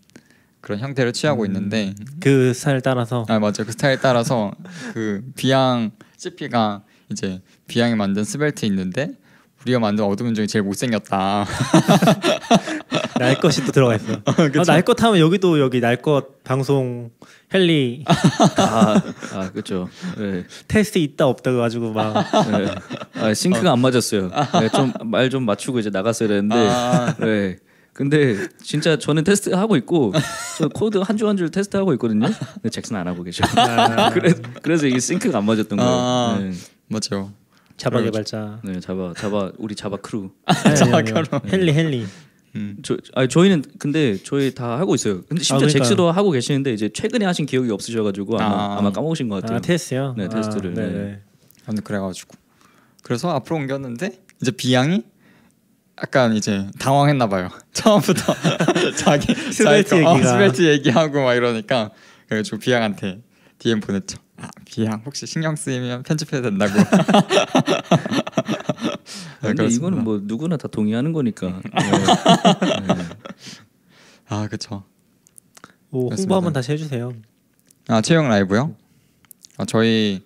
그런 0.60 0.78
형태를 0.78 1.12
취하고 1.12 1.44
있는데 1.44 1.94
그 2.20 2.54
스타일 2.54 2.80
따라서 2.80 3.26
아 3.28 3.38
맞아 3.38 3.64
그 3.64 3.72
스타일 3.72 3.98
따라서 4.00 4.52
그 4.94 5.22
비양 5.34 5.90
CP가 6.16 6.84
이제 7.10 7.42
비양이 7.66 7.94
만든 7.96 8.24
스벨트 8.24 8.64
있는데 8.66 9.12
우리가 9.64 9.78
만든 9.78 10.04
어둠 10.04 10.34
중에 10.34 10.46
제일 10.46 10.64
못생겼다 10.64 11.46
날 13.18 13.38
것이 13.40 13.64
또 13.64 13.70
들어가 13.72 13.94
있어. 13.96 14.14
아, 14.24 14.64
날것 14.66 15.00
하면 15.02 15.20
여기도 15.20 15.60
여기 15.60 15.80
날 15.80 16.02
것 16.02 16.42
방송 16.42 17.10
헬리 17.54 18.04
아, 18.08 19.00
아 19.34 19.50
그렇죠. 19.52 19.88
네. 20.18 20.44
테스트 20.66 20.98
있다 20.98 21.26
없다 21.28 21.52
가지고 21.52 21.92
막 21.92 22.14
네. 22.50 22.74
아, 23.20 23.32
싱크가 23.34 23.70
안 23.72 23.78
맞았어요. 23.80 24.30
네, 24.60 24.68
좀말 24.70 25.30
좀 25.30 25.44
맞추고 25.44 25.78
이제 25.78 25.90
나갔어야 25.90 26.28
되는데. 26.28 26.56
아. 26.56 27.14
네. 27.20 27.58
근데 27.92 28.36
진짜 28.62 28.96
저는 28.98 29.22
테스트 29.22 29.50
하고 29.50 29.76
있고 29.76 30.12
저 30.58 30.66
코드 30.68 30.96
한 30.98 31.16
줄 31.18 31.26
한 31.28 31.36
줄 31.36 31.50
테스트 31.50 31.76
하고 31.76 31.92
있거든요. 31.92 32.26
근데 32.54 32.70
잭스는 32.70 32.96
안 32.96 33.06
하고 33.06 33.22
계셔. 33.22 33.44
아, 33.56 34.08
그래 34.14 34.32
그래서 34.62 34.86
이게 34.86 34.98
싱크가 34.98 35.38
안 35.38 35.44
맞았던 35.44 35.76
거예요. 35.78 35.92
아. 35.92 36.38
네. 36.40 36.52
맞죠 36.88 37.30
자바 37.82 38.00
개발자. 38.02 38.60
네, 38.62 38.78
자바 38.78 39.14
자바 39.16 39.52
우리 39.58 39.74
자바 39.74 39.96
크루. 39.96 40.30
아니, 40.44 40.92
아니, 40.92 41.12
아니. 41.12 41.50
헬리 41.50 41.74
헬리. 41.74 42.06
저 42.82 42.96
아니 43.14 43.28
저희는 43.28 43.64
근데 43.78 44.16
저희 44.22 44.54
다 44.54 44.78
하고 44.78 44.94
있어요. 44.94 45.22
근데 45.22 45.42
심지어 45.42 45.66
아. 45.66 45.70
잭스도 45.70 46.12
하고 46.12 46.30
계시는데 46.30 46.72
이제 46.72 46.90
최근에 46.90 47.24
하신 47.24 47.46
기억이 47.46 47.70
없으셔가지고 47.72 48.38
아마 48.38 48.74
아. 48.74 48.78
아. 48.78 48.82
마 48.82 48.92
까먹으신 48.92 49.28
것 49.28 49.40
같아요. 49.40 49.56
아 49.56 49.60
테스트요? 49.60 50.14
네, 50.16 50.28
테스트를, 50.28 50.70
아, 50.70 50.74
네네. 50.74 50.92
네. 50.92 51.20
아무튼 51.66 51.82
그래가지고 51.82 52.34
그래서 53.02 53.30
앞으로 53.30 53.56
옮겼는데 53.56 54.12
이제 54.40 54.50
비양이 54.52 55.02
약간 56.00 56.34
이제 56.36 56.68
당황했나 56.78 57.28
봐요 57.28 57.48
처음부터 57.72 58.34
자기 58.96 59.34
Svelte 59.34 59.90
자기 59.90 60.02
거, 60.04 60.10
어, 60.10 60.14
얘기가. 60.14 60.30
Svelte 60.32 60.68
얘기하고 60.68 61.22
막 61.24 61.34
이러니까 61.34 61.90
그래가지고 62.28 62.58
비양한테 62.58 63.22
DM 63.62 63.78
보냈죠 63.80 64.18
아 64.38 64.48
비양 64.64 65.02
혹시 65.06 65.24
신경 65.24 65.54
쓰이면 65.54 66.02
편집해야 66.02 66.42
된다고 66.42 66.72
네, 69.42 69.48
근데. 69.54 69.66
이거는 69.68 70.02
뭐 70.04 70.20
누구나 70.22 70.56
다 70.56 70.66
동의하는 70.68 71.12
거니까. 71.12 71.48
네. 71.48 71.62
아 74.28 74.48
그쵸 74.48 74.82
오, 75.90 76.06
그렇습니다. 76.06 76.22
홍보 76.22 76.34
한번 76.36 76.52
다시 76.52 76.72
해주세요. 76.72 77.12
아 77.88 78.00
채용 78.00 78.28
라이브요? 78.28 78.74
아, 79.58 79.64
저희 79.64 80.22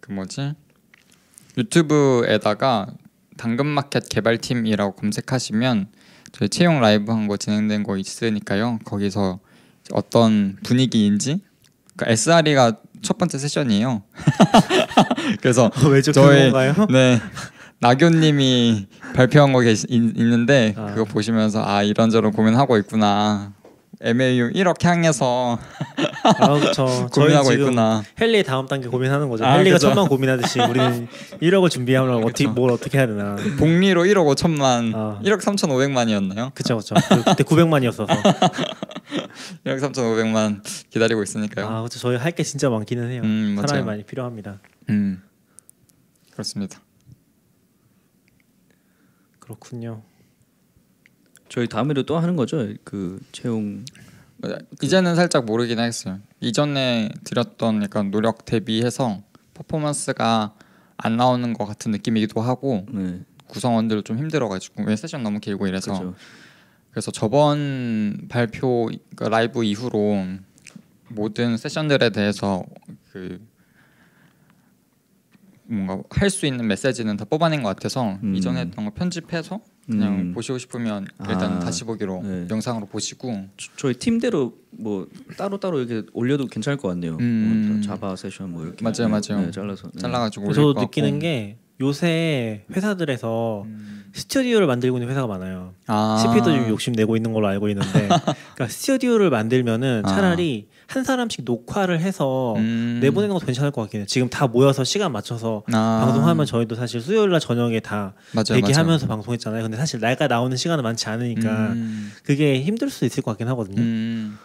그 0.00 0.12
뭐지 0.12 0.52
유튜브에다가 1.56 2.88
당근마켓 3.36 4.08
개발팀이라고 4.08 4.94
검색하시면 4.96 5.88
저희 6.32 6.48
채용 6.48 6.80
라이브 6.80 7.12
한 7.12 7.28
거 7.28 7.36
진행된 7.36 7.82
거 7.84 7.96
있으니까요. 7.96 8.78
거기서 8.84 9.38
어떤 9.92 10.56
분위기인지 10.64 11.40
그러니까 11.96 12.12
SRE가 12.12 12.76
첫 13.02 13.18
번째 13.18 13.38
세션이에요. 13.38 14.02
그래서 15.40 15.70
왜죠? 15.90 16.12
저희-? 16.12 16.52
네 16.90 17.20
나교님이 17.80 18.86
발표한 19.14 19.52
거 19.52 19.60
계시, 19.60 19.86
있, 19.90 20.18
있는데 20.18 20.74
아. 20.76 20.86
그거 20.86 21.04
보시면서 21.04 21.62
아 21.64 21.82
이런저런 21.82 22.32
고민하고 22.32 22.78
있구나. 22.78 23.52
MAU 24.04 24.50
1억 24.52 24.84
향해서 24.84 25.58
아 26.22 26.58
그렇죠. 26.60 27.08
고민하고 27.12 27.52
있구나. 27.52 28.02
헬리의 28.20 28.44
다음 28.44 28.66
단계 28.66 28.88
고민하는 28.88 29.30
거죠. 29.30 29.44
아, 29.46 29.54
헬리가 29.54 29.76
그죠. 29.76 29.88
천만 29.88 30.08
고민하듯이 30.08 30.60
우리는 30.60 31.08
1억을 31.40 31.70
준비하면 31.70 32.16
어떻게 32.22 32.44
그쵸. 32.44 32.52
뭘 32.52 32.70
어떻게 32.70 32.98
해야 32.98 33.06
되나. 33.06 33.36
복리로 33.58 34.02
1억 34.04 34.34
5천만, 34.36 34.92
아. 34.94 35.20
1억 35.24 35.40
3천5백만이었나요? 35.40 36.52
그쵸 36.54 36.76
그쵸. 36.76 36.94
그- 37.08 37.24
그때 37.24 37.44
900만이었어서. 37.44 38.06
1억 39.64 39.80
3천5백만 39.80 40.60
기다리고 40.90 41.22
있으니까요. 41.22 41.66
아 41.66 41.78
그렇죠. 41.78 41.98
저희 41.98 42.16
할 42.16 42.32
게 42.34 42.42
진짜 42.42 42.68
많기는 42.68 43.10
해요. 43.10 43.22
음, 43.24 43.54
사람이 43.56 43.72
맞아요. 43.72 43.84
많이 43.86 44.02
필요합니다. 44.04 44.60
음 44.90 45.22
그렇습니다. 46.32 46.80
그렇군요. 49.38 50.02
저희 51.48 51.68
다음에도 51.68 52.02
또 52.04 52.18
하는 52.18 52.36
거죠. 52.36 52.66
그 52.84 53.20
채용 53.32 53.84
이제는 54.82 55.14
살짝 55.14 55.44
모르긴 55.44 55.78
하겠어요. 55.78 56.18
이전에 56.40 57.10
드렸던 57.24 57.82
약간 57.82 58.10
노력 58.10 58.44
대비해서 58.44 59.22
퍼포먼스가 59.54 60.54
안 60.96 61.16
나오는 61.16 61.52
것 61.52 61.64
같은 61.64 61.92
느낌이기도 61.92 62.40
하고 62.40 62.86
네. 62.90 63.20
구성원들 63.46 64.02
좀 64.02 64.18
힘들어가지고 64.18 64.84
왜 64.84 64.96
세션 64.96 65.22
너무 65.22 65.40
길고 65.40 65.66
이래서 65.66 65.92
그렇죠. 65.92 66.14
그래서 66.90 67.10
저번 67.10 68.26
발표 68.28 68.86
그러니까 68.86 69.28
라이브 69.28 69.64
이후로 69.64 70.24
모든 71.08 71.56
세션들에 71.56 72.10
대해서 72.10 72.64
그 73.12 73.40
뭔가 75.66 76.02
할 76.10 76.30
수 76.30 76.46
있는 76.46 76.66
메시지는 76.66 77.16
다 77.16 77.24
뽑아낸 77.24 77.62
것 77.62 77.68
같아서 77.70 78.18
음. 78.22 78.34
이전에 78.34 78.60
했던 78.60 78.84
거 78.84 78.90
편집해서 78.92 79.60
그냥 79.86 80.18
음. 80.18 80.32
보시고 80.34 80.58
싶으면 80.58 81.06
일단 81.28 81.54
아, 81.54 81.58
다시 81.60 81.84
보기로 81.84 82.22
네. 82.22 82.46
영상으로 82.50 82.86
보시고 82.86 83.46
저- 83.56 83.70
저희 83.76 83.94
팀대로 83.94 84.56
뭐 84.70 85.06
따로 85.36 85.58
따로 85.60 85.80
이렇게 85.80 86.06
올려도 86.12 86.46
괜찮을 86.46 86.76
것 86.76 86.88
같네요. 86.88 87.16
음. 87.20 87.72
뭐 87.72 87.80
자바 87.82 88.16
세션 88.16 88.52
뭐 88.52 88.64
이렇게 88.64 88.82
맞아요, 88.82 89.08
맞아요. 89.08 89.44
네, 89.46 89.50
잘라서 89.50 89.90
네. 89.90 89.98
잘라가지고 90.00 90.44
올릴 90.46 90.54
저도 90.54 90.74
것 90.74 90.80
느끼는 90.82 91.10
같고. 91.12 91.20
게 91.20 91.58
요새 91.80 92.64
회사들에서 92.74 93.62
음. 93.66 93.93
스튜디오를 94.14 94.66
만들고 94.66 94.96
있는 94.98 95.10
회사가 95.10 95.26
많아요. 95.26 95.72
아. 95.88 96.16
CP도 96.22 96.44
좀 96.44 96.68
욕심 96.68 96.92
내고 96.92 97.16
있는 97.16 97.32
걸로 97.32 97.48
알고 97.48 97.68
있는데, 97.68 97.90
그러니까 98.54 98.68
스튜디오를 98.68 99.28
만들면은 99.28 100.02
아. 100.04 100.08
차라리 100.08 100.68
한 100.86 101.02
사람씩 101.02 101.44
녹화를 101.44 102.00
해서 102.00 102.54
음. 102.56 103.00
내보내는 103.02 103.34
것도 103.34 103.46
괜찮을 103.46 103.72
것 103.72 103.82
같긴 103.82 104.00
해요. 104.00 104.06
지금 104.06 104.28
다 104.28 104.46
모여서 104.46 104.84
시간 104.84 105.10
맞춰서 105.12 105.64
아. 105.72 106.02
방송하면 106.04 106.46
저희도 106.46 106.76
사실 106.76 107.00
수요일 107.00 107.30
날 107.30 107.40
저녁에 107.40 107.80
다 107.80 108.14
맞아요, 108.32 108.60
대기하면서 108.60 109.06
방송했잖아요. 109.08 109.62
근데 109.62 109.76
사실 109.76 109.98
내가 109.98 110.28
나오는 110.28 110.56
시간은 110.56 110.84
많지 110.84 111.08
않으니까 111.08 111.50
음. 111.72 112.12
그게 112.22 112.62
힘들 112.62 112.90
수 112.90 113.04
있을 113.04 113.22
것 113.22 113.32
같긴 113.32 113.48
하거든요. 113.48 113.80
음. 113.80 114.38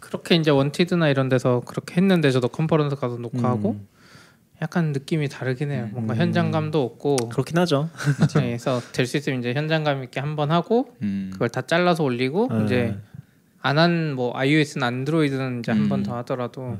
그렇게 0.00 0.34
이제 0.34 0.50
원티드나 0.50 1.08
이런 1.08 1.28
데서 1.28 1.62
그렇게 1.64 1.96
했는데 1.96 2.30
저도 2.30 2.48
컨퍼런스 2.48 2.96
가서 2.96 3.16
녹화하고 3.16 3.70
음. 3.72 3.88
약간 4.62 4.92
느낌이 4.92 5.28
다르긴 5.28 5.70
해요. 5.70 5.88
뭔가 5.92 6.14
현장감도 6.16 6.82
없고 6.82 7.16
그렇긴 7.28 7.58
하죠. 7.58 7.90
그래서 8.32 8.80
될 8.92 9.06
수 9.06 9.16
있으면 9.18 9.40
이제 9.40 9.52
현장감 9.52 10.02
있게 10.04 10.20
한번 10.20 10.50
하고 10.50 10.94
음. 11.02 11.28
그걸 11.32 11.48
다 11.50 11.60
잘라서 11.62 12.02
올리고 12.04 12.48
네. 12.50 12.64
이제 12.64 12.96
안 13.60 13.76
한 13.78 14.14
뭐 14.14 14.32
iOS나 14.36 14.86
안드로이드는 14.86 15.58
이제 15.60 15.72
한번 15.72 16.00
음. 16.00 16.02
더 16.04 16.16
하더라도 16.18 16.78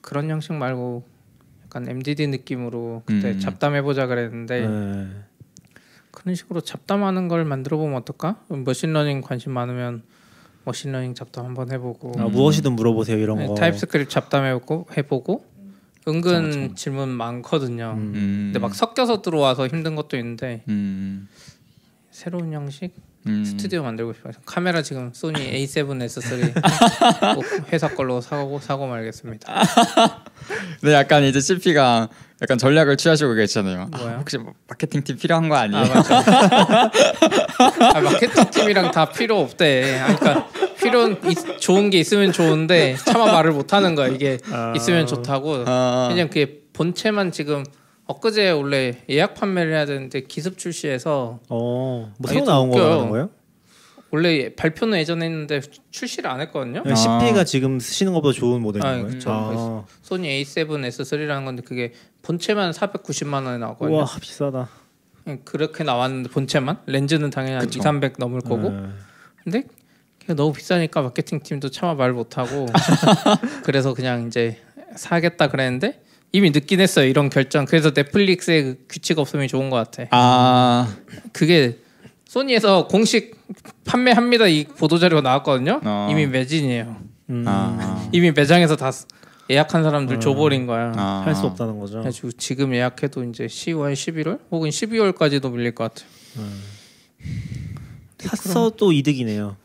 그런 0.00 0.30
형식 0.30 0.52
말고 0.52 1.04
약간 1.64 1.88
MDD 1.88 2.28
느낌으로 2.28 3.02
그때 3.04 3.32
음. 3.32 3.40
잡담해 3.40 3.82
보자 3.82 4.06
그랬는데 4.06 4.66
네. 4.68 5.06
그런 6.12 6.34
식으로 6.34 6.60
잡담하는 6.60 7.26
걸 7.28 7.44
만들어 7.44 7.76
보면 7.78 7.96
어떨까? 7.96 8.36
machine 8.48 8.82
learning 8.82 9.22
관심 9.22 9.52
많으면 9.52 10.02
machine 10.64 10.87
learning 10.87 11.14
잡담 11.14 11.46
한번 11.46 11.72
해보고 11.72 12.12
아, 12.18 12.24
무엇이든 12.28 12.72
물어보세요 12.74 13.16
이런 13.18 13.38
네, 13.38 13.46
거. 13.46 13.54
TypeScript 13.54 14.10
잡담해보고 14.10 14.88
해보고 14.96 15.44
은근 16.08 16.44
그쵸, 16.50 16.60
그쵸. 16.60 16.74
질문 16.74 17.08
많거든요. 17.10 17.94
음. 17.96 18.12
음. 18.14 18.40
근데 18.46 18.58
막 18.58 18.74
섞여서 18.74 19.22
들어와서 19.22 19.66
힘든 19.68 19.94
것도 19.94 20.16
있는데 20.16 20.62
음. 20.68 21.28
새로운 22.10 22.52
형식 22.52 22.92
음. 23.26 23.44
스튜디오 23.44 23.82
만들고 23.82 24.14
싶어요. 24.14 24.32
카메라 24.46 24.82
지금 24.82 25.10
소니 25.12 25.34
A7S3 25.66 26.54
꼭 27.34 27.44
회사 27.72 27.88
걸로 27.88 28.20
사고 28.20 28.58
사고 28.58 28.86
말겠습니다. 28.86 29.54
근데 30.80 30.94
약간 30.96 31.24
이제 31.24 31.40
CP가 31.40 32.08
약간 32.40 32.56
전략을 32.56 32.96
취하시고 32.96 33.34
계시잖아요. 33.34 33.88
아, 33.92 33.98
뭐야? 33.98 34.16
혹시 34.18 34.38
뭐 34.38 34.54
마케팅 34.68 35.02
팀 35.02 35.16
필요한 35.16 35.48
거 35.48 35.56
아니에요? 35.56 35.84
아. 35.84 36.90
아, 37.94 38.00
마케팅 38.00 38.48
팀이랑 38.50 38.92
다 38.92 39.10
필요 39.10 39.40
없대. 39.40 39.98
아, 40.00 40.16
그러니까 40.16 40.48
필요 40.90 41.58
좋은 41.58 41.90
게 41.90 41.98
있으면 41.98 42.32
좋은데 42.32 42.96
차마 43.04 43.26
말을 43.32 43.52
못 43.52 43.72
하는 43.72 43.94
거야. 43.94 44.08
이게 44.08 44.38
아. 44.50 44.72
있으면 44.76 45.06
좋다고. 45.06 45.64
아. 45.66 46.08
그냥 46.10 46.28
그게 46.28 46.62
본체만 46.72 47.32
지금 47.32 47.64
엊그제 48.06 48.50
원래 48.50 49.02
예약 49.10 49.34
판매를 49.34 49.72
해야 49.72 49.84
되는데 49.84 50.22
기습 50.22 50.56
출시해서 50.58 51.40
어, 51.48 52.12
뭐 52.18 52.30
아, 52.30 52.32
새로 52.32 52.44
나온 52.46 52.70
거 52.70 52.76
웃겨요. 52.76 52.88
말하는 52.88 53.10
거예요? 53.10 53.30
원래 54.10 54.54
발표는 54.54 54.98
예전에 54.98 55.26
했는데 55.26 55.60
출시를 55.90 56.30
안 56.30 56.40
했거든요. 56.40 56.82
그냥 56.82 56.96
CP가 56.96 57.44
지금 57.44 57.78
쓰시는 57.78 58.14
것보다 58.14 58.32
좋은 58.32 58.62
모델인 58.62 58.86
아, 58.86 59.02
거예요? 59.02 59.20
아. 59.26 59.84
소니 60.00 60.44
A7S3라는 60.44 61.44
건데 61.44 61.62
그게 61.62 61.92
본체만 62.22 62.70
490만 62.72 63.44
원에 63.44 63.58
나왔거든요. 63.58 63.96
우와 63.96 64.06
비싸다. 64.20 64.70
그렇게 65.44 65.84
나왔는데 65.84 66.30
본체만 66.30 66.78
렌즈는 66.86 67.28
당연히 67.28 67.56
한 67.56 67.66
그쵸. 67.66 67.80
2, 67.80 67.82
300 67.82 68.14
넘을 68.18 68.40
거고. 68.40 68.70
네. 68.70 68.88
근데 69.44 69.64
너무 70.34 70.52
비싸니까 70.52 71.02
마케팅 71.02 71.40
팀도 71.40 71.70
차마 71.70 71.94
말 71.94 72.12
못하고 72.12 72.66
그래서 73.64 73.94
그냥 73.94 74.26
이제 74.26 74.58
사겠다 74.96 75.48
그랬는데 75.48 76.02
이미 76.32 76.50
늦긴 76.50 76.80
했어요 76.80 77.06
이런 77.06 77.30
결정. 77.30 77.64
그래서 77.64 77.92
넷플릭스의 77.94 78.62
그 78.62 78.84
규칙 78.88 79.18
없음이 79.18 79.48
좋은 79.48 79.70
것 79.70 79.76
같아. 79.76 80.04
아. 80.10 80.94
그게 81.32 81.78
소니에서 82.26 82.86
공식 82.88 83.36
판매합니다 83.86 84.46
이 84.48 84.64
보도 84.64 84.98
자료가 84.98 85.22
나왔거든요. 85.22 85.80
어. 85.84 86.08
이미 86.10 86.26
매진이에요. 86.26 86.96
음, 87.30 87.44
아. 87.46 88.08
이미 88.12 88.30
매장에서 88.30 88.76
다 88.76 88.90
예약한 89.50 89.82
사람들 89.82 90.20
줘버린 90.20 90.66
거야. 90.66 90.92
아. 90.96 91.22
할수 91.24 91.46
없다는 91.46 91.78
거죠. 91.78 91.94
그래가지고 91.94 92.32
지금 92.32 92.74
예약해도 92.74 93.24
이제 93.24 93.46
10월, 93.46 93.94
11월 93.94 94.40
혹은 94.50 94.68
12월까지도 94.68 95.50
밀릴 95.50 95.74
것 95.74 95.94
같아요. 95.94 96.08
샀어도 98.18 98.92
이득이네요. 98.92 99.56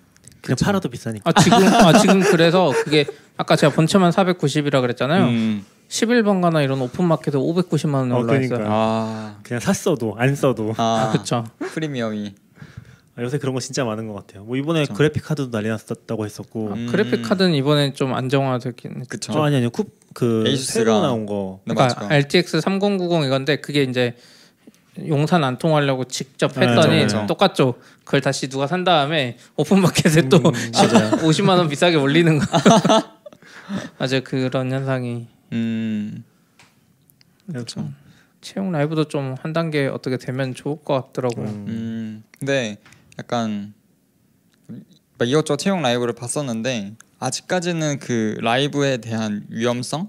그냥 0.44 0.58
팔아도 0.62 0.90
비싸니까. 0.90 1.32
아 1.34 1.42
지금 1.42 1.58
아 1.68 1.98
지금 1.98 2.20
그래서 2.20 2.72
그게 2.84 3.06
아까 3.38 3.56
제가 3.56 3.74
본체만 3.74 4.12
490이라 4.12 4.82
그랬잖아요. 4.82 5.26
음. 5.26 5.66
11번가나 5.88 6.64
이런 6.64 6.82
오픈 6.82 7.06
마켓에 7.06 7.38
590만 7.38 7.94
원에 7.96 8.14
어, 8.14 8.18
올라 8.18 8.36
있어요. 8.36 8.50
그러니까요. 8.50 8.68
아. 8.70 9.36
그냥 9.44 9.60
샀어도 9.60 10.16
안 10.18 10.36
써도 10.36 10.74
아. 10.78 11.10
그렇죠. 11.14 11.46
프리미엄이. 11.60 12.36
아, 13.16 13.22
요새 13.22 13.38
그런 13.38 13.54
거 13.54 13.60
진짜 13.60 13.86
많은 13.86 14.08
것 14.08 14.16
같아요. 14.16 14.44
뭐 14.44 14.58
이번에 14.58 14.82
그쵸. 14.82 14.96
그래픽 14.96 15.24
카드도 15.24 15.52
난리 15.52 15.70
났었다고 15.70 16.26
했었고. 16.26 16.74
음. 16.74 16.88
그래픽 16.90 17.22
카드는 17.22 17.54
이번에 17.54 17.94
좀 17.94 18.14
안정화되긴 18.14 18.92
했죠. 19.02 19.08
그쵸. 19.08 19.34
어, 19.34 19.44
아니 19.46 19.56
아니요. 19.58 19.70
쿱그 19.70 20.58
새로 20.58 21.00
나온 21.00 21.26
거. 21.26 21.62
네, 21.66 21.74
그러니까 21.76 22.02
맞죠. 22.02 22.14
RTX 22.14 22.62
3090 22.62 23.26
이건데 23.28 23.58
그게 23.58 23.84
이제 23.84 24.16
용산 25.08 25.44
안 25.44 25.58
통하려고 25.58 26.04
직접 26.06 26.54
네, 26.54 26.68
했더니 26.68 27.02
그쵸. 27.04 27.26
똑같죠. 27.28 27.76
그걸 28.06 28.22
다시 28.22 28.48
누가 28.48 28.68
산 28.68 28.84
다음에 28.84 29.38
오픈 29.56 29.80
마켓에 29.82 30.30
또 30.30 30.38
음, 30.38 30.52
맞아요. 30.74 31.12
50만 31.26 31.50
원 31.58 31.68
비싸게 31.70 31.96
올리는 31.98 32.38
거. 32.38 32.46
맞아요. 33.98 34.22
그런 34.24 34.72
현상이 34.72 35.28
음. 35.52 36.24
그렇죠. 37.48 37.90
채용 38.42 38.72
라이브도 38.72 39.06
좀 39.06 39.36
한 39.42 39.54
단계 39.54 39.88
어떻게 39.88 40.18
되면 40.18 40.54
좋을 40.54 40.78
것 40.84 40.94
같더라고요. 41.08 41.46
음. 41.48 41.66
음. 41.68 42.24
근데 42.40 42.78
약간 43.18 43.74
막 45.18 45.28
이것저것 45.28 45.58
채용 45.58 45.82
라이브를 45.82 46.14
봤었는데 46.14 46.94
아직까지는 47.20 48.00
그 48.00 48.38
라이브에 48.42 48.98
대한 48.98 49.46
위험성을 49.50 50.08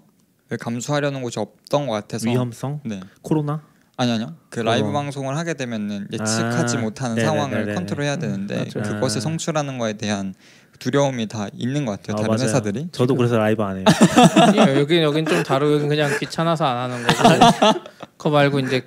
감수하려는 0.60 1.22
곳이 1.22 1.38
없던 1.38 1.86
것 1.86 1.92
같아서 1.94 2.28
위험성? 2.28 2.80
네. 2.84 3.00
코로나? 3.22 3.62
아니 3.96 4.10
아니요. 4.12 4.34
그 4.50 4.60
라이브 4.60 4.88
어. 4.88 4.92
방송을 4.92 5.36
하게 5.36 5.54
되면은 5.54 6.08
예측하지 6.12 6.78
아, 6.78 6.80
못하는 6.80 7.14
네네네네. 7.16 7.24
상황을 7.24 7.74
컨트롤해야 7.74 8.16
되는데 8.16 8.66
맞아요. 8.74 8.94
그것을 8.94 9.20
성취하는 9.20 9.78
거에 9.78 9.92
대한 9.94 10.34
두려움이 10.80 11.28
다 11.28 11.46
있는 11.52 11.84
것 11.86 11.92
같아요. 11.92 12.14
아, 12.14 12.22
다른 12.22 12.34
맞아요. 12.34 12.48
회사들이. 12.48 12.88
저도 12.90 13.14
그래서 13.14 13.38
라이브 13.38 13.62
안 13.62 13.76
해요. 13.76 13.84
여긴 14.80 15.02
여긴 15.02 15.24
좀 15.24 15.42
다르고 15.42 15.74
여긴 15.74 15.88
그냥 15.88 16.10
귀찮아서 16.18 16.64
안 16.64 16.90
하는 16.90 17.06
거고. 17.06 17.80
그거 18.18 18.30
말고 18.30 18.60
이제 18.60 18.84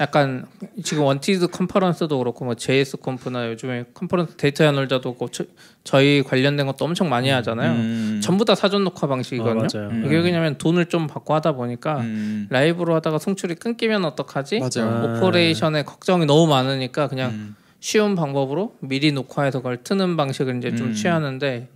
약간 0.00 0.46
지금 0.82 1.04
원티드 1.04 1.48
컨퍼런스도 1.48 2.18
그렇고 2.18 2.44
뭐 2.46 2.54
JSConf나 2.54 3.48
요즘에 3.50 3.84
컨퍼런스 3.92 4.36
데이터야놀자도 4.36 5.16
저, 5.30 5.44
저희 5.84 6.22
관련된 6.22 6.66
것도 6.66 6.84
엄청 6.84 7.10
많이 7.10 7.28
하잖아요. 7.28 7.72
음. 7.72 8.20
전부 8.22 8.44
다 8.46 8.54
사전 8.54 8.84
녹화 8.84 9.06
아, 9.06 9.10
방식이거든요. 9.10 9.66
맞아요. 9.72 9.90
음. 9.90 10.04
이게 10.06 10.16
왜냐면 10.18 10.56
돈을 10.56 10.86
좀 10.86 11.06
받고 11.06 11.34
하다 11.34 11.52
보니까 11.52 12.00
음. 12.00 12.46
라이브로 12.48 12.94
하다가 12.94 13.18
송출이 13.18 13.56
끊기면 13.56 14.04
어떡하지? 14.06 14.60
맞아요. 14.60 14.90
아. 14.90 15.16
operation에 15.18 15.82
걱정이 15.84 16.24
너무 16.24 16.46
많으니까 16.46 17.08
그냥 17.08 17.30
음. 17.30 17.56
쉬운 17.80 18.14
방법으로 18.14 18.74
미리 18.80 19.12
녹화해서 19.12 19.58
그걸 19.58 19.82
트는 19.82 20.16
방식을 20.16 20.56
이제 20.56 20.74
좀 20.74 20.88
음. 20.88 20.94
취하는데 20.94 21.68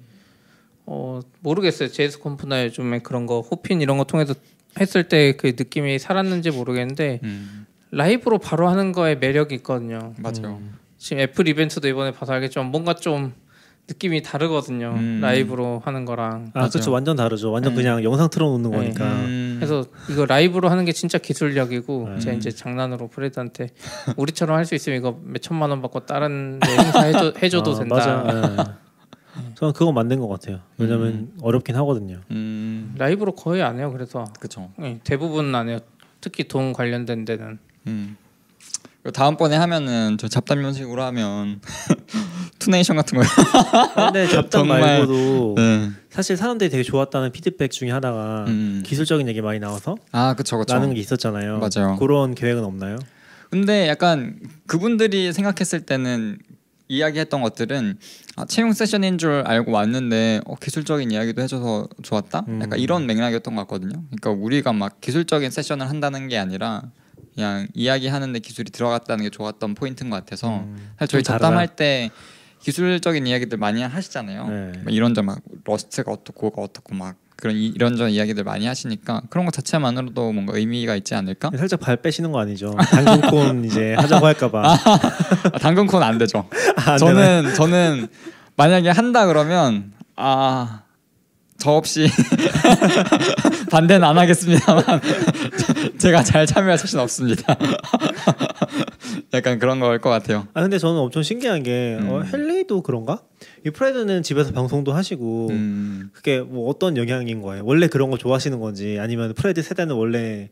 어 0.86 1.20
모르겠어요. 1.40 1.90
JS 1.90 2.20
컴프나 2.20 2.64
요즘에 2.64 3.00
그런 3.00 3.26
거 3.26 3.40
호핀 3.40 3.82
이런 3.82 3.98
거 3.98 4.04
통해서 4.04 4.34
했을 4.78 5.04
때 5.04 5.32
그 5.36 5.48
느낌이 5.56 5.98
살았는지 5.98 6.50
모르겠는데 6.50 7.20
음. 7.24 7.55
라이브로 7.90 8.38
바로 8.38 8.68
하는 8.68 8.92
거에 8.92 9.14
매력이 9.14 9.54
있거든요. 9.56 10.12
맞아요. 10.18 10.60
지금 10.98 11.20
애플 11.22 11.46
이벤트도 11.48 11.88
이번에 11.88 12.10
봐서 12.12 12.32
알겠지만 12.32 12.70
뭔가 12.70 12.94
좀 12.94 13.32
느낌이 13.88 14.22
다르거든요. 14.22 14.94
음. 14.96 15.20
라이브로 15.22 15.80
하는 15.84 16.04
거랑. 16.04 16.50
아, 16.54 16.68
그렇죠. 16.68 16.90
완전 16.90 17.14
다르죠. 17.16 17.52
완전 17.52 17.74
네. 17.74 17.82
그냥 17.82 18.02
영상 18.02 18.28
틀어놓는 18.28 18.70
네. 18.72 18.76
거니까. 18.76 19.04
음. 19.04 19.56
그래서 19.60 19.84
이거 20.10 20.26
라이브로 20.26 20.68
하는 20.68 20.84
게 20.84 20.90
진짜 20.90 21.18
기술력이고 21.18 22.08
네. 22.14 22.18
제가 22.18 22.36
이제 22.36 22.50
장난으로 22.50 23.06
프레드한테 23.08 23.68
우리처럼 24.16 24.56
할 24.56 24.64
수 24.64 24.74
있으면 24.74 24.98
이거 24.98 25.20
몇 25.22 25.40
천만 25.40 25.70
원 25.70 25.80
받고 25.82 26.00
다른 26.06 26.58
데 26.58 26.68
행사 26.68 27.02
해줘, 27.02 27.32
해줘도 27.40 27.72
아, 27.72 27.78
된다. 27.78 27.94
맞아요. 27.96 28.56
네. 28.56 28.62
저는 29.54 29.72
그거 29.74 29.92
맞는 29.92 30.18
것 30.18 30.26
같아요. 30.28 30.60
왜냐면 30.78 31.30
어렵긴 31.40 31.76
하거든요. 31.76 32.20
음. 32.32 32.94
라이브로 32.98 33.32
거의 33.36 33.62
안 33.62 33.78
해요. 33.78 33.92
그래서 33.92 34.24
그렇죠. 34.40 34.72
예, 34.82 34.98
대부분 35.04 35.54
안 35.54 35.68
해요. 35.68 35.78
특히 36.20 36.48
돈 36.48 36.72
관련된 36.72 37.24
데는. 37.24 37.58
음. 37.86 38.16
다음번에 39.12 39.56
하면은 39.56 40.16
저 40.18 40.28
잡담 40.28 40.62
형식으로 40.62 41.02
하면 41.04 41.60
투네이션 42.58 42.96
같은 42.96 43.18
거. 43.18 43.24
근데 43.94 44.26
잡담 44.26 44.66
말고도 44.68 45.54
네. 45.56 45.90
사실 46.10 46.36
사람들이 46.36 46.70
되게 46.70 46.82
좋았다는 46.82 47.30
피드백 47.32 47.70
중에 47.70 47.90
하나가 47.90 48.44
음. 48.48 48.82
기술적인 48.84 49.28
얘기 49.28 49.40
많이 49.40 49.60
나와서 49.60 49.96
아, 50.12 50.34
그렇죠. 50.34 50.56
그렇죠. 50.56 50.74
나는 50.74 50.94
게 50.94 51.00
있었잖아요. 51.00 51.60
맞아요. 51.60 51.96
그런 51.96 52.34
계획은 52.34 52.64
없나요? 52.64 52.98
근데 53.50 53.86
약간 53.86 54.40
그분들이 54.66 55.32
생각했을 55.32 55.80
때는 55.80 56.38
이야기했던 56.88 57.42
것들은 57.42 57.98
아, 58.36 58.44
채용 58.46 58.72
세션인 58.72 59.18
줄 59.18 59.42
알고 59.46 59.72
왔는데 59.72 60.40
어, 60.46 60.54
기술적인 60.56 61.10
이야기도 61.10 61.42
해줘서 61.42 61.88
좋았다. 62.02 62.44
음. 62.48 62.60
약간 62.62 62.78
이런 62.78 63.06
맥락이었던 63.06 63.54
것 63.54 63.62
같거든요. 63.62 64.02
그러니까 64.10 64.30
우리가 64.30 64.72
막 64.72 65.00
기술적인 65.00 65.50
세션을 65.50 65.88
한다는 65.88 66.28
게 66.28 66.38
아니라 66.38 66.82
그냥 67.36 67.68
이야기하는데 67.74 68.38
기술이 68.40 68.70
들어갔다는 68.72 69.22
게 69.24 69.30
좋았던 69.30 69.74
포인트인 69.74 70.10
것 70.10 70.16
같아서 70.16 70.60
음, 70.60 70.90
사실 70.98 71.08
저희 71.12 71.22
다르다. 71.22 71.44
잡담할 71.44 71.68
때 71.76 72.10
기술적인 72.60 73.26
이야기들 73.26 73.58
많이 73.58 73.82
하시잖아요. 73.82 74.48
네. 74.48 74.72
막 74.84 74.92
이런저런 74.92 75.26
막 75.26 75.38
Rust가 75.64 76.10
어떻고 76.10 76.50
가 76.50 76.62
어떻고 76.62 76.94
막 76.94 77.14
그런 77.36 77.54
이- 77.54 77.66
이런저런 77.66 78.10
이야기들 78.12 78.42
많이 78.42 78.64
하시니까 78.66 79.20
그런 79.28 79.44
것 79.44 79.52
자체만으로도 79.52 80.32
뭔가 80.32 80.56
의미가 80.56 80.96
있지 80.96 81.14
않을까? 81.14 81.50
살짝 81.58 81.78
발 81.80 81.96
빼시는 81.96 82.32
거 82.32 82.40
아니죠? 82.40 82.74
당근콘 82.90 83.66
이제 83.66 83.94
하자고 83.94 84.24
할까봐. 84.26 84.62
아, 85.52 85.58
당근콘 85.60 86.02
안 86.02 86.16
되죠. 86.16 86.48
아, 86.76 86.92
안 86.92 86.96
되나요? 86.98 87.42
저는 87.42 87.54
저는 87.54 88.08
만약에 88.56 88.88
한다 88.88 89.26
그러면 89.26 89.92
아. 90.16 90.80
저 91.58 91.70
없이 91.72 92.06
반대는 93.70 94.04
안 94.06 94.18
하겠습니다만 94.18 94.84
제가 95.98 96.22
잘 96.22 96.46
참여할 96.46 96.78
자신 96.78 96.98
없습니다. 96.98 97.56
약간 99.34 99.58
그런 99.58 99.80
거일 99.80 100.00
것 100.00 100.10
같아요. 100.10 100.46
아 100.54 100.62
근데 100.62 100.78
저는 100.78 101.00
엄청 101.00 101.22
신기한 101.22 101.62
게 101.62 101.98
어, 102.00 102.18
음. 102.18 102.30
헨리도 102.32 102.82
그런가? 102.82 103.20
이 103.64 103.70
프레드는 103.70 104.22
집에서 104.22 104.52
방송도 104.52 104.92
하시고 104.92 105.48
음, 105.50 106.10
그게 106.12 106.40
뭐 106.40 106.68
어떤 106.68 106.96
영향인 106.96 107.42
거예요? 107.42 107.62
원래 107.64 107.88
그런 107.88 108.10
거 108.10 108.18
좋아하시는 108.18 108.58
건지 108.60 108.98
아니면 109.00 109.34
프레드 109.34 109.62
세대는 109.62 109.94
원래 109.94 110.50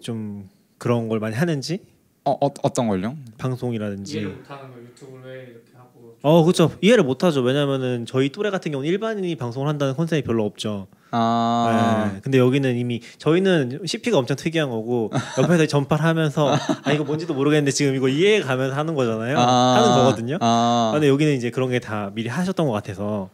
좀 0.00 0.48
그런 0.78 1.08
걸 1.08 1.20
많이 1.20 1.34
하는지 1.34 1.80
어, 2.24 2.32
어 2.32 2.50
어떤 2.62 2.88
걸요? 2.88 3.16
방송이라든지 3.38 4.18
이해를 4.18 4.36
못하는 4.36 4.70
거 4.70 4.80
유튜브를 4.80 5.24
왜 5.24 5.42
이렇게 5.44 5.72
하고 5.74 6.16
어 6.22 6.42
그렇죠 6.44 6.72
이해를 6.80 7.04
못하죠 7.04 7.40
왜냐면은 7.40 8.06
저희 8.06 8.28
또래 8.30 8.50
같은 8.50 8.72
경우는 8.72 8.90
일반인이 8.90 9.34
방송을 9.36 9.68
한다는 9.68 9.94
컨셉이 9.94 10.22
별로 10.22 10.44
없죠 10.44 10.86
아, 11.12 12.10
네. 12.14 12.20
근데 12.22 12.38
여기는 12.38 12.76
이미 12.76 13.00
저희는 13.18 13.80
CP가 13.84 14.16
엄청 14.18 14.36
특이한 14.36 14.70
거고 14.70 15.10
옆에서 15.38 15.66
전파를 15.66 16.04
하면서 16.04 16.54
아 16.84 16.92
이거 16.92 17.04
뭔지도 17.04 17.34
모르겠는데 17.34 17.70
지금 17.72 17.94
이거 17.96 18.08
이해해 18.08 18.40
가면서 18.42 18.76
하는 18.76 18.94
거잖아요 18.94 19.38
아, 19.38 19.74
하는 19.76 19.88
거거든요 19.96 20.38
아, 20.40 20.90
근데 20.92 21.08
여기는 21.08 21.34
이제 21.36 21.50
그런 21.50 21.70
게 21.70 21.80
다 21.80 22.10
미리 22.14 22.28
하셨던 22.28 22.66
것 22.66 22.72
같아서 22.72 23.28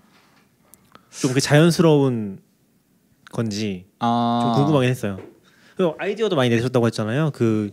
좀 1.21 1.33
그 1.33 1.41
자연스러운 1.41 2.39
건지 3.33 3.87
아, 3.99 4.41
좀 4.43 4.53
궁금하긴 4.55 4.89
했어요. 4.91 5.19
그리고 5.77 5.95
아이디어도 5.99 6.37
많이 6.37 6.49
내셨다고 6.51 6.87
했잖아요. 6.87 7.31
그, 7.35 7.71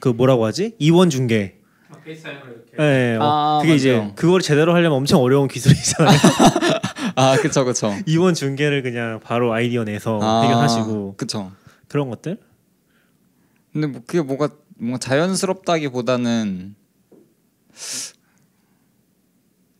그 0.00 0.08
뭐라고 0.08 0.44
하지? 0.44 0.74
이원 0.78 1.08
중계. 1.08 1.58
막 1.88 2.02
페이스타임으로 2.04 2.46
이렇게 2.46 2.72
예, 2.82 3.12
예, 3.12 3.16
어, 3.16 3.22
아, 3.22 3.58
그게 3.62 3.74
이제 3.74 3.96
맞아요. 3.96 4.12
그걸 4.16 4.40
제대로 4.42 4.74
하려면 4.74 4.98
엄청 4.98 5.20
어려운 5.22 5.48
기술이잖아요. 5.48 6.18
아, 7.18 7.36
그쵸, 7.40 7.64
그쵸. 7.64 7.90
이원 8.06 8.34
중계를 8.34 8.82
그냥 8.82 9.20
바로 9.20 9.52
아이디어 9.52 9.84
내서 9.84 10.18
아, 10.22 10.42
해결하시고 10.42 11.14
그쵸. 11.16 11.52
그런 11.88 12.08
것들. 12.10 12.38
근데 13.72 13.86
뭐 13.86 14.02
그게 14.06 14.22
뭐가 14.22 14.50
뭔가 14.76 14.98
자연스럽다기보다는 14.98 16.74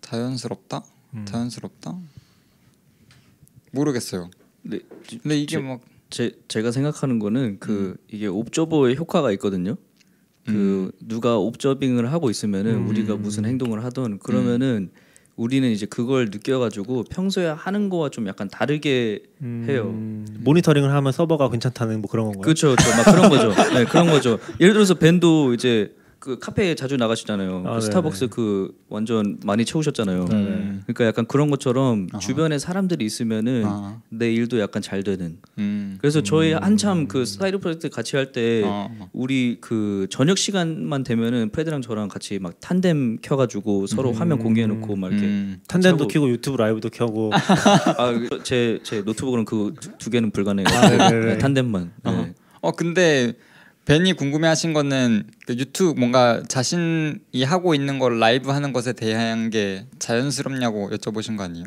자연스럽다? 0.01 0.83
음. 1.15 1.25
자연스럽다? 1.27 1.97
모르겠어요. 3.73 4.31
네, 4.63 4.81
근데 5.23 5.37
이게 5.39 5.57
제- 5.57 5.59
뭐제 5.59 6.41
제가 6.49 6.73
생각하는 6.73 7.19
거는 7.19 7.59
그 7.61 7.97
이게 8.09 8.27
옵저버의 8.27 8.97
효과가 8.97 9.33
있거든요. 9.33 9.77
그 10.47 10.91
누가 11.01 11.37
옵저빙을 11.37 12.11
하고 12.11 12.31
있으면은 12.31 12.75
음. 12.77 12.89
우리가 12.89 13.17
무슨 13.17 13.45
행동을 13.45 13.85
하던 13.85 14.19
그러면은 14.19 14.91
우리는 15.39 15.71
이제 15.71 15.87
그걸 15.87 16.27
느껴가지고 16.27 17.05
평소에 17.05 17.47
하는 17.47 17.89
거와 17.89 18.09
좀 18.11 18.27
약간 18.27 18.49
다르게 18.49 19.21
해요. 19.43 19.85
음, 19.85 20.27
모니터링을 20.41 20.93
하면 20.93 21.13
서버가 21.13 21.49
괜찮다는 21.49 22.01
뭐 22.01 22.11
그런 22.11 22.27
건가요? 22.27 22.43
그렇죠, 22.43 22.75
그렇죠. 22.75 22.91
막 22.97 23.05
그런 23.05 23.31
거죠. 23.31 23.55
네, 23.73 23.85
그런 23.85 24.07
거죠. 24.09 24.41
예를 24.61 24.75
들어서 24.75 24.95
밴도 24.95 25.55
이제 25.55 25.95
그 26.21 26.39
카페에 26.39 26.75
자주 26.75 26.97
나가시잖아요. 26.97 27.59
아, 27.59 27.63
그 27.63 27.69
네네. 27.69 27.81
스타벅스 27.81 28.29
그 28.29 28.75
완전 28.89 29.39
많이 29.45 29.65
채우셨잖아요. 29.65 30.27
음. 30.33 30.83
그러니까 30.85 31.05
약간 31.07 31.27
그런 31.27 31.49
것처럼 31.49 32.09
아하. 32.13 32.19
주변에 32.19 32.59
사람들이 32.59 33.05
있으면은 33.05 33.63
아, 33.65 34.01
내 34.09 34.33
일도 34.33 34.59
약간 34.59 34.83
잘 34.83 35.05
되는. 35.05 35.39
음. 35.59 35.97
그래서 36.01 36.21
저희 36.23 36.53
한참 36.53 37.07
그 37.07 37.25
사이드 37.25 37.59
프로젝트 37.59 37.89
같이 37.89 38.17
할때 38.17 38.63
어. 38.67 39.09
우리 39.13 39.59
그 39.61 40.09
저녁 40.11 40.39
시간만 40.39 41.05
되면은 41.05 41.51
프레드랑 41.51 41.83
저랑 41.83 42.09
같이 42.09 42.39
막 42.41 42.59
Tandem 42.61 43.19
켜가지고 43.23 43.87
서로 43.87 44.13
화면 44.13 44.39
공개해놓고 44.39 44.97
막 44.97 45.13
이렇게 45.13 45.25
음. 45.27 45.61
Tandem도 45.69 46.05
하고- 46.05 46.09
키고 46.09 46.29
유튜브 46.31 46.57
라이브도 46.57 46.91
켜고 46.91 47.31
아제제 47.97 48.81
제 48.83 49.03
노트북은 49.03 49.45
그두 49.45 50.11
개는 50.11 50.31
불가능해요. 50.33 50.77
아. 51.01 51.11
네, 51.11 51.39
Tandem만. 51.39 51.93
네. 52.05 52.11
어. 52.11 52.27
어 52.61 52.73
근데 52.73 53.35
벤이 53.89 54.13
궁금해하신 54.13 54.75
거는 54.75 55.25
그 55.47 55.55
유튜브 55.55 55.99
뭔가 55.99 56.43
자신이 56.47 57.43
하고 57.47 57.75
있는 57.75 57.99
걸 57.99 58.21
라이브 58.21 58.51
하는 58.51 58.75
것에 58.75 58.93
대한 58.93 59.49
게 59.49 59.87
자연스럽냐고 59.99 60.91
여쭤보신 60.91 61.39
거 61.39 61.45
아니에요? 61.45 61.65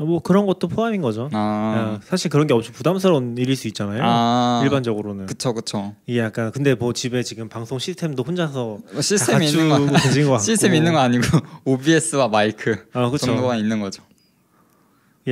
어, 0.00 0.04
뭐 0.06 0.22
그런 0.22 0.46
것도 0.46 0.68
포함인 0.68 1.02
거죠. 1.02 1.28
아, 1.34 1.98
야, 1.98 2.00
사실 2.04 2.30
그런 2.30 2.46
게 2.46 2.54
엄청 2.54 2.72
부담스러운 2.72 3.36
일일 3.36 3.54
수 3.54 3.68
있잖아요. 3.68 4.00
아. 4.02 4.62
일반적으로는 4.64 5.26
그쵸 5.26 5.52
그쵸. 5.52 5.94
이게 6.06 6.20
약간 6.20 6.52
근데 6.52 6.74
뭐 6.74 6.94
집에 6.94 7.22
지금 7.22 7.50
방송 7.50 7.78
시스템도 7.78 8.22
혼자서 8.22 8.78
뭐 8.90 9.02
시스템이 9.02 9.50
있는 9.50 9.68
거 9.68 10.38
시스템 10.40 10.74
있는 10.74 10.94
거 10.94 11.00
아니고 11.00 11.24
OBS와 11.66 12.28
마이크 12.28 12.88
아. 12.94 13.12
정도가 13.14 13.56
있는 13.56 13.78
거죠. 13.80 14.02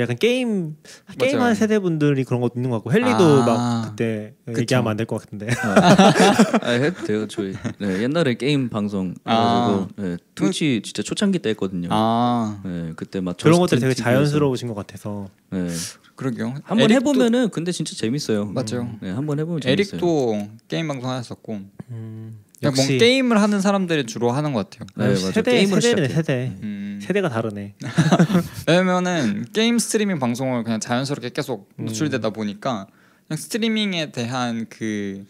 약간 0.00 0.16
게임. 0.16 0.76
게임하는 1.18 1.54
세대 1.54 1.78
분들이 1.78 2.24
그런 2.24 2.40
것도 2.40 2.54
있는 2.56 2.70
것 2.70 2.76
같고 2.82 2.92
헨리도 2.92 3.42
아. 3.42 3.46
막 3.46 3.88
그때 3.90 4.34
그쵸. 4.46 4.60
얘기하면 4.60 4.90
안 4.90 4.96
될 4.96 5.06
것 5.06 5.20
같은데 5.22 5.48
아, 6.62 6.70
해도 6.70 7.04
돼요. 7.04 7.26
저희 7.28 7.54
네, 7.78 8.02
옛날에 8.02 8.34
게임 8.34 8.68
방송 8.68 9.14
아. 9.24 9.88
해가지고 9.88 10.02
네, 10.08 10.16
트위치 10.34 10.80
진짜 10.84 11.02
초창기 11.02 11.38
때 11.40 11.50
했거든요. 11.50 11.88
아 11.90 12.60
네, 12.64 12.92
그때 12.96 13.20
막 13.20 13.36
그런 13.36 13.58
것들이 13.58 13.80
되게. 13.80 13.94
자연스러우신 13.94 14.68
것 14.68 14.74
같아서 14.74 15.28
네. 15.50 15.68
그러게요. 16.16 16.54
한번 16.64 16.90
해보면은 16.90 17.50
근데 17.50 17.72
진짜 17.72 17.94
재밌어요. 17.94 18.46
맞죠. 18.46 18.88
네, 19.02 19.10
한번 19.10 19.38
해보면 19.38 19.60
재밌어요. 19.60 19.96
에릭도 19.98 20.48
게임 20.68 20.88
방송 20.88 21.10
하셨었고 21.10 21.60
음, 21.90 22.38
그냥 22.58 22.74
뭔 22.74 22.98
게임을 22.98 23.40
하는 23.40 23.60
사람들이 23.60 24.06
주로 24.06 24.30
하는 24.30 24.52
것 24.52 24.70
같아요. 24.70 24.86
네, 24.96 25.04
맞아요. 25.04 25.32
세대 25.32 25.52
게임으로 25.52 25.80
세대네 25.80 26.08
시작해요. 26.08 26.22
세대 26.22 26.56
음. 26.62 26.98
세대가 27.02 27.28
다르네. 27.28 27.74
왜냐면은 28.66 29.46
게임 29.52 29.78
스트리밍 29.78 30.18
방송을 30.18 30.64
그냥 30.64 30.80
자연스럽게 30.80 31.30
계속 31.30 31.68
음. 31.78 31.86
노출되다 31.86 32.30
보니까 32.30 32.86
그냥 33.28 33.36
스트리밍에 33.36 34.12
대한 34.12 34.66
그 34.70 35.24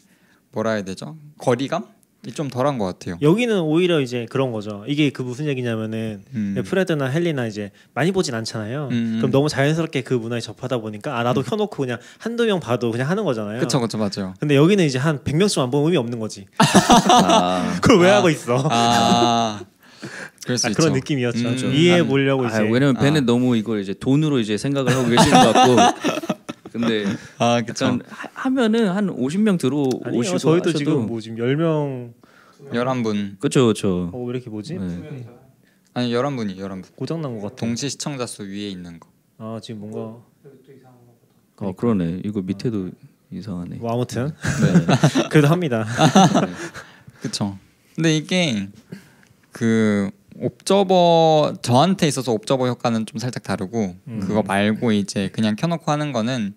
뭐라 0.53 0.73
해야 0.73 0.83
되죠? 0.83 1.17
거리감이 1.39 1.85
좀 2.35 2.49
덜한 2.49 2.79
것 2.79 2.85
같아요. 2.87 3.19
여기는 3.23 3.61
오히려 3.61 4.01
이제 4.01 4.27
그런 4.31 4.53
거죠. 4.53 4.85
이게 4.87 5.11
그 5.11 5.23
무슨 5.23 5.47
얘기냐면은 5.47 6.23
음. 6.35 6.63
프레드나 6.65 7.07
헬리나 7.07 7.47
이제 7.47 7.71
많이 7.95 8.13
보진 8.13 8.35
않잖아요. 8.35 8.89
음. 8.91 9.17
그럼 9.19 9.31
너무 9.31 9.49
자연스럽게 9.49 10.03
그 10.03 10.15
문화에 10.15 10.41
접하다 10.41 10.79
보니까 10.79 11.19
아 11.19 11.23
나도 11.23 11.43
켜놓고 11.43 11.77
그냥 11.77 11.99
한두 12.19 12.45
명 12.47 12.61
봐도 12.61 12.91
그냥 12.91 13.09
하는 13.09 13.25
거잖아요. 13.25 13.61
그쵸 13.61 13.81
그쵸 13.81 13.99
맞아요. 13.99 14.35
근데 14.41 14.57
여기는 14.57 14.85
이제 14.85 14.99
한 14.99 15.19
100명씩 15.21 15.61
안 15.63 15.71
보면 15.71 15.87
의미 15.87 15.97
없는 15.97 16.19
거지. 16.19 16.47
아, 16.59 17.79
그걸 17.83 18.01
왜 18.01 18.11
아. 18.11 18.17
하고 18.17 18.31
있어? 18.31 18.69
아 18.71 19.61
그럴 20.45 20.59
수 20.59 20.67
아, 20.67 20.71
있죠. 20.71 20.81
그런 20.81 20.93
느낌이었죠. 20.95 21.49
음. 21.49 21.57
좀 21.57 21.75
이해해 21.75 22.01
아, 22.01 22.05
보려고 22.05 22.45
아, 22.45 22.49
이제 22.49 22.59
왜냐면 22.63 22.97
아. 22.97 23.01
벤은 23.01 23.27
너무 23.27 23.57
이걸 23.57 23.81
이제 23.81 23.95
돈으로 23.95 24.39
이제 24.39 24.57
생각을 24.57 24.93
하고 24.93 25.09
계시는 25.09 25.31
것 25.45 25.53
같고 25.53 25.77
근데 26.79 27.05
아 27.39 27.63
그쵸. 27.63 27.85
약간 27.87 28.03
하- 28.09 28.29
하면은 28.35 28.89
한 28.89 29.07
50명 29.09 29.59
들어오시고 29.59 30.03
아니요 30.07 30.23
저희도 30.23 30.69
하셔도 30.71 30.73
지금 30.73 31.07
뭐 31.07 31.21
지금 31.21 31.39
10명 31.39 32.13
열한 32.75 33.03
분 33.03 33.37
그렇죠 33.41 33.65
그렇죠. 33.65 34.11
어, 34.13 34.23
왜 34.25 34.31
이렇게 34.35 34.51
뭐지? 34.51 34.75
네. 34.75 35.27
아니 35.95 36.13
열한 36.13 36.37
분이 36.37 36.59
열한 36.59 36.83
분. 36.83 36.91
고장 36.97 37.23
난것 37.23 37.43
같아. 37.43 37.57
동시 37.57 37.89
시청자 37.89 38.27
수 38.27 38.43
위에 38.43 38.69
있는 38.69 38.99
거. 39.01 39.09
아 39.39 39.59
지금 39.63 39.81
뭔가 39.81 40.17
어 41.59 41.73
그러네. 41.73 42.21
이거 42.25 42.43
밑에도 42.43 42.91
이상하네. 43.31 43.77
뭐 43.77 43.93
아무튼 43.93 44.27
네. 44.29 45.29
그래도 45.31 45.49
합니다. 45.49 45.87
그쵸. 47.23 47.59
근데 47.95 48.15
이게 48.17 48.69
그 49.53 50.11
옵저버 50.41 51.55
저한테 51.63 52.07
있어서 52.09 52.33
옵저버 52.33 52.67
효과는 52.69 53.07
좀 53.07 53.19
살짝 53.19 53.43
다르고 53.43 53.97
음. 54.07 54.21
그거 54.21 54.43
말고 54.43 54.93
이제 54.93 55.29
그냥 55.33 55.57
켜놓고 55.57 55.91
하는 55.91 56.13
거는 56.13 56.55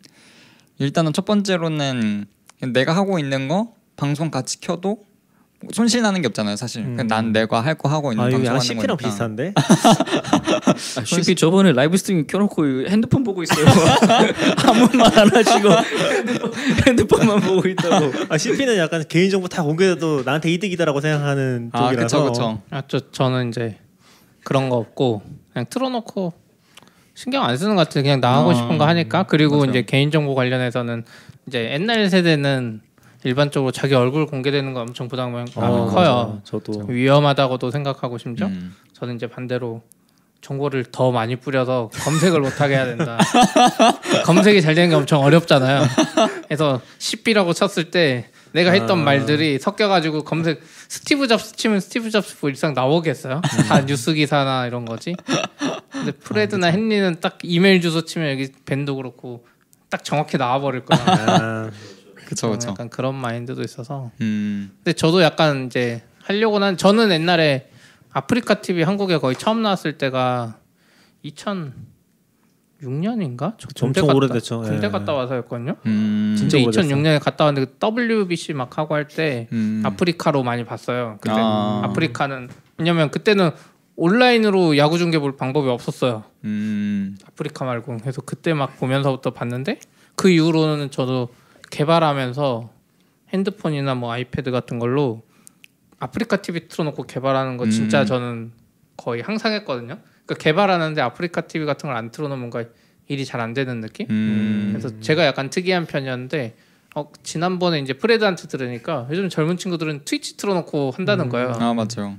일단은 0.79 1.13
첫 1.13 1.25
번째로는 1.25 2.25
내가 2.73 2.95
하고 2.95 3.19
있는 3.19 3.47
거 3.47 3.73
방송 3.95 4.31
같이 4.31 4.59
켜도 4.61 5.03
손실 5.73 6.01
나는 6.01 6.21
게 6.21 6.27
없잖아요 6.27 6.55
사실. 6.55 6.83
음. 6.83 7.07
난 7.07 7.33
내가 7.33 7.59
할 7.61 7.75
거 7.77 7.89
하고 7.89 8.11
있는 8.13 8.23
아 8.23 8.27
이거 8.29 8.37
방송 8.37 8.45
약간 8.45 8.55
하는 8.61 8.65
CP랑 8.65 8.97
거니까. 8.97 9.09
비슷한데? 9.09 9.53
아, 10.99 11.03
쉽게 11.05 11.35
저번에 11.35 11.73
라이브 11.73 11.97
스트리밍 11.97 12.27
켜놓고 12.27 12.87
핸드폰 12.87 13.23
보고 13.23 13.43
있어요. 13.43 13.65
아무 14.65 14.87
말 14.97 15.17
안 15.19 15.29
하시고 15.35 15.69
핸드폰, 16.17 16.51
핸드폰 16.87 17.27
만 17.27 17.39
보고 17.41 17.67
있다고. 17.67 18.11
아 18.29 18.37
CP는 18.37 18.77
약간 18.77 19.03
개인정보 19.07 19.47
다 19.49 19.63
공개해도 19.63 20.23
나한테 20.23 20.49
이득이다라고 20.51 21.01
생각하는 21.01 21.69
아 21.73 21.89
쪽이라서 21.89 22.23
그쵸 22.23 22.31
그쵸. 22.31 22.61
아, 22.69 22.81
저 22.87 22.99
저는 23.11 23.49
이제 23.49 23.77
그런 24.45 24.69
거 24.69 24.77
없고 24.77 25.21
그냥 25.53 25.65
틀어놓고 25.69 26.33
신경 27.15 27.43
안 27.43 27.57
쓰는 27.57 27.75
것 27.75 27.87
같아요. 27.87 28.03
그냥 28.03 28.21
나 28.21 28.37
하고 28.37 28.51
아, 28.51 28.53
싶은 28.53 28.77
거 28.77 28.87
하니까. 28.87 29.23
그리고 29.23 29.57
맞아요. 29.57 29.71
이제 29.71 29.81
개인 29.81 30.09
정보 30.09 30.35
관련해서는 30.35 31.03
이제 31.47 31.71
옛날 31.73 32.09
세대는 32.09 32.81
일반적으로 33.23 33.71
자기 33.71 33.93
얼굴 33.95 34.25
공개되는 34.25 34.73
거 34.73 34.81
엄청 34.81 35.07
부담감이 35.07 35.51
어, 35.55 35.85
커요. 35.87 35.91
맞아요. 35.93 36.41
저도 36.43 36.85
위험하다고도 36.87 37.71
생각하고 37.71 38.17
심지어 38.17 38.47
음. 38.47 38.75
저는 38.93 39.15
이제 39.15 39.27
반대로 39.27 39.81
정보를 40.41 40.85
더 40.85 41.11
많이 41.11 41.35
뿌려서 41.35 41.89
검색을 41.93 42.39
못하게 42.39 42.75
해야 42.75 42.85
된다. 42.85 43.17
검색이 44.25 44.61
잘 44.61 44.73
되는 44.73 44.89
게 44.89 44.95
엄청 44.95 45.21
어렵잖아요. 45.21 45.83
그래서 46.45 46.81
10비라고 46.97 47.53
쳤을 47.53 47.91
때 47.91 48.29
내가 48.53 48.71
했던 48.71 49.01
아. 49.01 49.03
말들이 49.03 49.59
섞여가지고 49.59 50.23
검색 50.23 50.61
스티브 50.87 51.27
잡스 51.27 51.55
치면 51.55 51.81
스티브 51.81 52.09
잡스 52.09 52.37
뭐 52.39 52.49
일상 52.49 52.73
나오겠어요? 52.73 53.41
다 53.67 53.85
뉴스 53.85 54.13
기사나 54.13 54.65
이런 54.65 54.85
거지. 54.85 55.15
근데 55.91 56.11
프레드나 56.13 56.71
헨리는 56.71 57.17
딱 57.19 57.37
이메일 57.43 57.81
주소 57.81 58.05
치면 58.05 58.31
여기 58.31 58.49
밴도 58.65 58.95
그렇고 58.95 59.45
딱 59.89 60.03
정확히 60.03 60.37
나와버릴 60.37 60.85
거야. 60.85 60.99
아, 61.05 61.69
그쵸 62.29 62.51
그쵸. 62.51 62.69
약간 62.69 62.89
그런 62.89 63.15
마인드도 63.15 63.63
있어서. 63.63 64.11
음. 64.21 64.69
근데 64.77 64.93
저도 64.93 65.21
약간 65.23 65.65
이제 65.65 66.03
하려고 66.21 66.59
난 66.59 66.77
저는 66.77 67.09
옛날에 67.11 67.69
아프리카 68.11 68.61
TV 68.61 68.83
한국에 68.83 69.17
거의 69.17 69.35
처음 69.35 69.63
나왔을 69.63 69.97
때가 69.97 70.57
2006년인가? 72.81 73.55
저 73.57 73.67
군대 73.75 74.01
엄청 74.01 74.07
갔다- 74.07 74.15
오래됐죠. 74.15 74.61
군대 74.61 74.87
예. 74.87 74.91
갔다 74.91 75.13
와서였거든요. 75.13 75.75
음. 75.85 76.35
진짜 76.37 76.57
근데 76.57 76.67
오래됐어. 76.79 76.95
2006년에 76.95 77.19
갔다 77.23 77.45
왔는데 77.45 77.71
그 77.71 77.77
WBC 77.79 78.53
막 78.53 78.77
하고 78.77 78.95
할 78.95 79.07
때 79.07 79.47
음. 79.51 79.81
아프리카로 79.85 80.43
많이 80.43 80.63
봤어요. 80.65 81.17
그때 81.21 81.35
아. 81.37 81.81
아프리카는 81.85 82.49
왜냐면 82.77 83.09
그때는 83.11 83.51
온라인으로 83.95 84.77
야구 84.77 84.97
중계 84.97 85.19
볼 85.19 85.35
방법이 85.35 85.67
없었어요. 85.67 86.23
음. 86.45 87.17
아프리카 87.27 87.65
말고 87.65 87.97
그래서 87.97 88.21
그때 88.21 88.53
막 88.53 88.77
보면서부터 88.79 89.31
봤는데 89.31 89.79
그 90.15 90.29
이후로는 90.29 90.91
저도 90.91 91.29
개발하면서 91.69 92.69
핸드폰이나 93.33 93.95
뭐 93.95 94.11
아이패드 94.11 94.51
같은 94.51 94.79
걸로 94.79 95.21
아프리카 95.99 96.37
TV 96.41 96.67
틀어놓고 96.67 97.03
개발하는 97.03 97.57
거 97.57 97.69
진짜 97.69 98.01
음. 98.01 98.05
저는 98.05 98.51
거의 98.97 99.21
항상 99.21 99.53
했거든요. 99.53 99.99
그러니까 100.25 100.43
개발하는데 100.43 101.01
아프리카 101.01 101.41
TV 101.41 101.65
같은 101.65 101.87
걸 101.89 101.95
안 101.97 102.11
틀어놓으면 102.11 102.39
뭔가 102.49 102.69
일이 103.07 103.25
잘 103.25 103.41
안 103.41 103.53
되는 103.53 103.81
느낌. 103.81 104.07
음. 104.09 104.69
그래서 104.71 104.99
제가 104.99 105.25
약간 105.25 105.49
특이한 105.49 105.85
편이었는데 105.85 106.55
어, 106.95 107.11
지난번에 107.23 107.79
이제 107.79 107.93
프레드한테 107.93 108.47
들으니까 108.47 109.07
요즘 109.11 109.29
젊은 109.29 109.57
친구들은 109.57 110.05
트위치 110.05 110.37
틀어놓고 110.37 110.91
한다는 110.95 111.29
거예요. 111.29 111.53
아 111.59 111.73
맞죠. 111.73 112.17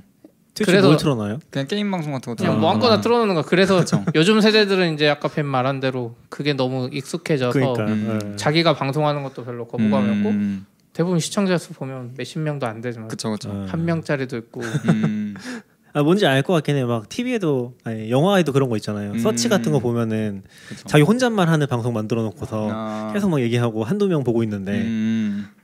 트위치 0.53 0.71
그래서- 0.71 0.87
뭘 0.87 0.97
틀어놔요? 0.97 1.39
그냥 1.49 1.67
게임 1.67 1.89
방송 1.91 2.11
같은 2.13 2.35
거 2.35 2.35
그냥 2.43 2.59
뭐 2.59 2.71
아무거나 2.71 2.91
거나. 2.95 3.01
틀어놓는 3.01 3.35
거. 3.35 3.41
그래서 3.43 3.77
그쵸. 3.79 4.03
요즘 4.15 4.41
세대들은 4.41 4.93
이제 4.93 5.07
아까 5.09 5.27
벤 5.29 5.45
말한 5.45 5.79
대로 5.79 6.15
그게 6.29 6.53
너무 6.53 6.89
익숙해져서 6.91 7.51
그러니까 7.57 7.85
음. 7.85 8.19
예. 8.33 8.35
자기가 8.35 8.73
방송하는 8.75 9.23
것도 9.23 9.45
별로 9.45 9.65
거부감이 9.67 10.09
없고 10.17 10.29
음. 10.29 10.65
대부분 10.93 11.19
시청자 11.19 11.57
수 11.57 11.71
보면 11.73 12.15
몇십 12.17 12.39
명도 12.41 12.67
안 12.67 12.81
되지만 12.81 13.07
그쵸 13.07 13.31
그쵸. 13.31 13.49
예. 13.65 13.69
한 13.69 13.85
명짜리도 13.85 14.35
있고 14.37 14.61
음. 14.61 15.35
아 15.93 16.03
뭔지 16.03 16.25
알 16.25 16.41
것 16.43 16.53
같긴 16.53 16.77
해. 16.77 16.85
막 16.85 17.09
TV에도 17.09 17.73
아니 17.83 18.09
영화에도 18.09 18.53
그런 18.53 18.69
거 18.69 18.77
있잖아요. 18.77 19.11
음. 19.11 19.19
서치 19.19 19.49
같은 19.49 19.71
거 19.73 19.79
보면은 19.79 20.41
그쵸. 20.69 20.87
자기 20.87 21.03
혼잣말 21.03 21.49
하는 21.49 21.67
방송 21.67 21.93
만들어 21.93 22.23
놓고서 22.23 22.69
아. 22.71 23.11
계속 23.13 23.29
막 23.29 23.41
얘기하고 23.41 23.83
한두 23.83 24.07
명 24.07 24.23
보고 24.23 24.41
있는데 24.43 24.71
음. 24.81 25.20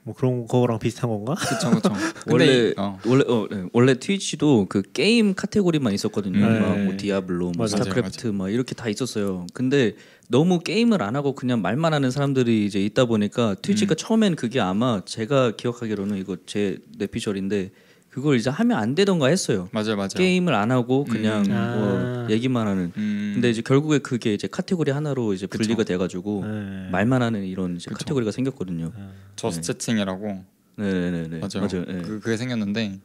뭐 0.08 0.16
그런 0.16 0.48
거랑 0.48 0.80
비슷한 0.80 1.10
건가? 1.10 1.36
그쵸 1.36 1.70
그쵸. 1.70 1.90
원래 2.32 2.74
어. 2.78 2.98
원래 3.06 3.26
어, 3.28 3.46
네. 3.52 3.66
원래 3.74 4.00
트위치도 4.00 4.68
그 4.70 4.82
게임 4.94 5.34
카테고리만 5.36 5.94
있었거든요. 5.94 6.48
네. 6.48 6.60
막뭐 6.62 6.96
디아블로, 6.96 7.52
뭐. 7.58 7.68
스타크래프트 7.68 8.28
막 8.28 8.50
이렇게 8.50 8.74
다 8.74 8.88
있었어요. 8.88 9.46
근데 9.54 9.96
너무 10.30 10.60
게임을 10.60 11.04
안 11.04 11.18
하고 11.18 11.36
그냥 11.36 11.62
말만 11.62 11.94
하는 11.94 12.10
사람들이 12.10 12.66
이제 12.66 12.80
있다 12.80 13.04
보니까 13.04 13.56
트위치가 13.56 13.96
처음엔 13.96 14.38
그게 14.38 14.62
아마 14.62 15.02
제가 15.04 15.58
기억하기로는 15.58 16.18
이거 16.18 16.38
제 16.46 16.78
뇌피셜인데 16.98 17.72
그걸 18.10 18.38
이제 18.38 18.50
하면 18.50 18.78
안 18.78 18.96
되던가 18.96 19.28
했어요. 19.28 19.70
맞아요 19.72 19.96
맞아요. 19.96 20.10
게임을 20.16 20.54
안 20.56 20.72
하고 20.72 21.04
그냥 21.04 21.46
음. 21.46 21.52
아. 21.52 21.76
뭐 21.76 22.30
얘기만 22.30 22.68
하는. 22.68 22.92
음. 22.98 23.32
근데 23.36 23.50
이제 23.50 23.62
결국에 23.62 24.00
그게 24.00 24.34
이제 24.34 24.48
카테고리 24.48 24.92
하나로 24.92 25.34
이제 25.34 25.46
그쵸. 25.46 25.64
분리가 25.64 25.84
돼가지고 25.84 26.44
네. 26.46 26.90
말만 26.92 27.22
하는 27.22 27.44
이런 27.44 27.76
이제 27.76 27.90
그쵸. 27.90 28.00
카테고리가 28.00 28.32
생겼거든요. 28.32 28.92
저스 29.36 29.62
채팅이라고 29.62 30.44
네네네. 30.78 31.40
맞아요. 31.40 31.68
맞아요. 31.68 31.86
네. 31.86 32.02
그, 32.02 32.20
그게 32.20 32.38
생겼는데 32.38 33.00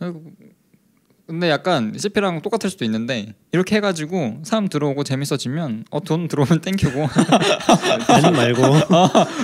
아이고, 0.00 0.24
근데 1.26 1.48
약간 1.48 1.94
CP랑 1.96 2.42
똑같을 2.42 2.68
수도 2.68 2.84
있는데 2.84 3.34
이렇게 3.52 3.76
해가지고 3.76 4.40
사람 4.42 4.68
들어오고 4.68 5.04
재밌어지면 5.04 5.84
어 5.90 6.00
돈 6.00 6.28
들어오면 6.28 6.60
땡큐고 6.60 7.08
아니 8.08 8.30
말고 8.30 8.62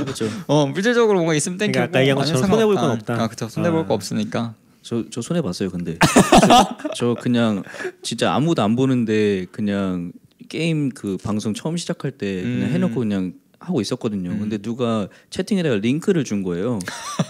그렇죠. 0.04 0.26
어 0.46 0.66
물질적으로 0.66 1.14
뭔가 1.18 1.34
있으면 1.34 1.56
땡큐고 1.56 1.72
그러니까 1.72 1.90
아까 1.98 2.00
얘기한 2.00 2.18
것처럼 2.18 2.42
아니면 2.42 2.58
손해 2.58 2.66
볼 2.66 2.74
건. 2.76 2.90
없다. 2.90 3.22
아 3.22 3.28
그쵸 3.28 3.48
손해볼 3.48 3.80
아. 3.80 3.86
거 3.86 3.94
없으니까 3.94 4.54
저 4.82 5.04
저 5.10 5.22
손해 5.22 5.40
봤어요 5.42 5.70
근데 5.70 5.96
저, 6.46 6.76
저 6.94 7.14
그냥 7.20 7.62
진짜 8.02 8.34
아무도 8.34 8.62
안 8.62 8.76
보는데 8.76 9.46
그냥 9.50 10.12
게임 10.50 10.90
그 10.90 11.16
방송 11.22 11.54
처음 11.54 11.76
시작할 11.78 12.10
때 12.12 12.42
그냥 12.42 12.68
음. 12.68 12.70
해놓고 12.74 12.94
그냥 12.96 13.32
하고 13.60 13.80
있었거든요. 13.82 14.30
근데 14.38 14.56
누가 14.56 15.06
채팅에다가 15.28 15.76
링크를 15.76 16.24
준 16.24 16.42
거예요. 16.42 16.78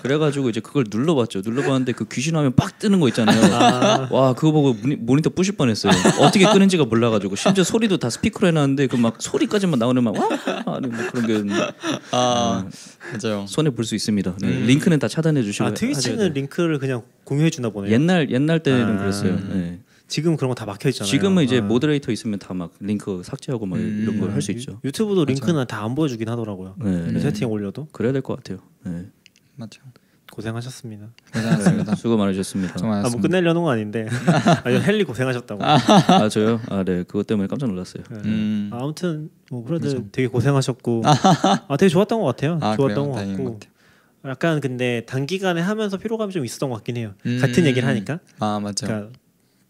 그래가지고 0.02 0.48
이제 0.48 0.60
그걸 0.60 0.84
눌러봤죠. 0.88 1.42
눌러봤는데 1.44 1.90
그 1.92 2.06
귀신 2.06 2.36
화면 2.36 2.54
빡 2.54 2.78
뜨는 2.78 3.00
거 3.00 3.08
있잖아요. 3.08 4.08
와 4.12 4.32
그거 4.34 4.52
보고 4.52 4.72
모니, 4.74 4.94
모니터 4.96 5.30
부실 5.30 5.56
뻔했어요. 5.56 5.92
어떻게 6.20 6.44
끄는지가 6.46 6.84
몰라가지고 6.84 7.34
심지어 7.34 7.64
소리도 7.64 7.96
다 7.98 8.08
스피커로 8.10 8.46
해놨는데 8.48 8.86
그 8.86 8.96
막 8.96 9.16
소리까지만 9.20 9.78
나오는 9.80 10.02
막 10.04 10.14
와 10.16 10.76
아니 10.76 10.86
뭐 10.86 10.98
그런 11.10 11.26
게아 11.26 12.64
맞아요 13.22 13.46
손해 13.48 13.70
볼 13.70 13.84
수 13.84 13.94
있습니다. 13.96 14.36
네, 14.40 14.48
링크는 14.66 14.98
다 15.00 15.08
차단해 15.08 15.42
주시고 15.42 15.64
아. 15.64 15.74
트위치는 15.74 16.32
링크를 16.34 16.78
그냥 16.78 17.02
공유해 17.24 17.50
주나 17.50 17.70
보네요. 17.70 17.92
옛날 17.92 18.30
옛날 18.30 18.62
때는 18.62 18.98
아. 18.98 19.00
그랬어요. 19.00 19.36
네. 19.52 19.80
지금 20.10 20.36
그런 20.36 20.48
거 20.48 20.54
다 20.54 20.66
막혀 20.66 20.88
있잖아요. 20.90 21.08
지금은 21.10 21.44
이제 21.44 21.58
아. 21.58 21.62
모더레이터 21.62 22.12
있으면 22.12 22.38
다 22.38 22.52
막 22.52 22.72
링크 22.80 23.22
삭제하고 23.24 23.64
막 23.66 23.78
음. 23.78 24.00
이런 24.02 24.20
걸 24.20 24.30
할 24.32 24.42
수 24.42 24.50
있죠. 24.52 24.80
유튜브도 24.84 25.24
링크는 25.24 25.66
다 25.66 25.84
안 25.84 25.94
보여주긴 25.94 26.28
하더라고요. 26.28 26.74
네, 26.78 27.12
네. 27.12 27.20
세팅 27.20 27.48
올려도 27.50 27.88
그래야 27.92 28.12
될 28.12 28.20
것 28.22 28.36
같아요. 28.36 28.58
네. 28.84 29.06
맞죠 29.56 29.80
고생하셨습니다. 30.32 31.08
고생하셨습니다 31.32 31.94
수고 31.96 32.16
많으셨습니다. 32.16 32.76
좀아뭐 32.76 33.20
끝내려는 33.20 33.62
건 33.62 33.72
아닌데 33.74 34.06
아니 34.64 34.76
헨리 34.76 35.04
고생하셨다고. 35.04 35.60
아 35.64 36.28
저요? 36.28 36.60
아 36.68 36.84
네, 36.84 37.02
그것 37.02 37.26
때문에 37.26 37.48
깜짝 37.48 37.68
놀랐어요. 37.68 38.02
네. 38.10 38.18
음. 38.26 38.70
아무튼 38.72 39.30
뭐 39.50 39.64
그래도 39.64 39.88
그렇죠. 39.88 40.06
되게 40.12 40.28
고생하셨고 40.28 41.02
아 41.04 41.76
되게 41.76 41.88
좋았던 41.88 42.20
것 42.20 42.26
같아요. 42.26 42.58
아 42.60 42.76
좋았던 42.76 43.12
그래요 43.12 43.12
것 43.12 43.36
같고 43.36 43.60
약간 44.26 44.60
근데 44.60 45.04
단기간에 45.06 45.60
하면서 45.62 45.96
피로감이 45.96 46.32
좀 46.32 46.44
있었던 46.44 46.68
것 46.68 46.76
같긴 46.76 46.96
해요. 46.98 47.14
음. 47.26 47.38
같은 47.40 47.64
얘기를 47.66 47.88
하니까 47.88 48.20
아 48.38 48.60
맞죠 48.62 48.86
그러니까 48.86 49.12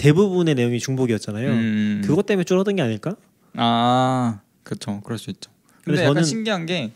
대부분의 0.01 0.55
내용이 0.55 0.79
중복이었잖아요. 0.81 1.51
음. 1.51 2.03
그것 2.05 2.25
때문에 2.27 2.45
줄어든 2.45 2.77
게 2.77 2.83
아닐까? 2.83 3.15
아 3.57 4.41
그렇죠 4.63 5.01
그럴 5.05 5.19
수 5.19 5.31
있죠 5.31 5.51
근데, 5.85 5.99
근데 5.99 6.05
약간 6.11 6.25
신기한 6.25 6.67
게 6.67 6.93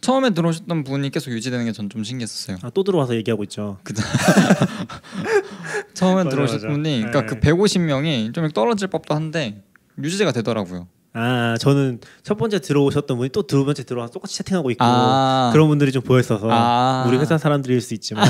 처음에 0.00 0.30
들어오셨던 0.30 0.84
분이 0.84 1.10
계속 1.10 1.30
유지되는 1.32 1.64
게 1.66 1.72
전 1.72 1.88
좀 1.90 2.04
신기했었어요 2.04 2.56
아, 2.62 2.70
또 2.70 2.84
들어와서 2.84 3.14
얘기하고 3.16 3.42
있죠. 3.44 3.78
처음에 5.94 6.24
맞아, 6.24 6.30
들어오신 6.30 6.56
맞아. 6.56 6.68
분이 6.68 7.00
그러니까 7.02 7.20
네. 7.22 7.26
그 7.26 7.40
150명이 7.40 8.34
좀 8.34 8.48
떨어질 8.50 8.88
법도 8.88 9.14
한데 9.14 9.62
유지가 10.02 10.32
되더라고요 10.32 10.86
아 11.14 11.56
저는 11.60 12.00
첫 12.22 12.36
번째 12.38 12.60
들어오셨던 12.60 13.16
분이 13.18 13.30
또 13.30 13.42
두 13.42 13.64
번째 13.64 13.84
들어와서 13.84 14.12
똑같이 14.12 14.36
채팅하고 14.38 14.70
있고 14.70 14.84
아. 14.84 15.50
그런 15.52 15.68
분들이 15.68 15.92
좀 15.92 16.02
보였어서 16.02 16.48
아. 16.50 17.04
우리 17.08 17.18
회사 17.18 17.36
사람들일 17.36 17.80
수 17.80 17.92
있지만 17.94 18.26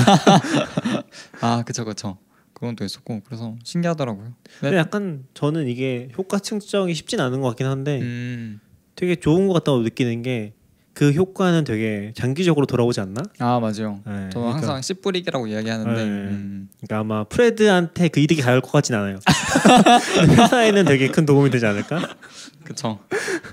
아 1.41 1.63
그쵸 1.65 1.85
그쵸 1.85 2.17
그건 2.63 2.77
또 2.77 2.85
있었고 2.85 3.19
그래서 3.25 3.57
신기하더라고요 3.65 4.33
근데 4.61 4.77
약간 4.77 5.25
저는 5.33 5.67
이게 5.67 6.07
효과 6.17 6.39
측정이 6.39 6.93
쉽진 6.93 7.19
않은 7.19 7.41
것 7.41 7.49
같긴 7.49 7.67
한데 7.67 7.99
음. 7.99 8.61
되게 8.95 9.17
좋은 9.17 9.47
것 9.47 9.53
같다고 9.53 9.79
느끼는 9.79 10.21
게 10.21 10.53
그 10.95 11.11
효과는 11.11 11.63
되게 11.63 12.13
장기적으로 12.15 12.67
돌아오지 12.67 13.01
않나? 13.01 13.23
아 13.39 13.59
맞아요 13.59 13.99
네, 14.05 14.29
저 14.31 14.39
그러니까- 14.39 14.53
항상 14.53 14.79
씨 14.83 14.93
뿌리기라고 14.93 15.47
이야기하는데 15.47 15.91
네. 15.91 16.01
음. 16.03 16.69
그러니까 16.85 16.99
아마 16.99 17.23
프레드한테 17.23 18.09
그 18.09 18.19
이득이 18.19 18.41
갈것 18.41 18.71
같진 18.71 18.93
않아요. 18.93 19.17
회사에는 20.37 20.85
되게 20.85 21.07
큰 21.07 21.25
도움이 21.25 21.49
되지 21.49 21.65
않을까? 21.65 22.15
그쵸 22.63 22.99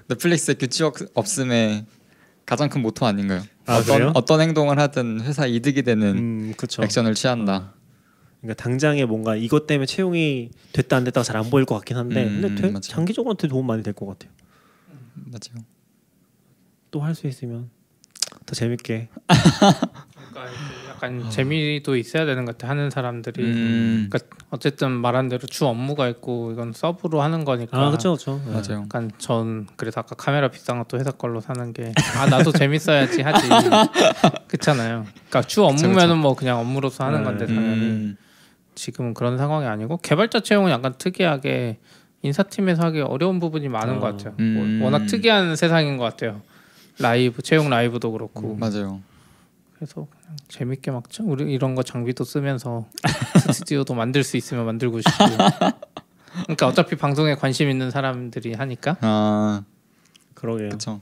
넷플릭스의 0.09 0.57
규칙 0.59 0.85
없- 0.85 0.97
없음의 1.15 1.87
가장 2.45 2.69
큰 2.69 2.82
모토 2.82 3.07
아닌가요? 3.07 3.43
아, 3.65 3.78
어떤 3.78 3.97
그래요? 3.97 4.12
어떤 4.15 4.41
행동을 4.43 4.78
하든 4.78 5.23
회사 5.23 5.47
이득이 5.47 5.81
되는 5.82 6.09
음. 6.19 6.55
액션을 6.82 7.15
취한다. 7.15 7.73
그러니까 8.41 8.62
당장에 8.62 9.05
뭔가 9.05 9.37
이것 9.37 9.67
때문에 9.67 9.87
채용이 9.87 10.51
됐다 10.73 10.97
안 10.97 11.05
됐다가 11.05 11.25
잘 11.25 11.37
안 11.37 11.51
보일 11.51 11.65
것 11.67 11.75
같긴 11.77 11.97
한데 11.97 12.25
음, 12.27 12.41
근데 12.41 12.55
되-. 12.73 12.81
장기적으로 12.81 13.35
되게 13.35 13.51
도움 13.51 13.67
많이 13.67 13.83
될 13.83 13.93
것 13.95 14.07
같아요. 14.07 14.31
맞아요. 15.15 15.65
또 16.91 17.01
할 17.03 17.15
수 17.15 17.27
있으면 17.29 17.71
더 18.47 18.55
재밌게 18.55 19.09
그러니까 19.29 20.55
약간 20.89 21.31
재미도 21.31 21.97
있어야 21.97 22.25
되는 22.27 22.45
것 22.45 22.57
같아 22.59 22.71
하는 22.71 22.91
사람들이. 22.91 23.43
음, 23.45 24.09
그러니까 24.11 24.37
어쨌든 24.51 24.91
말한 24.91 25.29
대로 25.29 25.47
주 25.47 25.67
업무가 25.67 26.09
있고 26.09 26.53
이건 26.53 26.73
서브로 26.73 27.23
하는 27.23 27.45
거니까. 27.45 27.77
아 27.79 27.91
그렇죠 27.91 28.17
그렇죠. 28.17 28.39
맞아요. 28.47 28.83
약간 28.85 29.11
전 29.19 29.67
그래서 29.77 30.01
아까 30.01 30.15
카메라 30.17 30.49
비싼 30.49 30.79
것도 30.79 30.99
회사 30.99 31.11
걸로 31.12 31.41
사는 31.41 31.73
게 31.73 31.93
아 32.17 32.27
나도 32.27 32.53
재밌어야지 32.53 33.23
하지 33.23 33.49
그렇잖아요. 34.49 35.07
그러니까 35.29 35.43
주 35.43 35.65
업무면은 35.65 36.19
뭐 36.19 36.35
그냥 36.35 36.59
업무로서 36.59 37.05
하는 37.05 37.19
네. 37.21 37.25
건데 37.25 37.47
당연히 37.47 37.87
음, 37.91 38.17
지금은 38.74 39.14
그런 39.14 39.38
상황이 39.38 39.66
아니고 39.66 39.98
개발자 39.98 40.40
채용은 40.40 40.70
약간 40.70 40.94
특이하게 40.97 41.78
인사팀에서 42.22 42.82
하기 42.84 43.01
어려운 43.01 43.40
부분이 43.40 43.68
많은 43.68 43.97
어. 43.97 44.01
것 44.01 44.06
같아요. 44.06 44.34
음. 44.38 44.78
뭐 44.78 44.86
워낙 44.86 45.06
특이한 45.06 45.56
세상인 45.56 45.97
것 45.97 46.05
같아요. 46.05 46.42
라이브 46.98 47.42
채용 47.42 47.70
라이브도 47.70 48.12
그렇고 48.12 48.56
맞아요. 48.56 49.01
그래서 49.74 50.06
그냥 50.10 50.36
재밌게 50.48 50.90
막죠. 50.90 51.24
우리 51.24 51.51
이런 51.52 51.74
거 51.74 51.82
장비도 51.82 52.24
쓰면서 52.24 52.86
스튜디오도 53.52 53.94
만들 53.94 54.22
수 54.22 54.36
있으면 54.36 54.66
만들고 54.66 55.01
싶고. 55.01 55.24
그러니까 56.42 56.66
어차피 56.66 56.97
방송에 56.97 57.34
관심 57.34 57.70
있는 57.70 57.90
사람들이 57.90 58.52
하니까 58.55 58.97
아, 59.01 59.62
그러게요. 60.34 60.68
그렇죠. 60.68 61.01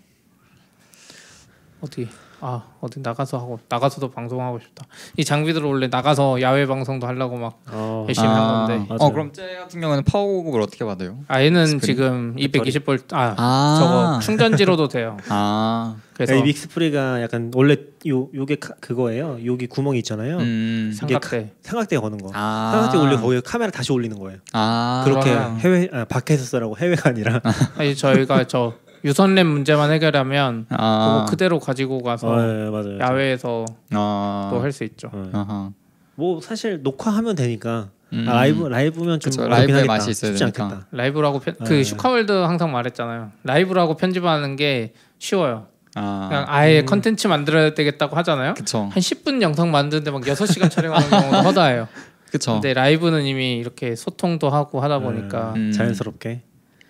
어디 1.81 2.09
아 2.41 2.63
어디 2.81 3.01
나가서 3.01 3.37
하고 3.39 3.59
나가서도 3.69 4.11
방송하고 4.11 4.61
싶다. 4.61 4.85
이 5.17 5.25
장비들 5.25 5.63
원래 5.65 5.89
나가서 5.89 6.41
야외 6.41 6.67
방송도 6.67 7.07
하려고 7.07 7.37
막 7.37 7.61
어, 7.71 8.05
열심히 8.09 8.29
한 8.29 8.67
건데. 8.67 8.87
맞아요. 8.89 8.99
어 9.01 9.11
그럼 9.11 9.33
쟤 9.33 9.57
같은 9.57 9.81
경우는 9.81 10.05
파워 10.05 10.27
공급을 10.43 10.61
어떻게 10.61 10.85
받아요? 10.85 11.19
아 11.27 11.43
얘는 11.43 11.67
스크린? 11.67 11.81
지금 11.97 12.37
220V 12.37 13.13
아, 13.13 13.35
아. 13.37 13.77
저거 13.81 14.19
충전지로도 14.21 14.87
돼요. 14.89 15.17
아, 15.29 15.97
그래서 16.15 16.35
이 16.37 16.43
믹스프리가 16.43 17.23
약간 17.23 17.51
원래 17.55 17.77
요 18.09 18.29
요게 18.33 18.57
카- 18.57 18.75
그거예요. 18.81 19.39
여기 19.45 19.67
구멍이 19.67 19.99
있잖아요. 19.99 20.39
음, 20.39 20.93
삼각대 20.95 21.55
삼각대 21.63 21.99
거는 21.99 22.19
거. 22.19 22.31
아, 22.35 22.71
삼각대 22.73 22.99
올리고 22.99 23.23
거기에 23.23 23.41
카메라 23.45 23.73
다시 23.73 23.93
올리는 23.93 24.17
거예요. 24.17 24.39
아, 24.53 25.03
그렇게 25.05 25.31
그러면- 25.31 25.59
해외 25.59 25.89
아, 25.93 26.05
밖에서 26.05 26.45
쓰라고 26.45 26.77
해외가 26.79 27.09
아니라. 27.11 27.41
아니 27.77 27.97
저희가 27.97 28.45
저 28.47 28.75
유선랜 29.05 29.47
문제만 29.47 29.91
해결하면 29.93 30.67
아, 30.71 31.21
그거 31.25 31.31
그대로 31.31 31.59
가지고 31.61 32.03
가서 32.03 32.29
어, 32.29 32.37
네, 32.41 32.71
맞아요. 32.71 32.99
야외에서 33.01 33.65
아, 33.93 34.49
또할 34.53 34.73
수 34.73 34.85
있죠. 34.85 35.11
어. 35.13 35.31
아하. 35.33 35.71
뭐 36.15 36.41
사실 36.41 36.83
녹화하면 36.83 37.37
되니까 37.37 37.91
음. 38.13 38.25
아, 38.29 38.33
라이브 38.33 38.67
라이브면 38.67 39.21
좀 39.21 39.31
그쵸, 39.31 39.43
어렵긴 39.43 39.59
라이브의 39.59 39.77
하겠다. 39.77 39.93
맛이 39.93 40.11
있어야 40.11 40.31
쉽지 40.33 40.41
되니까. 40.45 40.65
않겠다. 40.65 40.87
라이브라고 40.91 41.39
편, 41.41 41.55
그 41.65 41.73
네. 41.75 41.83
슈카월드 41.85 42.33
항상 42.33 42.73
말했잖아요. 42.73 43.33
라이브라고 43.45 43.97
편집하는 43.97 44.57
게 44.57 44.95
쉬워요. 45.19 45.67
아, 45.95 46.27
그냥 46.29 46.45
아예 46.49 46.85
컨텐츠 46.85 47.27
만들어야 47.29 47.75
되겠다고 47.75 48.17
하잖아요. 48.17 48.55
그쵸, 48.55 48.89
한 48.93 49.01
10분 49.01 49.43
영상 49.43 49.71
만드는데 49.71 50.11
막 50.11 50.23
6시간 50.23 50.71
촬영하는 50.71 51.09
경우도 51.11 51.37
허다해요. 51.49 51.89
그쵸. 52.31 52.53
근데 52.55 52.75
라이브는 52.75 53.25
이미 53.25 53.57
이렇게 53.57 53.95
소통도 53.97 54.51
하고 54.51 54.81
하다 54.81 54.99
보니까 55.01 55.55
음. 55.57 55.73
자연스럽게. 55.73 56.43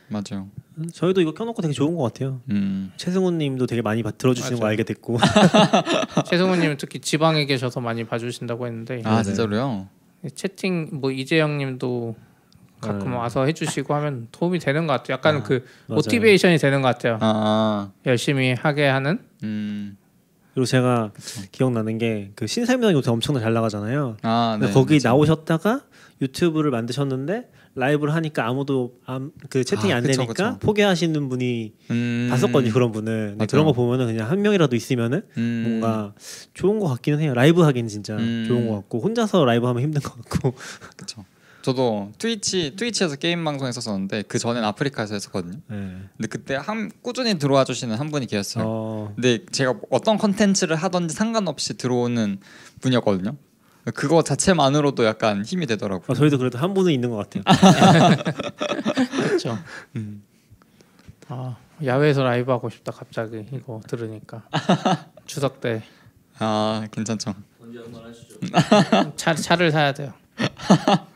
맞아요. 0.09 0.49
저희도 0.93 1.21
이거 1.21 1.33
켜놓고 1.35 1.61
되게 1.63 1.73
좋은 1.75 1.97
것 1.97 2.03
같아요. 2.05 2.41
음, 2.51 2.93
최승훈님도 2.97 3.67
되게 3.67 3.83
많이 3.83 4.03
봐- 4.03 4.11
들어주시는 4.11 4.57
거 4.59 4.63
맞아요. 4.65 4.71
알게 4.71 4.85
됐고. 4.85 5.19
최승우님은 6.27 6.77
특히 6.79 7.01
지방에 7.01 7.45
계셔서 7.47 7.81
많이 7.81 8.05
봐주신다고 8.05 8.67
했는데 8.67 9.03
아 9.05 9.19
네. 9.19 9.23
진짜로요? 9.25 9.89
채팅 10.35 10.89
뭐 10.93 11.11
이재영님도 11.11 12.17
가끔 12.81 13.11
네. 13.11 13.17
와서 13.17 13.45
해주시고 13.45 13.93
하면 13.95 14.29
도움이 14.31 14.59
되는 14.61 14.87
것 14.87 14.93
같아요. 14.95 15.15
약간 15.15 15.37
아, 15.39 15.43
그 15.43 15.65
맞아요. 15.87 15.97
모티베이션이 15.97 16.59
되는 16.59 16.81
것 16.83 16.89
같아요. 16.89 17.19
아, 17.21 17.91
열심히 18.07 18.53
하게 18.55 18.87
하는. 18.87 19.19
음, 19.43 19.97
그리고 20.55 20.65
제가 20.65 21.13
기억나는 21.53 21.99
게 21.99 22.31
그 22.37 22.47
신사임당 22.47 22.93
요새 22.93 23.11
엄청나게 23.11 23.43
잘 23.45 23.53
나가잖아요. 23.53 24.17
아, 24.23 24.59
네, 24.61 24.71
거기 24.73 24.99
맞아요. 25.03 25.15
나오셨다가 25.17 25.83
유튜브를 26.23 26.71
만드셨는데 26.71 27.51
라이브를 27.79 28.15
하니까 28.15 28.47
아무도 28.47 28.95
안, 29.07 29.31
그 29.49 29.65
채팅이 29.65 29.93
아, 29.93 29.97
안 29.97 30.03
그쵸, 30.03 30.17
되니까 30.23 30.33
그쵸. 30.33 30.59
포기하시는 30.61 31.29
분이 31.29 31.73
음, 31.91 32.29
봤었거든요 32.31 32.73
그런 32.73 32.93
분을. 32.93 33.31
근데. 33.31 33.47
그런 33.47 33.65
거 33.65 33.73
보면은 33.73 34.07
그냥 34.07 34.31
한 34.31 34.43
명이라도 34.43 34.75
있으면은 34.77 35.23
음, 35.37 35.65
뭔가 35.67 36.15
좋은 36.55 36.79
것 36.79 36.89
같기는 36.89 37.21
해요. 37.21 37.35
라이브 37.35 37.63
하기는 37.63 37.89
진짜 37.89 38.17
음. 38.17 38.45
좋은 38.49 38.69
것 38.69 38.75
같고 38.77 39.01
혼자서 39.01 39.45
라이브 39.45 39.67
하면 39.67 39.83
힘든 39.83 40.03
것 40.03 40.15
같고. 40.29 40.55
그쵸. 40.97 41.25
저도 41.63 42.13
트위치 42.19 42.75
트위치에서 42.77 43.17
게임 43.17 43.45
방송 43.45 43.69
했었었는데 43.69 44.23
그 44.23 44.39
전엔 44.39 44.65
아프리카에서 44.65 45.15
했었거든요. 45.15 45.59
네. 45.69 45.77
근데 46.17 46.29
그때 46.29 46.55
한 46.55 46.91
꾸준히 47.03 47.39
들어와 47.39 47.65
주시는 47.65 47.97
한 47.97 48.11
분이 48.11 48.27
계셨어요. 48.27 48.65
어, 48.67 49.13
근데 49.15 49.45
제가 49.51 49.75
어떤 49.91 50.19
컨텐츠를 50.19 50.77
하든지 50.77 51.15
상관없이 51.15 51.77
들어오는 51.77 52.39
분이었거든요. 52.81 53.37
그거 53.95 54.23
자체만으로도 54.23 55.05
약간 55.05 55.45
힘이 55.45 55.67
되더라고요. 55.67 56.07
어, 56.09 56.15
저희도 56.15 56.39
그래도 56.39 56.59
한 56.59 56.75
분은 56.75 56.93
있는 56.93 57.11
것 57.11 57.29
같아요. 57.31 57.43
그렇죠. 59.23 59.59
음. 59.97 60.23
아 61.29 61.57
야외에서 61.85 62.23
라이브 62.25 62.51
하고 62.51 62.71
싶다 62.71 62.93
갑자기 62.93 63.47
이거 63.53 63.81
들으니까 63.87 64.43
추석 65.27 65.61
때 65.61 65.83
아 66.41 66.87
괜찮죠. 66.93 67.35
차, 69.17 69.35
차를 69.35 69.73
사야 69.73 69.93
돼요. 69.93 70.13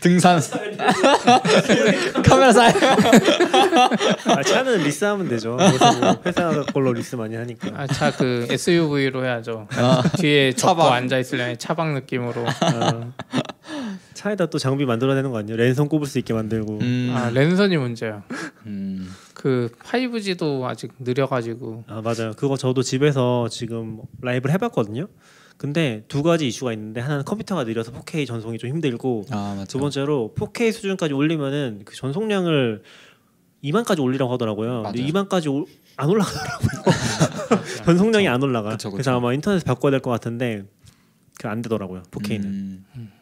등산 0.00 0.40
카메라 2.24 2.52
사요. 2.52 2.72
아, 4.26 4.42
차는 4.42 4.82
리스하면 4.82 5.28
되죠. 5.28 5.56
뭐 5.56 6.16
회사 6.26 6.62
걸로 6.72 6.92
리스 6.92 7.16
많이 7.16 7.34
하니까. 7.36 7.70
아, 7.74 7.86
차 7.86 8.10
그 8.18 8.46
SUV로 8.50 9.24
해야죠. 9.24 9.68
뒤에 10.18 10.52
접고 10.52 10.82
차박. 10.82 10.92
앉아 10.92 11.18
있으려면 11.18 11.58
차박 11.58 11.92
느낌으로. 11.94 12.44
아, 12.60 13.12
차에다 14.14 14.46
또 14.46 14.58
장비 14.58 14.84
만들어내는 14.86 15.30
거 15.30 15.38
아니에요? 15.38 15.56
랜선 15.56 15.88
꼽을 15.88 16.06
수 16.06 16.18
있게 16.18 16.34
만들고. 16.34 16.78
음. 16.80 17.14
아 17.16 17.30
랜선이 17.30 17.76
문제야. 17.76 18.22
음. 18.66 19.08
그 19.34 19.70
5G도 19.84 20.64
아직 20.64 20.92
느려가지고 20.98 21.84
아 21.86 22.00
맞아요. 22.02 22.32
그거 22.36 22.56
저도 22.56 22.82
집에서 22.82 23.46
지금 23.50 24.00
라이브를 24.20 24.52
해봤거든요. 24.54 25.06
근데 25.58 26.04
두 26.08 26.22
가지 26.22 26.46
이슈가 26.46 26.72
있는데 26.72 27.00
하나는 27.00 27.24
컴퓨터가 27.24 27.64
느려서 27.64 27.92
4K 27.92 28.26
전송이 28.26 28.58
좀 28.58 28.70
힘들고 28.70 29.24
아. 29.30 29.64
두 29.68 29.78
번째로 29.78 30.32
4K 30.36 30.72
수준까지 30.72 31.12
올리면은 31.14 31.82
그 31.84 31.94
전송량을 31.96 32.82
2만까지 33.64 34.00
올리라고 34.00 34.32
하더라고요. 34.32 34.84
근데 34.84 35.00
맞아요. 35.02 35.12
2만까지 35.12 35.52
올, 35.52 35.64
안 35.96 36.08
올라가더라고요. 36.08 36.70
전송량이 37.84 38.28
안 38.28 38.40
올라가. 38.42 38.70
그쵸, 38.70 38.88
그쵸. 38.88 38.96
그래서 38.96 39.16
아마 39.16 39.34
인터넷 39.34 39.64
바꿔야 39.64 39.90
될 39.90 40.00
것 40.00 40.10
같은데 40.10 40.62
그 41.40 41.48
안 41.48 41.60
되더라고요. 41.62 42.02
4K는. 42.10 42.44
음. 42.44 43.12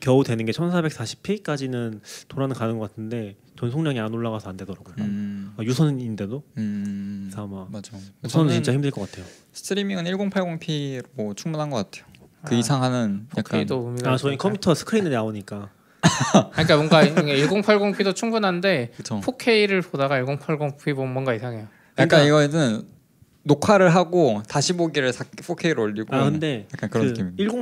겨우 0.00 0.24
되는 0.24 0.44
게 0.44 0.52
1440p까지는 0.52 2.00
돌아는 2.28 2.54
가는 2.54 2.78
것 2.78 2.88
같은데 2.90 3.36
전송량이 3.58 3.98
안 4.00 4.12
올라가서 4.12 4.48
안 4.50 4.56
되더라고요. 4.56 4.94
음. 4.98 5.52
아, 5.56 5.62
유선인데도 5.62 6.42
음. 6.58 7.28
그래서 7.30 7.44
아마 7.44 7.66
맞아. 7.70 7.96
우선은 8.22 8.52
진짜 8.52 8.72
힘들 8.72 8.90
것 8.90 9.10
같아요. 9.10 9.24
스트리밍은 9.52 10.04
1080p로 10.04 11.36
충분한 11.36 11.70
것 11.70 11.76
같아요. 11.90 12.04
그 12.44 12.54
아, 12.54 12.58
이상하는 12.58 13.26
약간 13.36 13.66
4K도 13.66 13.86
의미가 13.86 14.12
아 14.12 14.16
저희. 14.16 14.36
컴퓨터 14.36 14.72
스크린에 14.74 15.10
나오니까 15.10 15.70
그러니까 16.52 16.76
뭔가 16.76 17.04
1080p도 17.04 18.14
충분한데 18.14 18.92
그쵸. 18.96 19.20
4K를 19.20 19.82
보다가 19.90 20.20
1080p 20.22 20.94
보면 20.94 21.12
뭔가 21.12 21.34
이상해요. 21.34 21.66
그러니까- 21.96 22.22
이거는 22.22 22.86
녹화를 23.44 23.94
하고 23.94 24.42
다시 24.48 24.74
보기를 24.74 25.12
4K로 25.12 25.78
올리고 25.78 26.14
아 26.14 26.24
근데 26.24 26.66
약간 26.74 26.90
그런 26.90 27.06
그 27.14 27.20
느낌입니다. 27.20 27.52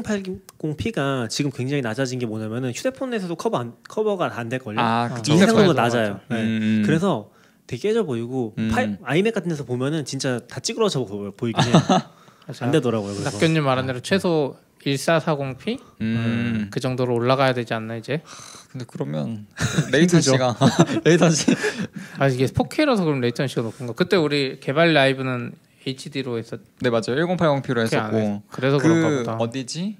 1080p가 0.58 1.28
지금 1.28 1.50
굉장히 1.52 1.82
낮아진 1.82 2.18
게 2.18 2.26
뭐냐면은 2.26 2.72
휴대폰에서도 2.72 3.34
커버 3.36 3.58
안, 3.58 3.74
커버가 3.88 4.30
안 4.36 4.48
될 4.48 4.58
걸요. 4.60 4.80
아 4.80 5.04
아, 5.04 5.14
그쵸. 5.14 5.32
이 5.34 5.38
생각보다 5.38 5.68
맞아, 5.68 5.82
낮아요. 5.98 6.20
네. 6.28 6.36
음. 6.42 6.82
그래서 6.84 7.30
되게 7.66 7.88
깨져 7.88 8.04
보이고 8.04 8.54
음. 8.58 8.70
파이, 8.72 8.96
아이맥 9.04 9.34
같은 9.34 9.48
데서 9.48 9.64
보면은 9.64 10.04
진짜 10.04 10.40
다 10.48 10.60
찌그러져 10.60 11.04
보- 11.04 11.30
보이긴 11.32 11.62
해요. 11.64 11.72
안 12.60 12.70
되더라고요. 12.70 13.12
그래서. 13.12 13.30
낙견님 13.30 13.64
말한 13.64 13.86
대로 13.86 14.00
최소 14.00 14.56
1440p 14.84 15.78
음. 16.00 16.68
그 16.70 16.78
정도로 16.78 17.12
올라가야 17.14 17.54
되지 17.54 17.74
않나 17.74 17.96
이제? 17.96 18.22
근데 18.70 18.84
그러면 18.88 19.46
latency가 19.92 20.56
latency 21.04 21.46
아 22.18 22.28
이게 22.28 22.46
4K라서 22.46 23.04
그럼 23.04 23.20
latency가 23.20 23.62
높은 23.62 23.86
거. 23.88 23.94
그때 23.94 24.16
우리 24.16 24.60
개발 24.60 24.92
라이브는 24.94 25.52
HD로 25.86 26.38
했었. 26.38 26.60
네 26.80 26.90
맞아요. 26.90 27.02
1080p로 27.08 27.62
그게 27.62 27.96
안 27.96 28.06
했었고 28.06 28.16
해. 28.16 28.42
그래서 28.50 28.78
그런가 28.78 29.08
그 29.08 29.16
보다. 29.18 29.34
어디지? 29.36 29.96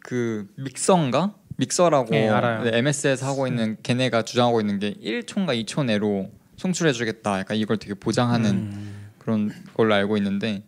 그 0.00 0.46
믹서인가? 0.56 1.34
믹서라고 1.56 2.10
네, 2.10 2.28
알아요. 2.28 2.64
네, 2.64 2.78
MS에서 2.78 3.26
하고 3.26 3.46
있는 3.46 3.76
걔네가 3.82 4.22
주장하고 4.22 4.60
있는 4.60 4.78
게 4.78 4.94
1초인가 4.94 5.58
2초 5.64 5.84
내로 5.86 6.30
송출해주겠다. 6.56 7.38
약간 7.38 7.56
이걸 7.56 7.78
되게 7.78 7.94
보장하는 7.94 8.50
음. 8.50 9.08
그런 9.18 9.50
걸로 9.74 9.94
알고 9.94 10.16
있는데 10.18 10.64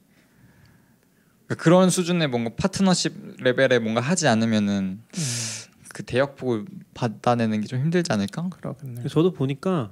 그러니까 1.47 1.63
그런 1.63 1.91
수준의 1.91 2.29
뭔가 2.29 2.51
파트너십 2.57 3.37
레벨에 3.41 3.79
뭔가 3.79 4.01
하지 4.01 4.27
않으면은 4.29 5.01
음. 5.03 5.03
그 5.93 6.03
대역폭을 6.05 6.67
받아내는 6.95 7.61
게 7.63 7.67
좀 7.67 7.81
힘들지 7.81 8.13
않을까? 8.13 8.49
그러겠네. 8.51 9.09
저도 9.09 9.33
보니까 9.33 9.91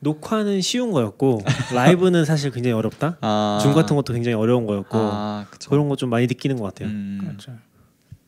녹화는 0.00 0.60
쉬운 0.60 0.92
거였고 0.92 1.40
라이브는 1.74 2.24
사실 2.24 2.50
굉장히 2.50 2.74
어렵다. 2.74 3.16
아. 3.20 3.58
줌 3.62 3.72
같은 3.72 3.96
것도 3.96 4.12
굉장히 4.12 4.34
어려운 4.34 4.66
거였고 4.66 4.98
아, 4.98 5.46
그쵸. 5.50 5.70
그런 5.70 5.88
거 5.88 5.96
좀 5.96 6.10
많이 6.10 6.26
느끼는 6.26 6.56
것 6.58 6.64
같아요. 6.64 6.88
음. 6.88 7.18
그렇죠. 7.22 7.52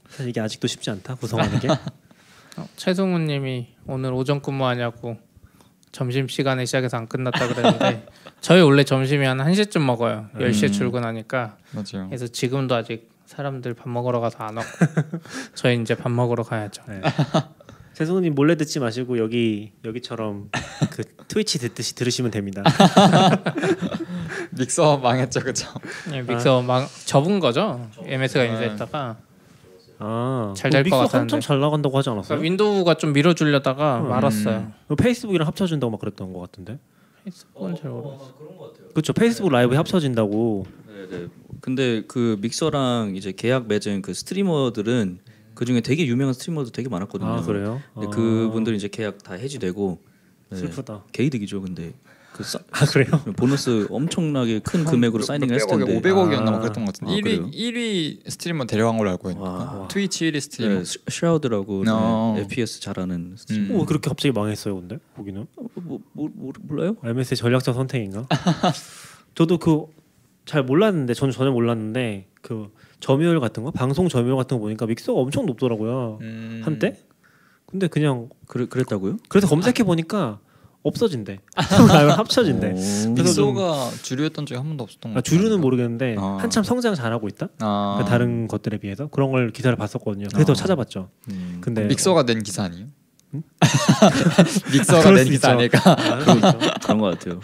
사실 0.08 0.28
이게 0.30 0.40
아직도 0.40 0.66
쉽지 0.66 0.90
않다 0.90 1.14
구성하는 1.16 1.58
게. 1.60 1.68
어, 1.68 2.66
최승우님이 2.76 3.68
오늘 3.86 4.12
오전 4.12 4.40
근무하냐고 4.42 5.18
점심 5.92 6.26
시간에 6.28 6.64
시작해서 6.64 6.96
안 6.96 7.06
끝났다 7.06 7.46
그랬는데 7.48 8.06
저희 8.40 8.60
원래 8.62 8.82
점심이 8.84 9.24
한 9.26 9.38
1시쯤 9.38 9.80
먹어요. 9.80 10.26
10시에 10.36 10.68
음. 10.68 10.72
출근하니까 10.72 11.56
맞아요. 11.72 12.06
그래서 12.08 12.26
지금도 12.26 12.74
아직 12.74 13.10
사람들 13.26 13.74
밥 13.74 13.88
먹으러 13.90 14.20
가서 14.20 14.38
안 14.38 14.56
왔고 14.56 14.70
저희 15.54 15.80
이제 15.80 15.94
밥 15.94 16.10
먹으러 16.10 16.42
가야죠. 16.42 16.82
네. 16.88 17.00
세승우님 17.98 18.36
몰래 18.36 18.54
듣지 18.54 18.78
마시고 18.78 19.18
여기 19.18 19.72
여기처럼 19.84 20.50
그 20.92 21.02
트위치 21.26 21.58
듣듯이 21.58 21.96
들으시면 21.96 22.30
됩니다. 22.30 22.62
믹서 24.56 24.98
망했죠, 24.98 25.40
그쵸? 25.40 25.66
예, 26.12 26.22
믹서 26.22 26.62
막 26.62 26.88
접은 27.06 27.40
거죠. 27.40 27.88
MS가 28.04 28.44
인수했다가 28.44 29.16
아, 29.98 30.54
잘될것 30.56 30.84
믹서 30.84 30.96
같았는데. 30.96 31.18
엄청 31.18 31.40
잘 31.40 31.58
나간다고 31.58 31.98
하지 31.98 32.10
않았어요? 32.10 32.38
그러니까 32.38 32.44
윈도우가 32.44 32.94
좀 32.94 33.12
밀어주려다가 33.12 34.02
음. 34.02 34.08
말았어요. 34.10 34.70
그 34.86 34.94
페이스북이랑 34.94 35.48
합쳐진다고 35.48 35.90
막 35.90 35.98
그랬던 35.98 36.32
것 36.32 36.38
같은데. 36.38 36.78
페이스북은 37.24 37.74
잘 37.74 37.90
모르겠어요. 37.90 38.20
아마 38.26 38.38
그런 38.38 38.56
것 38.58 38.72
같아요. 38.74 38.88
그렇죠. 38.90 39.12
페이스북 39.12 39.50
라이브에 39.50 39.76
합쳐진다고. 39.76 40.66
네 40.86 41.08
네. 41.18 41.26
근데 41.60 42.04
그 42.06 42.38
믹서랑 42.40 43.16
이제 43.16 43.32
계약 43.32 43.66
맺은 43.66 44.02
그 44.02 44.14
스트리머들은 44.14 45.18
그 45.58 45.64
중에 45.64 45.80
되게 45.80 46.06
유명한 46.06 46.34
스트리머도 46.34 46.70
되게 46.70 46.88
많았거든요. 46.88 47.28
아 47.28 47.42
그래요? 47.42 47.82
근데 47.92 48.06
아, 48.06 48.10
그분들 48.10 48.76
이제 48.76 48.86
계약 48.86 49.24
다 49.24 49.34
해지되고 49.34 49.98
네. 50.50 50.56
슬프다. 50.56 51.02
개이득이죠. 51.10 51.60
근데 51.62 51.94
그 52.32 52.44
사, 52.44 52.60
아 52.70 52.86
그래요? 52.86 53.10
보너스 53.36 53.88
엄청나게 53.90 54.60
큰 54.60 54.84
금액으로 54.84 55.24
signing을 55.24 55.56
했을 55.56 55.66
텐데 55.66 56.00
500억이었나 56.00 56.46
아. 56.46 56.50
막 56.52 56.60
그랬던 56.60 56.84
것 56.84 56.94
같은데 56.94 57.12
아, 57.12 57.16
1위 57.16 57.22
그래요? 57.24 57.50
1위 57.50 58.30
스트리머 58.30 58.66
데려간 58.66 58.96
걸로 58.98 59.10
알고 59.10 59.30
있는데 59.32 59.48
와. 59.50 59.88
트위치 59.90 60.30
1위 60.30 60.40
스트리머 60.40 60.74
네, 60.74 60.84
슈- 60.84 61.00
슈라우드라고 61.08 61.82
어. 61.88 62.34
네, 62.36 62.42
FPS 62.42 62.80
잘하는 62.80 63.34
스트리머. 63.36 63.74
음. 63.74 63.80
오 63.80 63.84
그렇게 63.84 64.08
갑자기 64.08 64.30
망했어요, 64.30 64.76
근데 64.76 64.98
거기는 65.16 65.44
뭐, 65.74 65.98
뭐, 66.12 66.30
뭐 66.32 66.52
몰라요? 66.62 66.94
MS의 67.02 67.36
전략적 67.36 67.74
선택인가? 67.74 68.28
저도 69.34 69.58
그 69.58 69.86
잘 70.48 70.62
몰랐는데 70.62 71.12
저는 71.12 71.30
전혀 71.30 71.50
몰랐는데 71.50 72.26
그 72.40 72.70
점유율 73.00 73.40
같은 73.40 73.62
거 73.64 73.70
방송 73.70 74.08
점유율 74.08 74.36
같은 74.36 74.56
거 74.56 74.62
보니까 74.62 74.86
믹서가 74.86 75.20
엄청 75.20 75.46
높더라고요 75.46 76.18
음. 76.22 76.62
한때. 76.64 76.96
근데 77.66 77.86
그냥 77.86 78.28
그래 78.46 78.66
그랬다고요? 78.66 79.18
그래서 79.28 79.46
검색해 79.46 79.84
보니까 79.84 80.40
없어진대. 80.82 81.40
합쳐진대. 82.16 82.72
믹서가 83.10 83.90
주류였던 84.02 84.46
적이 84.46 84.58
한 84.58 84.68
번도 84.68 84.84
없었던 84.84 85.12
것 85.12 85.18
아, 85.18 85.22
주류는. 85.22 85.60
모르겠는데 85.60 86.16
아. 86.18 86.38
한참 86.40 86.64
성장 86.64 86.94
잘하고 86.94 87.28
있다. 87.28 87.48
아. 87.60 87.96
그 87.98 88.08
다른 88.08 88.48
것들에 88.48 88.78
비해서 88.78 89.08
그런 89.08 89.30
걸 89.32 89.50
기사를 89.50 89.76
봤었거든요. 89.76 90.28
그래서 90.32 90.52
아. 90.52 90.54
찾아봤죠. 90.54 91.10
음. 91.30 91.58
근데 91.60 91.84
믹서가 91.86 92.24
낸 92.24 92.42
기사 92.42 92.62
아니에요? 92.64 92.86
응? 93.34 93.42
믹서가 94.72 95.16
수 95.18 95.24
기사. 95.24 95.50
아닐까? 95.50 95.78
아. 95.84 96.18
그런 96.82 96.98
것 96.98 97.18
같아요. 97.18 97.40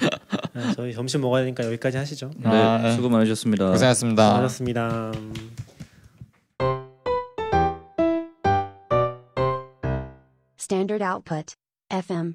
아, 0.54 0.72
저희 0.74 0.92
점심 0.94 1.20
먹어야 1.20 1.42
되니까 1.42 1.64
여기까지 1.66 1.98
하시죠. 1.98 2.30
네, 2.36 2.48
아, 2.48 2.78
네. 2.78 2.92
수고 2.96 3.08
많으셨습니다. 3.08 3.70
고생하셨습니다. 3.70 4.26
수고하셨습니다. 4.28 5.12
Standard 10.58 11.02
output. 11.04 11.54
FM. 11.90 12.32